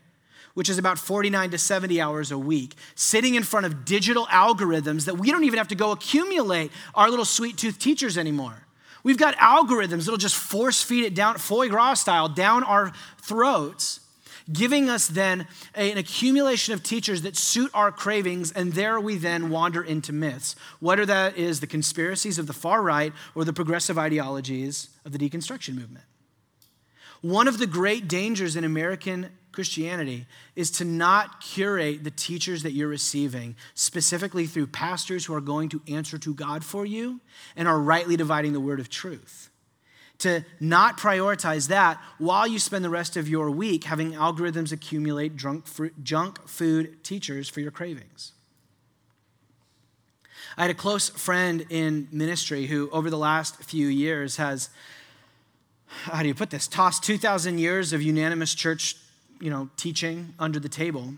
which 0.54 0.70
is 0.70 0.78
about 0.78 0.98
49 0.98 1.52
to 1.52 1.58
70 1.58 2.00
hours 2.00 2.32
a 2.32 2.38
week, 2.38 2.76
sitting 2.96 3.36
in 3.36 3.44
front 3.44 3.66
of 3.66 3.84
digital 3.84 4.26
algorithms 4.28 5.06
that 5.06 5.18
we 5.18 5.32
don't 5.32 5.44
even 5.44 5.58
have 5.58 5.70
to 5.70 5.76
go 5.76 5.92
accumulate 5.92 6.72
our 6.96 7.10
little 7.10 7.26
sweet 7.26 7.58
tooth 7.58 7.80
teachers 7.80 8.18
anymore. 8.18 8.66
We've 9.04 9.18
got 9.18 9.36
algorithms 9.38 10.06
that'll 10.06 10.18
just 10.18 10.36
force 10.36 10.82
feed 10.84 11.06
it 11.06 11.16
down, 11.16 11.38
foie 11.38 11.68
gras 11.68 11.96
style, 11.96 12.30
down 12.30 12.64
our 12.64 12.94
throats 13.22 14.01
giving 14.52 14.90
us 14.90 15.08
then 15.08 15.48
an 15.76 15.98
accumulation 15.98 16.74
of 16.74 16.84
teachers 16.84 17.22
that 17.24 17.38
suit 17.38 17.72
our 17.74 17.92
cravings, 17.92 18.52
and 18.52 18.74
there 18.74 19.00
we 19.00 19.18
then 19.18 19.50
wander 19.50 19.84
into 19.84 20.14
myths. 20.14 20.56
Whether 20.80 21.06
that 21.06 21.38
is 21.38 21.60
the 21.60 21.68
conspiracies 21.68 22.40
of 22.40 22.48
the 22.48 22.54
far 22.54 22.82
right 22.82 23.14
or 23.36 23.46
the 23.46 23.54
progressive 23.54 23.98
ideologies 23.98 24.90
of 25.06 25.12
the 25.12 25.18
deconstruction 25.18 25.76
movement. 25.76 26.06
One 27.22 27.48
of 27.48 27.60
the 27.60 27.68
great 27.68 28.08
dangers 28.08 28.56
in 28.56 28.64
American 28.64 29.30
Christianity 29.52 30.26
is 30.56 30.72
to 30.72 30.86
not 30.86 31.42
curate 31.42 32.04
the 32.04 32.10
teachers 32.10 32.64
that 32.64 32.72
you're 32.72 32.88
receiving, 32.88 33.56
specifically 33.76 34.48
through 34.48 34.68
pastors 34.68 35.26
who 35.26 35.36
are 35.36 35.42
going 35.42 35.70
to 35.70 35.82
answer 35.88 36.18
to 36.18 36.34
God 36.34 36.64
for 36.64 36.86
you 36.86 37.20
and 37.56 37.68
are 37.68 37.80
rightly 37.80 38.16
dividing 38.16 38.54
the 38.54 38.60
word 38.60 38.80
of 38.80 38.90
truth 38.90 39.51
to 40.22 40.46
not 40.60 40.98
prioritize 40.98 41.68
that 41.68 42.00
while 42.18 42.48
you 42.48 42.60
spend 42.60 42.86
the 42.86 42.90
rest 42.90 43.18
of 43.18 43.28
your 43.28 43.52
week 43.52 43.86
having 43.86 44.14
algorithms 44.14 44.72
accumulate 44.72 45.36
junk 45.36 46.48
food 46.48 47.04
teachers 47.04 47.50
for 47.50 47.60
your 47.60 47.72
cravings. 47.72 48.32
I 50.58 50.64
had 50.64 50.72
a 50.72 50.76
close 50.76 51.10
friend 51.10 51.66
in 51.70 52.08
ministry 52.12 52.68
who, 52.68 52.90
over 52.92 53.10
the 53.10 53.18
last 53.18 53.64
few 53.64 53.88
years, 53.88 54.36
has, 54.38 54.70
how 55.86 56.22
do 56.22 56.28
you 56.28 56.36
put 56.36 56.50
this, 56.50 56.68
tossed 56.68 57.04
2,000 57.04 57.58
years 57.58 57.94
of 57.94 58.02
unanimous 58.02 58.54
church 58.54 58.96
you 59.40 59.50
know, 59.50 59.70
teaching 59.76 60.34
under 60.40 60.60
the 60.60 60.70
table 60.70 61.16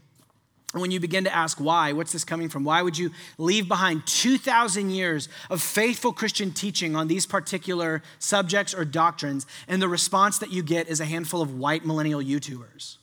when 0.81 0.91
you 0.91 0.99
begin 0.99 1.23
to 1.25 1.33
ask 1.33 1.59
why, 1.59 1.93
what's 1.93 2.11
this 2.11 2.23
coming 2.23 2.49
from? 2.49 2.63
Why 2.63 2.81
would 2.81 2.97
you 2.97 3.11
leave 3.37 3.67
behind 3.67 4.05
2,000 4.07 4.89
years 4.89 5.29
of 5.49 5.61
faithful 5.61 6.11
Christian 6.11 6.51
teaching 6.51 6.95
on 6.95 7.07
these 7.07 7.25
particular 7.25 8.01
subjects 8.19 8.73
or 8.73 8.83
doctrines? 8.83 9.45
And 9.67 9.81
the 9.81 9.87
response 9.87 10.39
that 10.39 10.51
you 10.51 10.63
get 10.63 10.87
is 10.89 10.99
a 10.99 11.05
handful 11.05 11.41
of 11.41 11.57
white 11.57 11.85
millennial 11.85 12.21
YouTubers. 12.21 12.97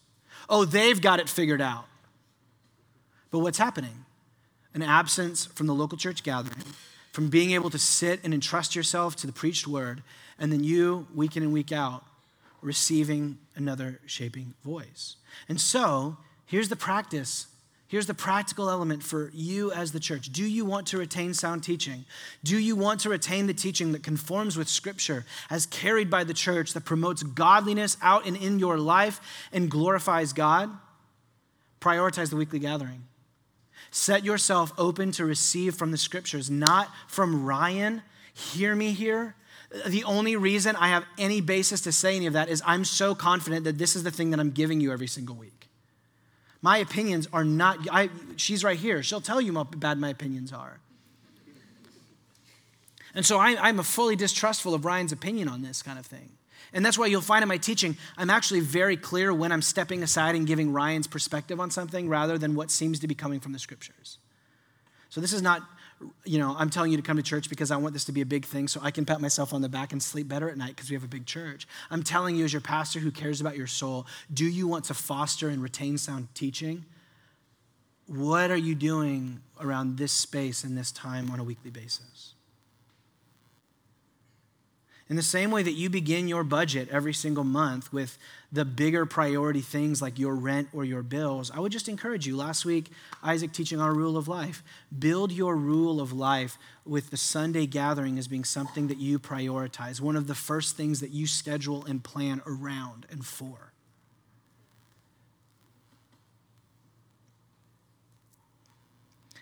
Oh, 0.49 0.65
they've 0.65 1.01
got 1.01 1.21
it 1.21 1.29
figured 1.29 1.61
out. 1.61 1.87
But 3.31 3.39
what's 3.39 3.59
happening? 3.59 4.05
An 4.75 4.83
absence 4.83 5.47
from 5.47 5.69
the 5.69 5.75
local 5.75 5.97
church 5.97 6.25
gathering, 6.25 6.65
from 7.13 7.29
being 7.29 7.53
able 7.53 7.71
to 7.71 7.79
sit 7.79 8.21
and 8.25 8.35
entrust 8.35 8.75
yourself 8.75 9.15
to 9.17 9.27
the 9.27 9.33
preached 9.33 9.69
word, 9.69 10.03
and 10.39 10.53
then 10.53 10.65
you, 10.65 11.07
week 11.15 11.37
in 11.37 11.45
and 11.45 11.53
week 11.53 11.71
out, 11.71 12.05
receiving 12.63 13.39
another 13.55 14.01
shaping 14.07 14.55
voice. 14.65 15.17
And 15.49 15.61
so, 15.61 16.17
here's 16.47 16.69
the 16.69 16.77
practice 16.77 17.47
Here's 17.91 18.07
the 18.07 18.15
practical 18.15 18.71
element 18.71 19.03
for 19.03 19.33
you 19.35 19.73
as 19.73 19.91
the 19.91 19.99
church. 19.99 20.31
Do 20.31 20.45
you 20.45 20.65
want 20.65 20.87
to 20.89 20.97
retain 20.97 21.35
sound 21.35 21.65
teaching? 21.65 22.05
Do 22.45 22.57
you 22.57 22.77
want 22.77 23.01
to 23.01 23.09
retain 23.09 23.49
the 23.49 23.53
teaching 23.53 23.91
that 23.91 24.05
conforms 24.05 24.57
with 24.57 24.69
Scripture 24.69 25.27
as 25.51 25.67
carried 25.67 26.09
by 26.09 26.23
the 26.23 26.33
church 26.33 26.73
that 26.75 26.85
promotes 26.85 27.25
godliness 27.25 27.97
out 28.01 28.27
and 28.27 28.37
in 28.37 28.61
your 28.61 28.79
life 28.79 29.21
and 29.53 29.69
glorifies 29.69 30.33
God? 30.33 30.71
Prioritize 31.81 32.31
the 32.31 32.37
weekly 32.37 32.61
gathering. 32.61 33.03
Set 33.91 34.25
yourself 34.25 34.73
open 34.79 35.11
to 35.11 35.25
receive 35.25 35.75
from 35.75 35.91
the 35.91 35.99
Scriptures, 35.99 36.49
not 36.49 36.91
from 37.09 37.45
Ryan. 37.45 38.03
Hear 38.33 38.77
me 38.77 38.93
here. 38.93 39.35
The 39.85 40.05
only 40.05 40.37
reason 40.37 40.77
I 40.77 40.91
have 40.91 41.05
any 41.19 41.41
basis 41.41 41.81
to 41.81 41.91
say 41.91 42.15
any 42.15 42.27
of 42.27 42.35
that 42.35 42.49
is 42.51 42.63
I'm 42.65 42.85
so 42.85 43.17
confident 43.17 43.65
that 43.65 43.79
this 43.79 43.97
is 43.97 44.05
the 44.05 44.13
thing 44.13 44.31
that 44.31 44.39
I'm 44.39 44.53
giving 44.53 44.81
you 44.81 44.93
every 44.93 45.09
single 45.09 45.35
week. 45.35 45.60
My 46.63 46.79
opinions 46.79 47.29
are 47.33 47.45
not, 47.45 47.79
I, 47.91 48.11
she's 48.37 48.63
right 48.63 48.79
here. 48.79 49.03
She'll 49.03 49.21
tell 49.21 49.41
you 49.41 49.55
how 49.55 49.65
bad 49.65 49.99
my 49.99 50.11
opinions 50.11 50.53
are. 50.53 50.81
And 53.15 53.25
so 53.25 53.39
I, 53.39 53.57
I'm 53.61 53.83
fully 53.83 54.15
distrustful 54.15 54.75
of 54.75 54.85
Ryan's 54.85 55.13
opinion 55.13 55.49
on 55.49 55.63
this 55.63 55.83
kind 55.83 55.99
of 55.99 56.07
thing. 56.07 56.31
And 56.73 56.85
that's 56.85 56.97
why 56.97 57.07
you'll 57.07 57.21
find 57.21 57.43
in 57.43 57.49
my 57.49 57.57
teaching, 57.57 57.97
I'm 58.17 58.31
actually 58.31 58.61
very 58.61 58.97
clear 58.97 59.35
when 59.35 59.51
I'm 59.51 59.63
stepping 59.63 60.03
aside 60.03 60.37
and 60.37 60.47
giving 60.47 60.73
Ryan's 60.73 61.09
perspective 61.09 61.59
on 61.59 61.71
something 61.71 62.09
rather 62.09 62.39
than 62.39 62.55
what 62.55 62.71
seems 62.71 63.01
to 63.01 63.09
be 63.09 63.15
coming 63.15 63.41
from 63.41 63.53
the 63.53 63.59
scriptures. 63.59 64.19
So 65.09 65.21
this 65.21 65.33
is 65.33 65.43
not 65.43 65.63
you 66.25 66.39
know, 66.39 66.55
I'm 66.59 66.71
telling 66.71 66.91
you 66.91 66.97
to 66.97 67.03
come 67.03 67.17
to 67.17 67.23
church 67.23 67.49
because 67.51 67.71
I 67.71 67.77
want 67.77 67.93
this 67.93 68.05
to 68.07 68.13
be 68.13 68.21
a 68.21 68.27
big 68.27 68.47
thing 68.47 68.69
so 68.69 68.81
I 68.83 68.91
can 68.91 69.05
pat 69.05 69.21
myself 69.21 69.53
on 69.53 69.61
the 69.61 69.69
back 69.69 69.93
and 69.93 70.03
sleep 70.03 70.29
better 70.29 70.49
at 70.49 70.57
night 70.57 70.77
because 70.77 70.89
we 70.89 70.95
have 70.95 71.05
a 71.05 71.09
big 71.09 71.27
church. 71.27 71.67
I'm 71.91 72.03
telling 72.03 72.37
you, 72.37 72.45
as 72.45 72.53
your 72.53 72.63
pastor 72.63 73.01
who 73.01 73.11
cares 73.11 73.41
about 73.41 73.57
your 73.57 73.67
soul, 73.67 74.07
do 74.33 74.47
you 74.47 74.67
want 74.67 74.87
to 74.87 74.95
foster 74.95 75.49
and 75.49 75.63
retain 75.63 75.99
sound 75.99 76.29
teaching? 76.35 76.87
What 78.07 78.51
are 78.51 78.57
you 78.57 78.75
doing 78.75 79.41
around 79.61 79.99
this 79.99 80.13
space 80.13 80.65
and 80.65 80.77
this 80.77 80.91
time 80.91 81.31
on 81.31 81.39
a 81.39 81.45
weekly 81.45 81.71
basis? 81.71 82.35
In 85.11 85.17
the 85.17 85.23
same 85.23 85.51
way 85.51 85.65
that 85.65 85.73
you 85.73 85.91
begin 85.91 86.29
your 86.29 86.45
budget 86.45 86.89
every 86.89 87.13
single 87.13 87.43
month 87.43 87.93
with 87.93 88.17
the 88.53 88.65
bigger 88.65 89.05
priority 89.05 89.61
things 89.61 90.01
like 90.01 90.21
your 90.21 90.37
rent 90.37 90.69
or 90.73 90.85
your 90.85 91.03
bills, 91.03 91.51
I 91.51 91.59
would 91.59 91.73
just 91.73 91.89
encourage 91.89 92.29
you. 92.29 92.37
Last 92.37 92.65
week, 92.65 92.93
Isaac 93.21 93.53
teaching 93.53 93.81
our 93.81 93.93
rule 93.93 94.17
of 94.17 94.29
life. 94.29 94.63
Build 94.97 95.33
your 95.33 95.57
rule 95.57 96.01
of 96.01 96.13
life 96.13 96.57
with 96.87 97.11
the 97.11 97.17
Sunday 97.17 97.67
gathering 97.67 98.21
as 98.21 98.29
being 98.29 98.45
something 98.45 98.87
that 98.87 98.99
you 98.99 99.19
prioritize, 99.19 100.01
one 100.01 100.15
of 100.15 100.29
the 100.29 100.35
first 100.37 100.77
things 100.77 101.01
that 101.01 101.11
you 101.11 101.27
schedule 101.27 101.85
and 101.87 102.05
plan 102.05 102.41
around 102.47 103.05
and 103.11 103.27
for. 103.27 103.73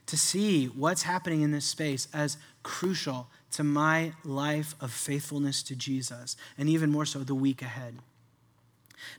To 0.07 0.17
see 0.17 0.65
what's 0.65 1.03
happening 1.03 1.43
in 1.43 1.51
this 1.51 1.67
space 1.67 2.09
as 2.15 2.39
crucial 2.63 3.29
to 3.53 3.65
my 3.65 4.13
life 4.25 4.75
of 4.81 4.93
faithfulness 4.93 5.63
to 5.65 5.77
Jesus, 5.77 6.37
and 6.57 6.69
even 6.69 6.91
more 6.91 7.07
so 7.07 7.21
the 7.21 7.35
week 7.35 7.63
ahead. 7.63 7.95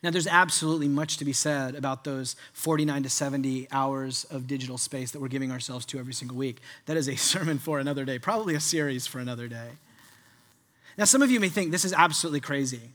Now, 0.03 0.11
there's 0.11 0.27
absolutely 0.27 0.87
much 0.87 1.17
to 1.17 1.25
be 1.25 1.33
said 1.33 1.75
about 1.75 2.03
those 2.03 2.35
49 2.53 3.03
to 3.03 3.09
70 3.09 3.67
hours 3.71 4.25
of 4.25 4.47
digital 4.47 4.77
space 4.77 5.11
that 5.11 5.21
we're 5.21 5.27
giving 5.29 5.51
ourselves 5.51 5.85
to 5.87 5.99
every 5.99 6.13
single 6.13 6.37
week. 6.37 6.59
That 6.85 6.97
is 6.97 7.07
a 7.07 7.15
sermon 7.17 7.59
for 7.59 7.79
another 7.79 8.05
day, 8.05 8.19
probably 8.19 8.55
a 8.55 8.59
series 8.59 9.07
for 9.07 9.19
another 9.19 9.47
day. 9.47 9.69
Now, 10.97 11.05
some 11.05 11.21
of 11.21 11.31
you 11.31 11.39
may 11.39 11.49
think 11.49 11.71
this 11.71 11.85
is 11.85 11.93
absolutely 11.93 12.41
crazy. 12.41 12.91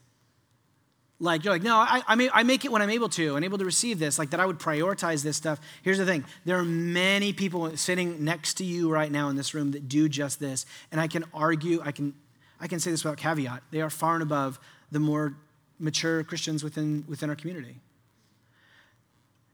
Like, 1.24 1.42
you're 1.42 1.54
like, 1.54 1.62
no, 1.62 1.76
I, 1.76 2.02
I, 2.06 2.14
may, 2.16 2.28
I 2.32 2.42
make 2.42 2.66
it 2.66 2.70
when 2.70 2.82
I'm 2.82 2.90
able 2.90 3.08
to 3.08 3.34
and 3.34 3.44
able 3.44 3.56
to 3.56 3.64
receive 3.64 3.98
this, 3.98 4.18
like 4.18 4.30
that 4.30 4.40
I 4.40 4.46
would 4.46 4.58
prioritize 4.58 5.22
this 5.22 5.38
stuff. 5.38 5.58
Here's 5.82 5.96
the 5.96 6.04
thing 6.04 6.24
there 6.44 6.58
are 6.58 6.64
many 6.64 7.32
people 7.32 7.76
sitting 7.78 8.22
next 8.22 8.54
to 8.54 8.64
you 8.64 8.90
right 8.90 9.10
now 9.10 9.30
in 9.30 9.36
this 9.36 9.54
room 9.54 9.72
that 9.72 9.88
do 9.88 10.08
just 10.08 10.38
this. 10.38 10.66
And 10.92 11.00
I 11.00 11.08
can 11.08 11.24
argue, 11.32 11.80
I 11.82 11.92
can, 11.92 12.14
I 12.60 12.68
can 12.68 12.78
say 12.78 12.90
this 12.90 13.02
without 13.04 13.16
caveat. 13.16 13.62
They 13.70 13.80
are 13.80 13.88
far 13.88 14.14
and 14.14 14.22
above 14.22 14.60
the 14.92 15.00
more 15.00 15.34
mature 15.78 16.22
Christians 16.24 16.62
within, 16.62 17.04
within 17.08 17.30
our 17.30 17.36
community. 17.36 17.80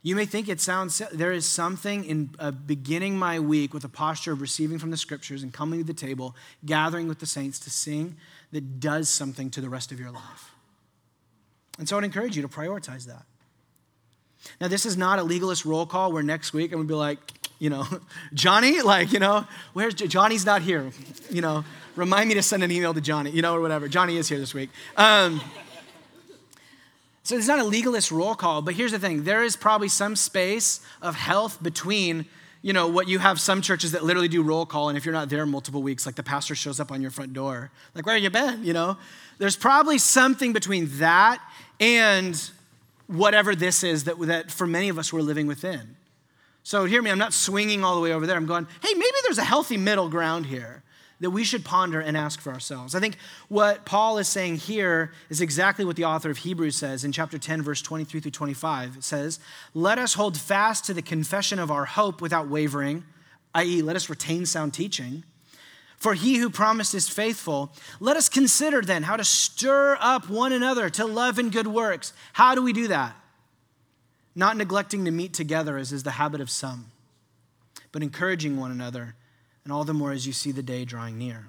You 0.03 0.17
may 0.17 0.25
think 0.25 0.49
it 0.49 0.61
sounds, 0.61 1.01
there 1.13 1.31
is 1.31 1.47
something 1.47 2.05
in 2.05 2.31
uh, 2.41 2.51
beginning 2.51 3.17
my 3.17 3.39
week 3.39 3.73
with 3.73 3.85
a 3.85 3.89
posture 3.89 4.33
of 4.33 4.41
receiving 4.41 4.79
from 4.79 4.91
the 4.91 4.97
scriptures 4.97 5.45
and 5.45 5.53
coming 5.53 5.79
to 5.81 5.87
the 5.87 5.95
table, 5.95 6.35
gathering 6.65 7.07
with 7.07 7.21
the 7.21 7.27
saints 7.27 7.61
to 7.61 7.71
sing, 7.71 8.17
that 8.51 8.81
does 8.81 9.09
something 9.09 9.51
to 9.51 9.61
the 9.61 9.69
rest 9.69 9.93
of 9.93 10.01
your 10.01 10.11
life. 10.11 10.55
And 11.81 11.89
so 11.89 11.97
I'd 11.97 12.05
encourage 12.05 12.37
you 12.37 12.43
to 12.43 12.49
prioritize 12.49 13.07
that. 13.07 13.25
Now, 14.61 14.69
this 14.69 14.85
is 14.85 14.99
not 14.99 15.19
a 15.19 15.23
legalist 15.23 15.65
roll 15.65 15.87
call 15.87 16.13
where 16.13 16.23
next 16.23 16.53
week 16.53 16.73
I'm 16.73 16.79
gonna 16.79 16.89
be 16.89 16.95
like, 16.95 17.19
you 17.59 17.71
know, 17.71 17.87
Johnny, 18.35 18.83
like, 18.83 19.13
you 19.13 19.19
know, 19.19 19.47
where's 19.73 19.95
Johnny's 19.95 20.45
not 20.45 20.61
here, 20.61 20.93
you 21.31 21.41
know, 21.41 21.65
remind 21.97 22.29
me 22.29 22.35
to 22.35 22.43
send 22.43 22.63
an 22.63 22.71
email 22.71 22.93
to 22.93 23.01
Johnny, 23.01 23.31
you 23.31 23.41
know, 23.41 23.57
or 23.57 23.63
whatever. 23.63 23.89
Johnny 23.89 24.19
is 24.19 24.29
here 24.29 24.39
this 24.39 24.53
week. 24.53 24.69
Um, 24.99 25.41
so 27.23 27.35
it's 27.35 27.49
not 27.49 27.59
a 27.59 27.65
legalist 27.65 28.11
roll 28.13 28.35
call, 28.35 28.61
but 28.61 28.75
here's 28.75 28.93
the 28.93 28.99
thing 28.99 29.25
there 29.25 29.43
is 29.43 29.57
probably 29.57 29.89
some 29.89 30.17
space 30.17 30.81
of 31.01 31.17
health 31.17 31.63
between 31.63 32.27
you 32.61 32.75
know 32.75 32.89
what 32.89 33.09
you 33.09 33.19
have 33.19 33.41
some 33.41 33.63
churches 33.63 33.93
that 33.93 34.05
literally 34.05 34.29
do 34.29 34.43
roll 34.43 34.67
call 34.67 34.91
and 34.91 34.99
if 34.99 35.07
you're 35.07 35.15
not 35.15 35.31
there 35.31 35.47
multiple 35.47 35.83
weeks 35.83 36.05
like 36.05 36.15
the 36.15 36.23
pastor 36.23 36.55
shows 36.55 36.79
up 36.79 36.93
on 36.93 37.01
your 37.01 37.11
front 37.11 37.33
door 37.33 37.71
like 37.95 38.05
where 38.05 38.15
have 38.15 38.23
you 38.23 38.29
been 38.29 38.63
you 38.63 38.75
know 38.75 38.99
there's 39.39 39.57
probably 39.57 39.97
something 39.97 40.53
between 40.53 40.87
that 40.99 41.41
and 41.81 42.51
whatever 43.09 43.57
this 43.57 43.83
is 43.83 44.05
that, 44.05 44.19
that 44.21 44.51
for 44.51 44.67
many 44.67 44.89
of 44.89 44.99
us 44.99 45.13
we're 45.13 45.21
living 45.21 45.47
within 45.47 45.97
so 46.63 46.85
hear 46.85 47.03
me 47.03 47.11
i'm 47.11 47.19
not 47.19 47.33
swinging 47.33 47.83
all 47.83 47.97
the 47.97 48.01
way 48.01 48.13
over 48.13 48.27
there 48.27 48.37
i'm 48.37 48.47
going 48.47 48.67
hey 48.83 48.95
maybe 48.95 49.17
there's 49.25 49.39
a 49.39 49.45
healthy 49.45 49.77
middle 49.77 50.09
ground 50.09 50.47
here 50.47 50.83
that 51.21 51.31
we 51.31 51.45
should 51.45 51.65
ponder 51.65 52.01
and 52.01 52.17
ask 52.17 52.41
for 52.41 52.53
ourselves. 52.53 52.95
I 52.95 53.01
think 53.01 53.17
what 53.49 53.85
Paul 53.85 54.19
is 54.19 54.27
saying 54.27 54.57
here 54.57 55.13
is 55.29 55.41
exactly 55.41 55.85
what 55.85 55.97
the 55.97 56.07
author 56.07 56.31
of 56.31 56.39
Hebrews 56.39 56.77
says 56.77 57.05
in 57.05 57.13
chapter 57.13 57.39
10, 57.39 57.63
verse 57.63 57.83
23 57.83 58.21
through 58.21 58.31
25. 58.31 58.97
It 58.97 59.05
says, 59.05 59.39
Let 59.75 59.99
us 59.99 60.15
hold 60.15 60.37
fast 60.37 60.87
to 60.87 60.95
the 60.95 61.03
confession 61.03 61.59
of 61.59 61.71
our 61.71 61.85
hope 61.85 62.21
without 62.23 62.49
wavering, 62.49 63.05
i.e., 63.55 63.83
let 63.83 63.97
us 63.97 64.09
retain 64.09 64.47
sound 64.47 64.73
teaching. 64.73 65.25
For 66.01 66.15
he 66.15 66.39
who 66.39 66.49
promised 66.49 66.95
is 66.95 67.11
faithful. 67.11 67.73
Let 68.01 68.17
us 68.17 68.31
consider 68.31 68.81
then 68.81 69.03
how 69.03 69.17
to 69.17 69.25
stir 69.25 69.99
up 70.01 70.31
one 70.31 70.53
another 70.53 70.89
to 70.91 71.05
love 71.05 71.39
and 71.39 71.53
good 71.53 71.67
works. 71.67 72.15
How 72.33 72.55
do 72.55 72.63
we 72.63 72.73
do 72.73 72.89
that? 72.89 73.15
Not 74.35 74.57
neglecting 74.57 75.05
to 75.05 75.11
meet 75.11 75.35
together, 75.35 75.77
as 75.77 75.93
is 75.93 76.03
the 76.03 76.13
habit 76.13 76.41
of 76.41 76.49
some, 76.49 76.87
but 77.93 78.03
encouraging 78.03 78.57
one 78.57 78.71
another, 78.71 79.15
and 79.63 79.73
all 79.73 79.85
the 79.85 79.93
more 79.93 80.13
as 80.13 80.27
you 80.27 80.33
see 80.33 80.53
the 80.53 80.63
day 80.63 80.87
drawing 80.87 81.19
near. 81.19 81.49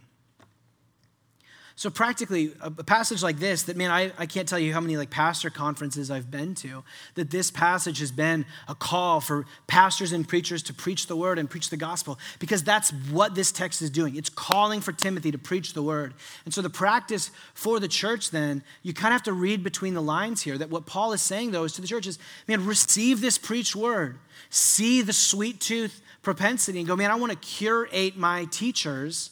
So 1.81 1.89
practically, 1.89 2.53
a 2.61 2.69
passage 2.69 3.23
like 3.23 3.39
this, 3.39 3.63
that 3.63 3.75
man, 3.75 3.89
I, 3.89 4.11
I 4.15 4.27
can't 4.27 4.47
tell 4.47 4.59
you 4.59 4.71
how 4.71 4.79
many 4.79 4.97
like 4.97 5.09
pastor 5.09 5.49
conferences 5.49 6.11
I've 6.11 6.29
been 6.29 6.53
to, 6.53 6.83
that 7.15 7.31
this 7.31 7.49
passage 7.49 7.97
has 8.01 8.11
been 8.11 8.45
a 8.67 8.75
call 8.75 9.19
for 9.19 9.47
pastors 9.65 10.11
and 10.11 10.27
preachers 10.27 10.61
to 10.61 10.75
preach 10.75 11.07
the 11.07 11.15
word 11.15 11.39
and 11.39 11.49
preach 11.49 11.71
the 11.71 11.77
gospel, 11.77 12.19
because 12.37 12.63
that's 12.63 12.91
what 13.09 13.33
this 13.33 13.51
text 13.51 13.81
is 13.81 13.89
doing. 13.89 14.15
It's 14.15 14.29
calling 14.29 14.79
for 14.79 14.91
Timothy 14.91 15.31
to 15.31 15.39
preach 15.39 15.73
the 15.73 15.81
word. 15.81 16.13
And 16.45 16.53
so 16.53 16.61
the 16.61 16.69
practice 16.69 17.31
for 17.55 17.79
the 17.79 17.87
church 17.87 18.29
then, 18.29 18.61
you 18.83 18.93
kind 18.93 19.11
of 19.11 19.13
have 19.13 19.23
to 19.23 19.33
read 19.33 19.63
between 19.63 19.95
the 19.95 20.03
lines 20.03 20.43
here, 20.43 20.59
that 20.59 20.69
what 20.69 20.85
Paul 20.85 21.13
is 21.13 21.23
saying 21.23 21.49
though 21.49 21.63
is 21.63 21.73
to 21.73 21.81
the 21.81 21.87
church 21.87 22.05
is, 22.05 22.19
man, 22.47 22.63
receive 22.63 23.21
this 23.21 23.39
preached 23.39 23.75
word. 23.75 24.19
See 24.51 25.01
the 25.01 25.13
sweet 25.13 25.59
tooth 25.59 25.99
propensity 26.21 26.77
and 26.77 26.87
go, 26.87 26.95
man, 26.95 27.09
I 27.09 27.15
want 27.15 27.31
to 27.31 27.39
curate 27.39 28.17
my 28.17 28.45
teachers 28.51 29.31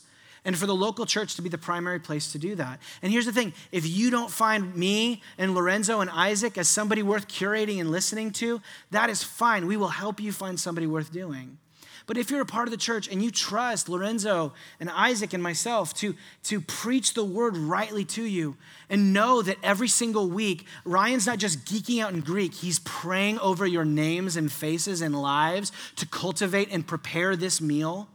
and 0.50 0.58
for 0.58 0.66
the 0.66 0.74
local 0.74 1.06
church 1.06 1.36
to 1.36 1.44
be 1.44 1.50
the 1.50 1.60
primary 1.60 2.00
place 2.00 2.32
to 2.32 2.40
do 2.40 2.56
that. 2.56 2.80
And 3.04 3.12
here's 3.12 3.28
the 3.28 3.32
thing 3.32 3.54
if 3.72 3.86
you 3.86 4.10
don't 4.10 4.32
find 4.32 4.76
me 4.76 5.22
and 5.38 5.54
Lorenzo 5.54 6.02
and 6.02 6.10
Isaac 6.10 6.58
as 6.58 6.68
somebody 6.68 7.04
worth 7.04 7.28
curating 7.28 7.80
and 7.80 7.92
listening 7.92 8.32
to, 8.32 8.60
that 8.90 9.12
is 9.12 9.22
fine. 9.22 9.68
We 9.68 9.78
will 9.78 9.90
help 9.90 10.20
you 10.20 10.32
find 10.32 10.60
somebody 10.60 10.88
worth 10.88 11.12
doing. 11.12 11.60
But 12.08 12.18
if 12.18 12.32
you're 12.32 12.42
a 12.42 12.48
part 12.48 12.68
of 12.68 12.72
the 12.72 12.78
church 12.78 13.08
and 13.08 13.22
you 13.22 13.30
trust 13.30 13.90
Lorenzo 13.90 14.54
and 14.80 14.90
Isaac 14.90 15.34
and 15.34 15.44
myself 15.44 15.94
to, 15.98 16.16
to 16.46 16.62
preach 16.62 17.14
the 17.14 17.24
word 17.24 17.56
rightly 17.56 18.04
to 18.06 18.24
you 18.24 18.58
and 18.90 19.14
know 19.14 19.44
that 19.44 19.58
every 19.62 19.88
single 19.88 20.28
week, 20.32 20.66
Ryan's 20.84 21.28
not 21.28 21.38
just 21.38 21.64
geeking 21.66 22.02
out 22.02 22.12
in 22.12 22.22
Greek, 22.22 22.56
he's 22.56 22.80
praying 22.80 23.38
over 23.38 23.68
your 23.68 23.86
names 23.86 24.36
and 24.36 24.52
faces 24.52 25.02
and 25.02 25.22
lives 25.22 25.72
to 25.98 26.08
cultivate 26.08 26.70
and 26.72 26.88
prepare 26.88 27.36
this 27.36 27.62
meal 27.62 28.08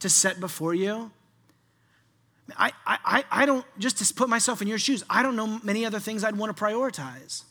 to 0.00 0.10
set 0.10 0.40
before 0.40 0.74
you 0.74 1.10
I, 2.56 2.72
I, 2.86 3.24
I 3.30 3.46
don't, 3.46 3.64
just 3.78 3.98
to 3.98 4.14
put 4.14 4.28
myself 4.28 4.62
in 4.62 4.68
your 4.68 4.78
shoes, 4.78 5.04
I 5.10 5.22
don't 5.22 5.36
know 5.36 5.60
many 5.62 5.84
other 5.84 5.98
things 5.98 6.24
I'd 6.24 6.36
want 6.36 6.56
to 6.56 6.62
prioritize. 6.62 7.44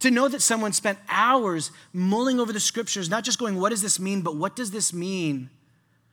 To 0.00 0.10
know 0.10 0.28
that 0.28 0.42
someone 0.42 0.72
spent 0.72 0.98
hours 1.08 1.70
mulling 1.92 2.38
over 2.38 2.52
the 2.52 2.60
scriptures, 2.60 3.08
not 3.08 3.24
just 3.24 3.38
going, 3.38 3.58
what 3.58 3.70
does 3.70 3.82
this 3.82 3.98
mean, 3.98 4.20
but 4.22 4.36
what 4.36 4.54
does 4.54 4.70
this 4.70 4.92
mean 4.92 5.48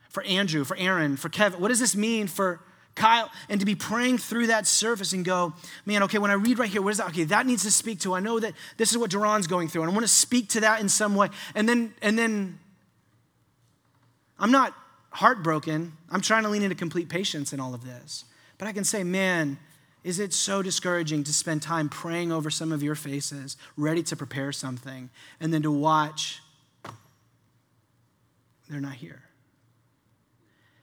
for 0.08 0.22
Andrew, 0.22 0.64
for 0.64 0.76
Aaron, 0.76 1.16
for 1.16 1.28
Kevin? 1.28 1.60
What 1.60 1.68
does 1.68 1.80
this 1.80 1.94
mean 1.94 2.26
for 2.26 2.60
Kyle? 2.94 3.30
And 3.48 3.60
to 3.60 3.66
be 3.66 3.74
praying 3.74 4.18
through 4.18 4.46
that 4.46 4.66
surface 4.66 5.12
and 5.12 5.24
go, 5.24 5.52
man, 5.84 6.02
okay, 6.04 6.18
when 6.18 6.30
I 6.30 6.34
read 6.34 6.58
right 6.58 6.70
here, 6.70 6.80
what 6.80 6.90
is 6.90 6.98
that? 6.98 7.08
Okay, 7.08 7.24
that 7.24 7.46
needs 7.46 7.62
to 7.64 7.70
speak 7.70 8.00
to. 8.00 8.14
I 8.14 8.20
know 8.20 8.40
that 8.40 8.54
this 8.76 8.90
is 8.90 8.96
what 8.96 9.10
Duran's 9.10 9.46
going 9.46 9.68
through, 9.68 9.82
and 9.82 9.90
I 9.90 9.94
want 9.94 10.04
to 10.04 10.12
speak 10.12 10.48
to 10.50 10.60
that 10.60 10.80
in 10.80 10.88
some 10.88 11.14
way. 11.14 11.28
And 11.54 11.68
then, 11.68 11.92
and 12.00 12.18
then 12.18 12.58
I'm 14.38 14.50
not 14.50 14.74
heartbroken. 15.14 15.92
I'm 16.10 16.20
trying 16.20 16.42
to 16.42 16.48
lean 16.48 16.62
into 16.62 16.74
complete 16.74 17.08
patience 17.08 17.52
in 17.52 17.60
all 17.60 17.72
of 17.72 17.84
this. 17.84 18.24
But 18.58 18.66
I 18.66 18.72
can 18.72 18.84
say, 18.84 19.04
man, 19.04 19.58
is 20.02 20.18
it 20.18 20.32
so 20.32 20.60
discouraging 20.60 21.24
to 21.24 21.32
spend 21.32 21.62
time 21.62 21.88
praying 21.88 22.32
over 22.32 22.50
some 22.50 22.72
of 22.72 22.82
your 22.82 22.96
faces, 22.96 23.56
ready 23.76 24.02
to 24.02 24.16
prepare 24.16 24.52
something, 24.52 25.08
and 25.40 25.54
then 25.54 25.62
to 25.62 25.70
watch 25.70 26.40
they're 28.68 28.80
not 28.80 28.94
here? 28.94 29.22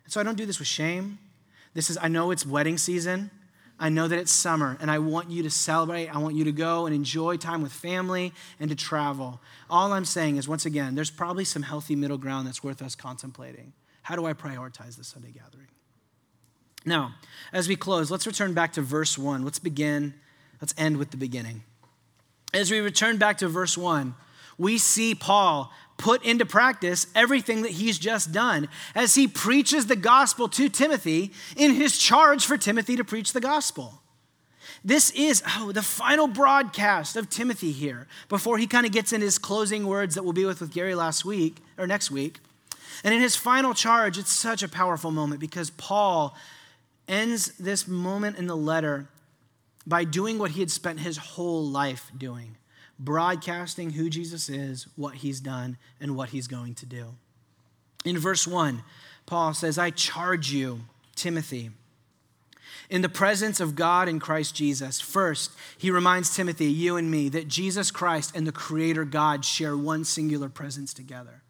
And 0.05 0.13
so 0.13 0.21
I 0.21 0.23
don't 0.23 0.37
do 0.37 0.45
this 0.45 0.59
with 0.59 0.67
shame. 0.67 1.19
This 1.73 1.89
is, 1.89 1.97
I 2.01 2.07
know 2.07 2.31
it's 2.31 2.45
wedding 2.45 2.77
season. 2.77 3.31
I 3.79 3.89
know 3.89 4.07
that 4.07 4.17
it's 4.17 4.31
summer, 4.31 4.77
and 4.79 4.91
I 4.91 4.99
want 4.99 5.29
you 5.29 5.43
to 5.43 5.49
celebrate. 5.49 6.07
I 6.07 6.19
want 6.19 6.35
you 6.35 6.45
to 6.45 6.51
go 6.51 6.85
and 6.85 6.95
enjoy 6.95 7.37
time 7.37 7.63
with 7.63 7.71
family 7.73 8.31
and 8.59 8.69
to 8.69 8.75
travel. 8.75 9.41
All 9.69 9.91
I'm 9.91 10.05
saying 10.05 10.37
is, 10.37 10.47
once 10.47 10.65
again, 10.65 10.95
there's 10.95 11.09
probably 11.09 11.43
some 11.43 11.63
healthy 11.63 11.95
middle 11.95 12.17
ground 12.17 12.47
that's 12.47 12.63
worth 12.63 12.81
us 12.81 12.95
contemplating. 12.95 13.73
How 14.01 14.15
do 14.15 14.25
I 14.25 14.33
prioritize 14.33 14.97
the 14.97 15.03
Sunday 15.03 15.31
gathering? 15.31 15.67
Now, 16.85 17.15
as 17.53 17.67
we 17.67 17.75
close, 17.75 18.09
let's 18.09 18.25
return 18.25 18.53
back 18.53 18.73
to 18.73 18.81
verse 18.81 19.17
1. 19.17 19.43
Let's 19.43 19.59
begin, 19.59 20.15
let's 20.59 20.73
end 20.77 20.97
with 20.97 21.11
the 21.11 21.17
beginning. 21.17 21.63
As 22.53 22.71
we 22.71 22.79
return 22.79 23.17
back 23.17 23.37
to 23.39 23.47
verse 23.47 23.77
1, 23.77 24.15
we 24.57 24.77
see 24.77 25.15
Paul 25.15 25.71
put 25.97 26.23
into 26.25 26.45
practice 26.45 27.07
everything 27.15 27.61
that 27.61 27.71
he's 27.71 27.99
just 27.99 28.31
done 28.31 28.67
as 28.95 29.15
he 29.15 29.27
preaches 29.27 29.85
the 29.85 29.95
gospel 29.95 30.49
to 30.49 30.67
Timothy 30.67 31.31
in 31.55 31.75
his 31.75 31.97
charge 31.97 32.45
for 32.45 32.57
Timothy 32.57 32.95
to 32.95 33.03
preach 33.03 33.33
the 33.33 33.39
gospel. 33.39 34.01
This 34.83 35.11
is 35.11 35.43
oh, 35.57 35.71
the 35.71 35.83
final 35.83 36.27
broadcast 36.27 37.15
of 37.15 37.29
Timothy 37.29 37.71
here 37.71 38.07
before 38.29 38.57
he 38.57 38.65
kind 38.65 38.85
of 38.85 38.91
gets 38.91 39.13
in 39.13 39.21
his 39.21 39.37
closing 39.37 39.85
words 39.85 40.15
that 40.15 40.23
we'll 40.23 40.33
be 40.33 40.45
with 40.45 40.59
with 40.59 40.73
Gary 40.73 40.95
last 40.95 41.23
week 41.23 41.57
or 41.77 41.85
next 41.85 42.09
week. 42.09 42.39
And 43.03 43.13
in 43.13 43.21
his 43.21 43.35
final 43.35 43.73
charge, 43.73 44.17
it's 44.17 44.31
such 44.31 44.63
a 44.63 44.69
powerful 44.69 45.11
moment 45.11 45.39
because 45.39 45.69
Paul 45.71 46.35
ends 47.07 47.57
this 47.57 47.87
moment 47.87 48.37
in 48.37 48.47
the 48.47 48.55
letter 48.55 49.07
by 49.85 50.03
doing 50.03 50.37
what 50.37 50.51
he 50.51 50.59
had 50.59 50.71
spent 50.71 50.99
his 50.99 51.17
whole 51.17 51.65
life 51.65 52.11
doing 52.17 52.57
broadcasting 53.01 53.91
who 53.91 54.09
Jesus 54.09 54.47
is, 54.47 54.87
what 54.95 55.15
he's 55.15 55.41
done, 55.41 55.77
and 55.99 56.15
what 56.15 56.29
he's 56.29 56.47
going 56.47 56.75
to 56.75 56.85
do. 56.85 57.15
In 58.05 58.17
verse 58.17 58.47
1, 58.47 58.83
Paul 59.25 59.53
says, 59.53 59.77
I 59.77 59.89
charge 59.89 60.51
you, 60.51 60.81
Timothy, 61.15 61.71
in 62.89 63.01
the 63.01 63.09
presence 63.09 63.59
of 63.59 63.75
God 63.75 64.07
and 64.07 64.21
Christ 64.21 64.53
Jesus. 64.53 65.01
First, 65.01 65.51
he 65.77 65.89
reminds 65.89 66.35
Timothy, 66.35 66.65
you 66.65 66.95
and 66.95 67.09
me, 67.09 67.27
that 67.29 67.47
Jesus 67.47 67.89
Christ 67.89 68.35
and 68.35 68.45
the 68.45 68.51
Creator 68.51 69.05
God 69.05 69.43
share 69.45 69.75
one 69.75 70.03
singular 70.03 70.49
presence 70.49 70.93
together 70.93 71.41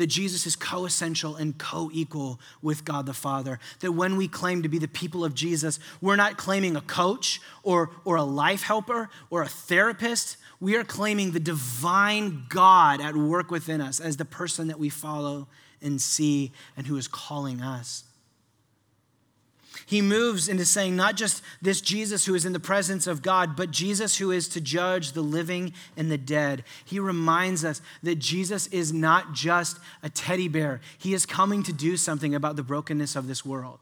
that 0.00 0.08
Jesus 0.08 0.46
is 0.46 0.56
co 0.56 0.84
essential 0.86 1.36
and 1.36 1.56
co 1.56 1.90
equal 1.92 2.40
with 2.60 2.84
God 2.84 3.06
the 3.06 3.14
Father. 3.14 3.60
That 3.80 3.92
when 3.92 4.16
we 4.16 4.26
claim 4.26 4.62
to 4.62 4.68
be 4.68 4.78
the 4.78 4.88
people 4.88 5.24
of 5.24 5.34
Jesus, 5.34 5.78
we're 6.00 6.16
not 6.16 6.36
claiming 6.36 6.74
a 6.74 6.80
coach 6.80 7.40
or, 7.62 7.90
or 8.04 8.16
a 8.16 8.22
life 8.22 8.62
helper 8.62 9.08
or 9.30 9.42
a 9.42 9.48
therapist. 9.48 10.36
We 10.58 10.74
are 10.76 10.84
claiming 10.84 11.30
the 11.30 11.40
divine 11.40 12.46
God 12.48 13.00
at 13.00 13.14
work 13.14 13.50
within 13.50 13.80
us 13.80 14.00
as 14.00 14.16
the 14.16 14.24
person 14.24 14.68
that 14.68 14.78
we 14.78 14.88
follow 14.88 15.46
and 15.80 16.00
see 16.00 16.52
and 16.76 16.86
who 16.86 16.96
is 16.96 17.06
calling 17.06 17.62
us 17.62 18.04
he 19.90 20.02
moves 20.02 20.48
into 20.48 20.64
saying 20.64 20.94
not 20.94 21.16
just 21.16 21.42
this 21.60 21.80
Jesus 21.80 22.24
who 22.24 22.36
is 22.36 22.46
in 22.46 22.52
the 22.52 22.60
presence 22.60 23.08
of 23.08 23.22
God, 23.22 23.56
but 23.56 23.72
Jesus 23.72 24.18
who 24.18 24.30
is 24.30 24.46
to 24.50 24.60
judge 24.60 25.10
the 25.10 25.20
living 25.20 25.72
and 25.96 26.08
the 26.08 26.16
dead. 26.16 26.62
He 26.84 27.00
reminds 27.00 27.64
us 27.64 27.82
that 28.04 28.20
Jesus 28.20 28.68
is 28.68 28.92
not 28.92 29.32
just 29.32 29.80
a 30.04 30.08
teddy 30.08 30.46
bear, 30.46 30.80
he 30.96 31.12
is 31.12 31.26
coming 31.26 31.64
to 31.64 31.72
do 31.72 31.96
something 31.96 32.36
about 32.36 32.54
the 32.54 32.62
brokenness 32.62 33.16
of 33.16 33.26
this 33.26 33.44
world. 33.44 33.80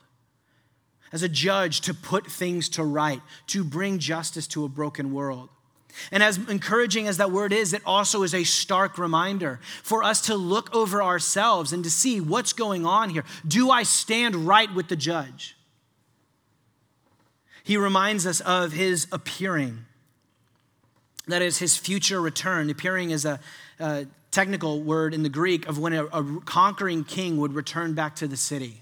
As 1.13 1.23
a 1.23 1.29
judge, 1.29 1.83
to 1.83 1.93
put 1.93 2.27
things 2.27 2.71
to 2.71 2.85
right, 2.85 3.21
to 3.49 3.63
bring 3.63 3.99
justice 3.99 4.47
to 4.47 4.65
a 4.65 4.69
broken 4.71 5.13
world. 5.13 5.51
And 6.11 6.23
as 6.23 6.39
encouraging 6.49 7.07
as 7.07 7.19
that 7.19 7.33
word 7.33 7.53
is, 7.53 7.75
it 7.75 7.83
also 7.85 8.23
is 8.23 8.35
a 8.35 8.45
stark 8.45 8.97
reminder 8.97 9.61
for 9.83 10.03
us 10.03 10.23
to 10.23 10.37
look 10.37 10.75
over 10.75 11.03
ourselves 11.03 11.75
and 11.75 11.85
to 11.85 11.91
see 11.91 12.19
what's 12.19 12.55
going 12.55 12.87
on 12.87 13.11
here. 13.11 13.25
Do 13.47 13.71
I 13.71 13.83
stand 13.83 14.47
right 14.47 14.75
with 14.75 14.89
the 14.89 14.97
judge? 14.97 15.55
He 17.69 17.77
reminds 17.77 18.27
us 18.27 18.41
of 18.41 18.73
his 18.73 19.07
appearing. 19.12 19.85
That 21.27 21.43
is 21.43 21.59
his 21.59 21.77
future 21.77 22.19
return. 22.19 22.71
Appearing 22.71 23.11
is 23.11 23.27
a, 23.27 23.41
a 23.79 24.07
technical 24.31 24.81
word 24.83 25.12
in 25.12 25.23
the 25.23 25.29
Greek 25.29 25.69
of 25.69 25.79
when 25.79 25.93
a, 25.93 26.07
a 26.07 26.41
conquering 26.47 27.05
king 27.05 27.37
would 27.37 27.53
return 27.53 27.93
back 27.93 28.16
to 28.16 28.27
the 28.27 28.39
city. 28.39 28.81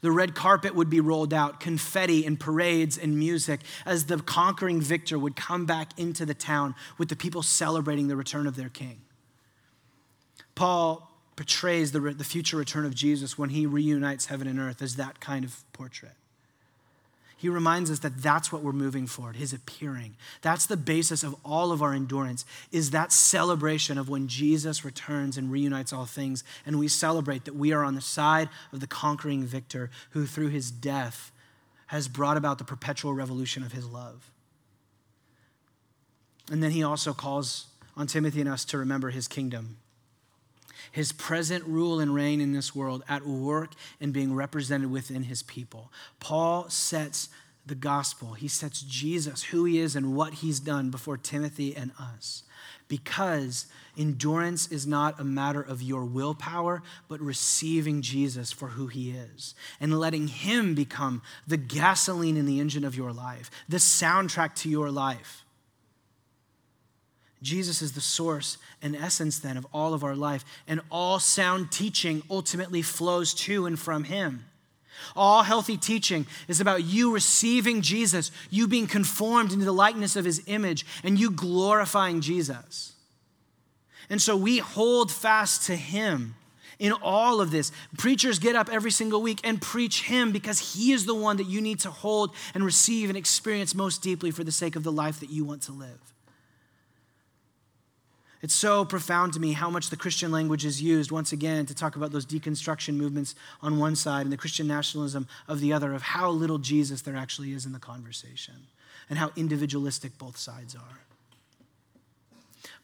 The 0.00 0.10
red 0.10 0.34
carpet 0.34 0.74
would 0.74 0.88
be 0.88 1.00
rolled 1.00 1.34
out, 1.34 1.60
confetti 1.60 2.24
and 2.24 2.40
parades 2.40 2.96
and 2.96 3.18
music 3.18 3.60
as 3.84 4.06
the 4.06 4.16
conquering 4.16 4.80
victor 4.80 5.18
would 5.18 5.36
come 5.36 5.66
back 5.66 5.90
into 5.98 6.24
the 6.24 6.32
town 6.32 6.76
with 6.96 7.10
the 7.10 7.16
people 7.16 7.42
celebrating 7.42 8.08
the 8.08 8.16
return 8.16 8.46
of 8.46 8.56
their 8.56 8.70
king. 8.70 9.02
Paul 10.54 11.06
portrays 11.36 11.92
the, 11.92 12.00
the 12.00 12.24
future 12.24 12.56
return 12.56 12.86
of 12.86 12.94
Jesus 12.94 13.36
when 13.36 13.50
he 13.50 13.66
reunites 13.66 14.24
heaven 14.24 14.46
and 14.46 14.58
earth 14.58 14.80
as 14.80 14.96
that 14.96 15.20
kind 15.20 15.44
of 15.44 15.62
portrait 15.74 16.14
he 17.40 17.48
reminds 17.48 17.90
us 17.90 18.00
that 18.00 18.20
that's 18.22 18.52
what 18.52 18.62
we're 18.62 18.70
moving 18.70 19.06
forward 19.06 19.36
his 19.36 19.54
appearing. 19.54 20.14
That's 20.42 20.66
the 20.66 20.76
basis 20.76 21.22
of 21.22 21.34
all 21.42 21.72
of 21.72 21.80
our 21.80 21.94
endurance 21.94 22.44
is 22.70 22.90
that 22.90 23.12
celebration 23.12 23.96
of 23.96 24.10
when 24.10 24.28
jesus 24.28 24.84
returns 24.84 25.38
and 25.38 25.50
reunites 25.50 25.90
all 25.90 26.04
things 26.04 26.44
and 26.66 26.78
we 26.78 26.86
celebrate 26.86 27.46
that 27.46 27.56
we 27.56 27.72
are 27.72 27.82
on 27.82 27.94
the 27.94 28.02
side 28.02 28.50
of 28.74 28.80
the 28.80 28.86
conquering 28.86 29.42
victor 29.44 29.90
who 30.10 30.26
through 30.26 30.48
his 30.48 30.70
death 30.70 31.32
has 31.86 32.08
brought 32.08 32.36
about 32.36 32.58
the 32.58 32.64
perpetual 32.64 33.14
revolution 33.14 33.62
of 33.62 33.72
his 33.72 33.86
love. 33.86 34.30
And 36.50 36.62
then 36.62 36.72
he 36.72 36.82
also 36.82 37.14
calls 37.14 37.68
on 37.96 38.06
timothy 38.06 38.42
and 38.42 38.50
us 38.50 38.66
to 38.66 38.76
remember 38.76 39.08
his 39.08 39.26
kingdom 39.26 39.78
his 40.92 41.12
present 41.12 41.64
rule 41.64 42.00
and 42.00 42.14
reign 42.14 42.40
in 42.40 42.52
this 42.52 42.74
world 42.74 43.02
at 43.08 43.26
work 43.26 43.72
and 44.00 44.12
being 44.12 44.34
represented 44.34 44.90
within 44.90 45.24
his 45.24 45.42
people. 45.42 45.92
Paul 46.18 46.68
sets 46.68 47.28
the 47.66 47.74
gospel, 47.74 48.32
he 48.32 48.48
sets 48.48 48.82
Jesus, 48.82 49.44
who 49.44 49.64
he 49.64 49.78
is, 49.78 49.94
and 49.94 50.16
what 50.16 50.34
he's 50.34 50.60
done 50.60 50.90
before 50.90 51.16
Timothy 51.16 51.76
and 51.76 51.92
us. 51.98 52.42
Because 52.88 53.66
endurance 53.96 54.66
is 54.72 54.86
not 54.86 55.20
a 55.20 55.24
matter 55.24 55.62
of 55.62 55.80
your 55.80 56.04
willpower, 56.04 56.82
but 57.06 57.20
receiving 57.20 58.02
Jesus 58.02 58.50
for 58.50 58.68
who 58.68 58.88
he 58.88 59.10
is 59.10 59.54
and 59.80 60.00
letting 60.00 60.26
him 60.26 60.74
become 60.74 61.22
the 61.46 61.56
gasoline 61.56 62.36
in 62.36 62.46
the 62.46 62.58
engine 62.58 62.84
of 62.84 62.96
your 62.96 63.12
life, 63.12 63.50
the 63.68 63.76
soundtrack 63.76 64.54
to 64.56 64.68
your 64.68 64.90
life. 64.90 65.39
Jesus 67.42 67.80
is 67.80 67.92
the 67.92 68.00
source 68.00 68.58
and 68.82 68.94
essence 68.94 69.38
then 69.38 69.56
of 69.56 69.66
all 69.72 69.94
of 69.94 70.04
our 70.04 70.16
life, 70.16 70.44
and 70.68 70.80
all 70.90 71.18
sound 71.18 71.72
teaching 71.72 72.22
ultimately 72.30 72.82
flows 72.82 73.32
to 73.34 73.66
and 73.66 73.78
from 73.78 74.04
Him. 74.04 74.44
All 75.16 75.42
healthy 75.42 75.78
teaching 75.78 76.26
is 76.48 76.60
about 76.60 76.84
you 76.84 77.12
receiving 77.12 77.80
Jesus, 77.80 78.30
you 78.50 78.68
being 78.68 78.86
conformed 78.86 79.52
into 79.52 79.64
the 79.64 79.72
likeness 79.72 80.16
of 80.16 80.24
His 80.24 80.42
image, 80.46 80.84
and 81.02 81.18
you 81.18 81.30
glorifying 81.30 82.20
Jesus. 82.20 82.92
And 84.10 84.20
so 84.20 84.36
we 84.36 84.58
hold 84.58 85.10
fast 85.10 85.66
to 85.66 85.76
Him 85.76 86.34
in 86.78 86.92
all 86.92 87.40
of 87.40 87.50
this. 87.50 87.72
Preachers 87.96 88.38
get 88.38 88.56
up 88.56 88.68
every 88.70 88.90
single 88.90 89.22
week 89.22 89.40
and 89.44 89.62
preach 89.62 90.02
Him 90.02 90.32
because 90.32 90.74
He 90.74 90.92
is 90.92 91.06
the 91.06 91.14
one 91.14 91.38
that 91.38 91.46
you 91.46 91.60
need 91.60 91.80
to 91.80 91.90
hold 91.90 92.34
and 92.54 92.64
receive 92.64 93.08
and 93.08 93.16
experience 93.16 93.74
most 93.74 94.02
deeply 94.02 94.30
for 94.30 94.44
the 94.44 94.52
sake 94.52 94.76
of 94.76 94.82
the 94.82 94.92
life 94.92 95.20
that 95.20 95.30
you 95.30 95.44
want 95.44 95.62
to 95.62 95.72
live. 95.72 96.00
It's 98.42 98.54
so 98.54 98.86
profound 98.86 99.34
to 99.34 99.40
me 99.40 99.52
how 99.52 99.68
much 99.68 99.90
the 99.90 99.96
Christian 99.96 100.32
language 100.32 100.64
is 100.64 100.80
used, 100.80 101.10
once 101.10 101.30
again, 101.30 101.66
to 101.66 101.74
talk 101.74 101.94
about 101.94 102.10
those 102.10 102.24
deconstruction 102.24 102.94
movements 102.94 103.34
on 103.60 103.78
one 103.78 103.96
side 103.96 104.22
and 104.22 104.32
the 104.32 104.38
Christian 104.38 104.66
nationalism 104.66 105.28
of 105.46 105.60
the 105.60 105.72
other, 105.72 105.92
of 105.92 106.02
how 106.02 106.30
little 106.30 106.58
Jesus 106.58 107.02
there 107.02 107.16
actually 107.16 107.52
is 107.52 107.66
in 107.66 107.72
the 107.72 107.78
conversation 107.78 108.66
and 109.10 109.18
how 109.18 109.30
individualistic 109.36 110.16
both 110.16 110.38
sides 110.38 110.74
are. 110.74 111.00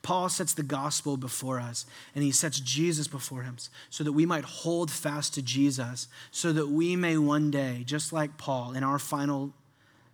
Paul 0.02 0.28
sets 0.28 0.52
the 0.52 0.62
gospel 0.62 1.16
before 1.16 1.58
us 1.58 1.86
and 2.14 2.22
he 2.22 2.30
sets 2.30 2.60
Jesus 2.60 3.08
before 3.08 3.42
him 3.42 3.56
so 3.90 4.04
that 4.04 4.12
we 4.12 4.26
might 4.26 4.44
hold 4.44 4.90
fast 4.90 5.34
to 5.34 5.42
Jesus, 5.42 6.06
so 6.30 6.52
that 6.52 6.68
we 6.68 6.96
may 6.96 7.16
one 7.16 7.50
day, 7.50 7.82
just 7.84 8.12
like 8.12 8.36
Paul 8.36 8.72
in 8.74 8.84
our 8.84 8.98
final, 8.98 9.52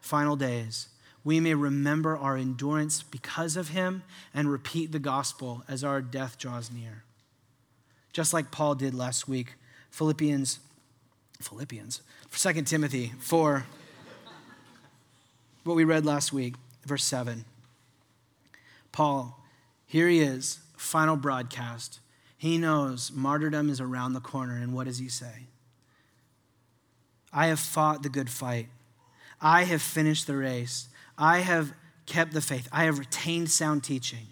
final 0.00 0.36
days, 0.36 0.88
we 1.24 1.40
may 1.40 1.54
remember 1.54 2.16
our 2.16 2.36
endurance 2.36 3.02
because 3.02 3.56
of 3.56 3.68
him 3.68 4.02
and 4.34 4.50
repeat 4.50 4.92
the 4.92 4.98
gospel 4.98 5.62
as 5.68 5.84
our 5.84 6.00
death 6.00 6.38
draws 6.38 6.70
near. 6.70 7.04
Just 8.12 8.32
like 8.32 8.50
Paul 8.50 8.74
did 8.74 8.94
last 8.94 9.28
week, 9.28 9.54
Philippians, 9.90 10.58
Philippians, 11.40 12.02
2 12.30 12.62
Timothy 12.62 13.12
4, 13.20 13.66
what 15.64 15.76
we 15.76 15.84
read 15.84 16.04
last 16.04 16.32
week, 16.32 16.54
verse 16.84 17.04
7. 17.04 17.44
Paul, 18.90 19.40
here 19.86 20.08
he 20.08 20.20
is, 20.20 20.58
final 20.76 21.16
broadcast. 21.16 22.00
He 22.36 22.58
knows 22.58 23.12
martyrdom 23.14 23.70
is 23.70 23.80
around 23.80 24.14
the 24.14 24.20
corner, 24.20 24.56
and 24.56 24.74
what 24.74 24.86
does 24.86 24.98
he 24.98 25.08
say? 25.08 25.46
I 27.32 27.46
have 27.46 27.60
fought 27.60 28.02
the 28.02 28.08
good 28.08 28.28
fight. 28.28 28.68
I 29.40 29.64
have 29.64 29.80
finished 29.80 30.26
the 30.26 30.36
race. 30.36 30.88
I 31.22 31.38
have 31.38 31.72
kept 32.04 32.32
the 32.32 32.40
faith. 32.40 32.68
I 32.72 32.84
have 32.84 32.98
retained 32.98 33.48
sound 33.48 33.84
teaching. 33.84 34.26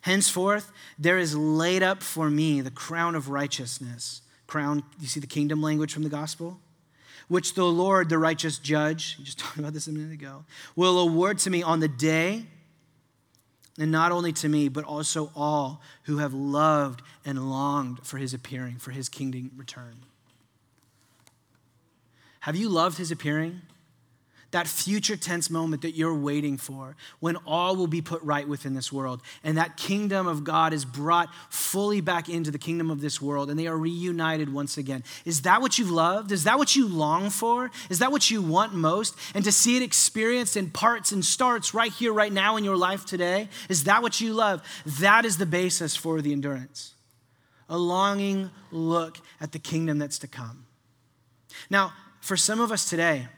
Henceforth, 0.00 0.72
there 0.98 1.18
is 1.18 1.36
laid 1.36 1.84
up 1.84 2.02
for 2.02 2.28
me 2.28 2.60
the 2.60 2.70
crown 2.72 3.14
of 3.14 3.28
righteousness. 3.28 4.20
Crown, 4.48 4.82
you 4.98 5.06
see 5.06 5.20
the 5.20 5.28
kingdom 5.28 5.62
language 5.62 5.94
from 5.94 6.02
the 6.02 6.08
gospel? 6.08 6.58
Which 7.28 7.54
the 7.54 7.64
Lord, 7.64 8.08
the 8.08 8.18
righteous 8.18 8.58
judge, 8.58 9.22
just 9.22 9.38
talked 9.38 9.58
about 9.58 9.72
this 9.72 9.86
a 9.86 9.92
minute 9.92 10.12
ago, 10.12 10.44
will 10.74 10.98
award 10.98 11.38
to 11.38 11.50
me 11.50 11.62
on 11.62 11.78
the 11.78 11.86
day, 11.86 12.44
and 13.78 13.92
not 13.92 14.10
only 14.10 14.32
to 14.32 14.48
me, 14.48 14.68
but 14.68 14.82
also 14.82 15.30
all 15.36 15.80
who 16.04 16.18
have 16.18 16.34
loved 16.34 17.02
and 17.24 17.48
longed 17.48 18.04
for 18.04 18.18
his 18.18 18.34
appearing, 18.34 18.78
for 18.78 18.90
his 18.90 19.08
kingdom 19.08 19.52
return. 19.56 19.98
Have 22.40 22.56
you 22.56 22.68
loved 22.68 22.98
his 22.98 23.12
appearing? 23.12 23.62
That 24.50 24.66
future 24.66 25.16
tense 25.16 25.48
moment 25.50 25.82
that 25.82 25.92
you're 25.92 26.14
waiting 26.14 26.56
for 26.56 26.96
when 27.20 27.36
all 27.46 27.76
will 27.76 27.86
be 27.86 28.02
put 28.02 28.22
right 28.22 28.48
within 28.48 28.74
this 28.74 28.92
world 28.92 29.22
and 29.44 29.56
that 29.56 29.76
kingdom 29.76 30.26
of 30.26 30.44
God 30.44 30.72
is 30.72 30.84
brought 30.84 31.28
fully 31.50 32.00
back 32.00 32.28
into 32.28 32.50
the 32.50 32.58
kingdom 32.58 32.90
of 32.90 33.00
this 33.00 33.20
world 33.20 33.50
and 33.50 33.58
they 33.58 33.66
are 33.66 33.76
reunited 33.76 34.52
once 34.52 34.76
again. 34.76 35.04
Is 35.24 35.42
that 35.42 35.60
what 35.60 35.78
you've 35.78 35.90
loved? 35.90 36.32
Is 36.32 36.44
that 36.44 36.58
what 36.58 36.74
you 36.74 36.88
long 36.88 37.30
for? 37.30 37.70
Is 37.88 38.00
that 38.00 38.10
what 38.10 38.30
you 38.30 38.42
want 38.42 38.74
most? 38.74 39.16
And 39.34 39.44
to 39.44 39.52
see 39.52 39.76
it 39.76 39.82
experienced 39.82 40.56
in 40.56 40.70
parts 40.70 41.12
and 41.12 41.24
starts 41.24 41.72
right 41.72 41.92
here, 41.92 42.12
right 42.12 42.32
now 42.32 42.56
in 42.56 42.64
your 42.64 42.76
life 42.76 43.06
today, 43.06 43.48
is 43.68 43.84
that 43.84 44.02
what 44.02 44.20
you 44.20 44.32
love? 44.32 44.62
That 45.00 45.24
is 45.24 45.38
the 45.38 45.46
basis 45.46 45.94
for 45.94 46.20
the 46.20 46.32
endurance. 46.32 46.94
A 47.68 47.78
longing 47.78 48.50
look 48.72 49.18
at 49.40 49.52
the 49.52 49.60
kingdom 49.60 49.98
that's 49.98 50.18
to 50.18 50.26
come. 50.26 50.66
Now, 51.68 51.92
for 52.20 52.36
some 52.36 52.60
of 52.60 52.72
us 52.72 52.88
today, 52.88 53.28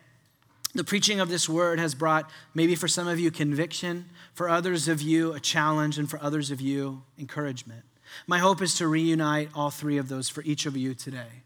the 0.74 0.84
preaching 0.84 1.20
of 1.20 1.28
this 1.28 1.48
word 1.48 1.78
has 1.78 1.94
brought, 1.94 2.30
maybe 2.54 2.74
for 2.74 2.88
some 2.88 3.06
of 3.06 3.20
you, 3.20 3.30
conviction, 3.30 4.06
for 4.32 4.48
others 4.48 4.88
of 4.88 5.02
you, 5.02 5.32
a 5.34 5.40
challenge, 5.40 5.98
and 5.98 6.08
for 6.08 6.22
others 6.22 6.50
of 6.50 6.60
you, 6.60 7.02
encouragement. 7.18 7.82
My 8.26 8.38
hope 8.38 8.62
is 8.62 8.74
to 8.76 8.88
reunite 8.88 9.50
all 9.54 9.70
three 9.70 9.98
of 9.98 10.08
those 10.08 10.28
for 10.28 10.42
each 10.42 10.64
of 10.64 10.76
you 10.76 10.94
today. 10.94 11.42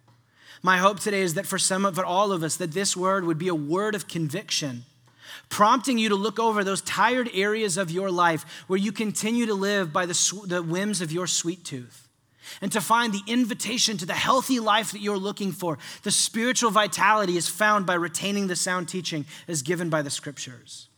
My 0.63 0.79
hope 0.79 1.01
today 1.01 1.23
is 1.23 1.35
that 1.35 1.47
for 1.47 1.59
some 1.59 1.85
of 1.85 1.99
all 1.99 2.33
of 2.33 2.43
us, 2.43 2.57
that 2.57 2.73
this 2.73 2.97
word 2.97 3.25
would 3.25 3.39
be 3.39 3.49
a 3.49 3.55
word 3.55 3.95
of 3.95 4.09
conviction, 4.09 4.85
prompting 5.49 5.99
you 5.99 6.09
to 6.09 6.15
look 6.15 6.39
over 6.39 6.65
those 6.65 6.81
tired 6.81 7.29
areas 7.35 7.77
of 7.77 7.91
your 7.91 8.11
life 8.11 8.45
where 8.69 8.79
you 8.79 8.93
continue 8.93 9.47
to 9.47 9.55
live 9.55 9.93
by 9.93 10.07
the, 10.07 10.43
the 10.47 10.63
whims 10.63 11.01
of 11.01 11.13
your 11.13 11.27
sweet 11.27 11.65
tooth 11.65 12.06
and 12.61 12.71
to 12.73 12.81
find 12.81 13.13
the 13.13 13.23
invitation 13.27 13.97
to 13.99 14.07
the 14.07 14.15
healthy 14.15 14.61
life 14.61 14.93
that 14.93 15.01
you're 15.01 15.19
looking 15.19 15.53
for. 15.53 15.79
The 16.03 16.11
spiritual 16.11 16.71
vitality 16.71 17.37
is 17.37 17.49
found 17.49 17.87
by 17.87 17.95
retaining 17.95 18.47
the 18.47 18.57
sound 18.57 18.89
teaching 18.89 19.27
as 19.49 19.63
given 19.63 19.91
by 19.91 20.03
the 20.03 20.11
scriptures. 20.11 20.89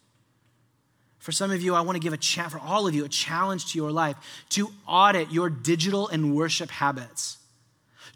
For 1.19 1.33
some 1.33 1.51
of 1.51 1.63
you, 1.63 1.75
I 1.75 1.81
want 1.81 1.97
to 1.97 2.01
give 2.01 2.13
a 2.13 2.19
chat 2.19 2.53
for 2.53 2.59
all 2.59 2.87
of 2.87 2.95
you 2.95 3.05
a 3.05 3.09
challenge 3.09 3.73
to 3.73 3.79
your 3.79 3.91
life 3.91 4.17
to 4.51 4.71
audit 4.87 5.31
your 5.31 5.51
digital 5.51 6.09
and 6.09 6.35
worship 6.35 6.71
habits 6.71 7.38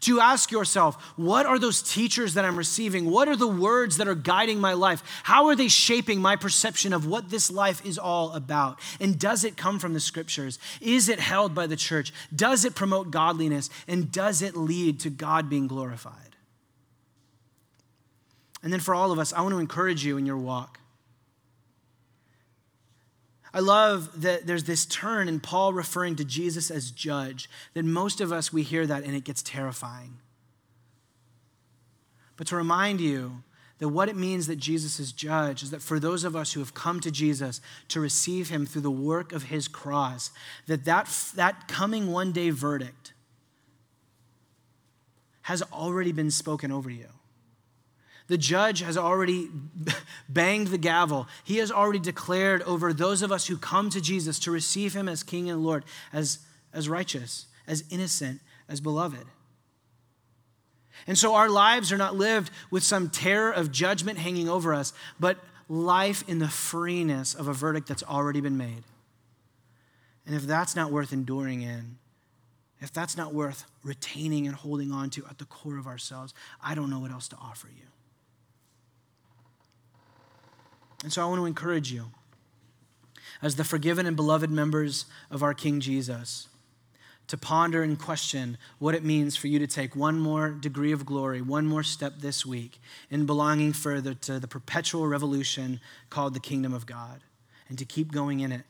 to 0.03 0.20
ask 0.20 0.50
yourself, 0.50 1.03
what 1.16 1.46
are 1.46 1.59
those 1.59 1.82
teachers 1.82 2.34
that 2.34 2.44
I'm 2.44 2.57
receiving? 2.57 3.11
What 3.11 3.28
are 3.28 3.36
the 3.36 3.48
words 3.48 3.96
that 3.96 4.09
are 4.09 4.14
guiding 4.14 4.61
my 4.61 4.74
life? 4.74 5.03
How 5.24 5.46
are 5.46 5.57
they 5.57 5.68
shaping 5.68 6.20
my 6.20 6.36
perception 6.36 6.92
of 6.92 7.07
what 7.07 7.30
this 7.30 7.50
life 7.50 7.84
is 7.84 7.98
all 7.98 8.32
about? 8.32 8.78
And 9.00 9.18
does 9.18 9.44
it 9.44 9.57
come 9.57 9.78
from 9.78 9.94
the 9.94 10.00
scriptures? 10.00 10.59
Is 10.80 11.09
it 11.09 11.20
held 11.20 11.55
by 11.55 11.66
the 11.66 11.76
church? 11.76 12.12
Does 12.34 12.64
it 12.64 12.74
promote 12.74 13.11
godliness? 13.11 13.70
And 13.88 14.12
does 14.12 14.42
it 14.42 14.57
lead 14.57 15.00
to 15.00 15.11
God 15.11 15.48
being 15.48 15.66
glorified? 15.66 16.36
And 18.62 18.72
then 18.72 18.80
for 18.80 18.94
all 18.94 19.11
of 19.11 19.18
us, 19.18 19.32
I 19.32 19.40
want 19.40 19.55
to 19.55 19.59
encourage 19.59 20.05
you 20.05 20.16
in 20.16 20.26
your 20.26 20.36
walk. 20.36 20.78
I 23.55 23.61
love 23.61 24.22
that 24.22 24.46
there's 24.46 24.64
this 24.64 24.86
turn 24.86 25.28
in 25.28 25.40
Paul 25.40 25.72
referring 25.72 26.16
to 26.16 26.24
Jesus 26.24 26.70
as 26.70 26.90
judge, 26.90 27.50
that 27.74 27.84
most 27.84 28.20
of 28.20 28.32
us, 28.32 28.53
we 28.53 28.62
hear 28.62 28.86
that 28.86 29.05
and 29.05 29.14
it 29.14 29.24
gets 29.24 29.42
terrifying. 29.42 30.18
But 32.36 32.46
to 32.46 32.57
remind 32.57 33.00
you 33.00 33.42
that 33.78 33.88
what 33.88 34.09
it 34.09 34.16
means 34.16 34.46
that 34.46 34.57
Jesus 34.57 34.98
is 34.98 35.12
judge 35.12 35.62
is 35.62 35.70
that 35.70 35.82
for 35.82 35.98
those 35.98 36.24
of 36.24 36.34
us 36.34 36.53
who 36.53 36.61
have 36.61 36.72
come 36.72 37.00
to 37.00 37.11
Jesus 37.11 37.61
to 37.88 38.00
receive 38.00 38.48
him 38.48 38.64
through 38.64 38.82
the 38.82 38.90
work 38.90 39.32
of 39.32 39.44
his 39.44 39.68
cross, 39.68 40.30
that 40.66 40.84
that, 40.84 41.09
that 41.34 41.68
coming 41.68 42.11
one 42.11 42.32
day 42.32 42.50
verdict 42.50 43.12
has 45.42 45.62
already 45.72 46.12
been 46.12 46.30
spoken 46.30 46.70
over 46.70 46.88
you. 46.88 47.09
The 48.33 48.39
judge 48.39 48.80
has 48.80 48.97
already 48.97 49.51
banged 50.30 50.68
the 50.68 50.78
gavel. 50.78 51.28
He 51.45 51.59
has 51.59 51.70
already 51.70 51.99
declared 51.99 52.62
over 52.62 52.95
those 52.95 53.20
of 53.20 53.30
us 53.30 53.47
who 53.47 53.59
come 53.59 53.91
to 53.91 54.01
Jesus 54.01 54.39
to 54.39 54.51
receive 54.51 54.95
him 54.95 55.07
as 55.07 55.22
King 55.22 55.51
and 55.51 55.62
Lord, 55.62 55.85
as, 56.14 56.39
as 56.72 56.89
righteous, 56.89 57.45
as 57.66 57.85
innocent, 57.91 58.41
as 58.70 58.80
beloved. 58.80 59.26
And 61.07 61.18
so 61.18 61.35
our 61.35 61.51
lives 61.51 61.93
are 61.93 61.99
not 61.99 62.16
lived 62.16 62.51
with 62.70 62.83
some 62.83 63.11
terror 63.11 63.53
of 63.53 63.70
judgment 63.70 64.18
hanging 64.18 64.49
over 64.49 64.72
us, 64.72 64.95
but 65.20 65.37
life 65.68 66.26
in 66.26 66.39
the 66.39 66.49
freeness 66.49 67.35
of 67.35 67.49
a 67.49 67.53
verdict 67.53 67.87
that's 67.87 68.03
already 68.03 68.41
been 68.41 68.57
made. 68.57 68.83
And 70.24 70.35
if 70.35 70.47
that's 70.47 70.74
not 70.74 70.91
worth 70.91 71.12
enduring 71.12 71.61
in, 71.61 71.99
if 72.80 72.95
that's 72.95 73.14
not 73.14 73.35
worth 73.35 73.66
retaining 73.85 74.47
and 74.47 74.57
holding 74.57 74.91
on 74.91 75.11
to 75.11 75.26
at 75.28 75.37
the 75.37 75.45
core 75.45 75.76
of 75.76 75.87
ourselves, 75.87 76.33
I 76.62 76.74
don't 76.74 76.89
know 76.89 76.99
what 76.99 77.11
else 77.11 77.28
to 77.28 77.37
offer 77.37 77.68
you. 77.68 77.91
And 81.03 81.12
so 81.12 81.22
I 81.22 81.26
want 81.26 81.40
to 81.40 81.46
encourage 81.46 81.92
you, 81.92 82.07
as 83.40 83.57
the 83.57 83.64
forgiven 83.64 84.07
and 84.07 84.14
beloved 84.14 84.50
members 84.50 85.07
of 85.30 85.42
our 85.42 85.55
King 85.55 85.80
Jesus, 85.80 86.48
to 87.28 87.36
ponder 87.36 87.82
and 87.82 87.98
question 87.98 88.59
what 88.78 88.94
it 88.94 89.05
means 89.05 89.36
for 89.36 89.48
you 89.48 89.59
to 89.59 89.66
take 89.66 89.96
one 89.96 90.18
more 90.18 90.50
degree 90.50 90.92
of 90.92 91.07
glory, 91.07 91.40
one 91.40 91.66
more 91.66 91.82
step 91.82 92.14
this 92.18 92.44
week 92.44 92.78
in 93.11 93.26
belonging 93.26 93.72
further 93.72 94.14
to 94.14 94.38
the 94.38 94.48
perpetual 94.48 95.07
revolution 95.07 95.80
called 96.11 96.34
the 96.34 96.40
kingdom 96.40 96.74
of 96.74 96.84
God 96.84 97.22
and 97.68 97.78
to 97.78 97.84
keep 97.84 98.12
going 98.12 98.40
in 98.40 98.53
it. 98.53 98.64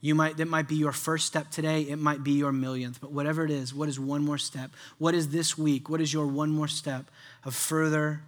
You 0.00 0.14
might 0.14 0.36
that 0.36 0.46
might 0.46 0.68
be 0.68 0.76
your 0.76 0.92
first 0.92 1.26
step 1.26 1.50
today, 1.50 1.82
it 1.82 1.96
might 1.96 2.22
be 2.22 2.32
your 2.32 2.52
millionth, 2.52 3.00
but 3.00 3.10
whatever 3.10 3.44
it 3.44 3.50
is, 3.50 3.74
what 3.74 3.88
is 3.88 3.98
one 3.98 4.22
more 4.22 4.38
step? 4.38 4.70
What 4.98 5.14
is 5.14 5.30
this 5.30 5.58
week? 5.58 5.88
What 5.88 6.00
is 6.00 6.12
your 6.12 6.26
one 6.26 6.50
more 6.50 6.68
step 6.68 7.06
of 7.44 7.54
further 7.54 8.20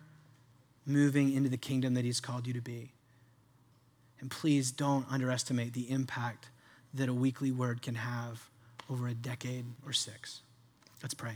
moving 0.85 1.33
into 1.33 1.49
the 1.49 1.59
kingdom 1.59 1.95
that 1.95 2.05
he's 2.05 2.19
called 2.19 2.47
you 2.47 2.55
to 2.55 2.61
be? 2.61 2.91
And 4.21 4.31
please 4.31 4.71
don't 4.71 5.07
underestimate 5.11 5.73
the 5.73 5.91
impact 5.91 6.49
that 6.95 7.09
a 7.09 7.15
weekly 7.15 7.53
word 7.53 7.83
can 7.83 7.95
have 7.97 8.49
over 8.91 9.07
a 9.07 9.15
decade 9.15 9.67
or 9.87 9.93
six. 9.93 10.41
Let's 11.03 11.15
pray. 11.15 11.35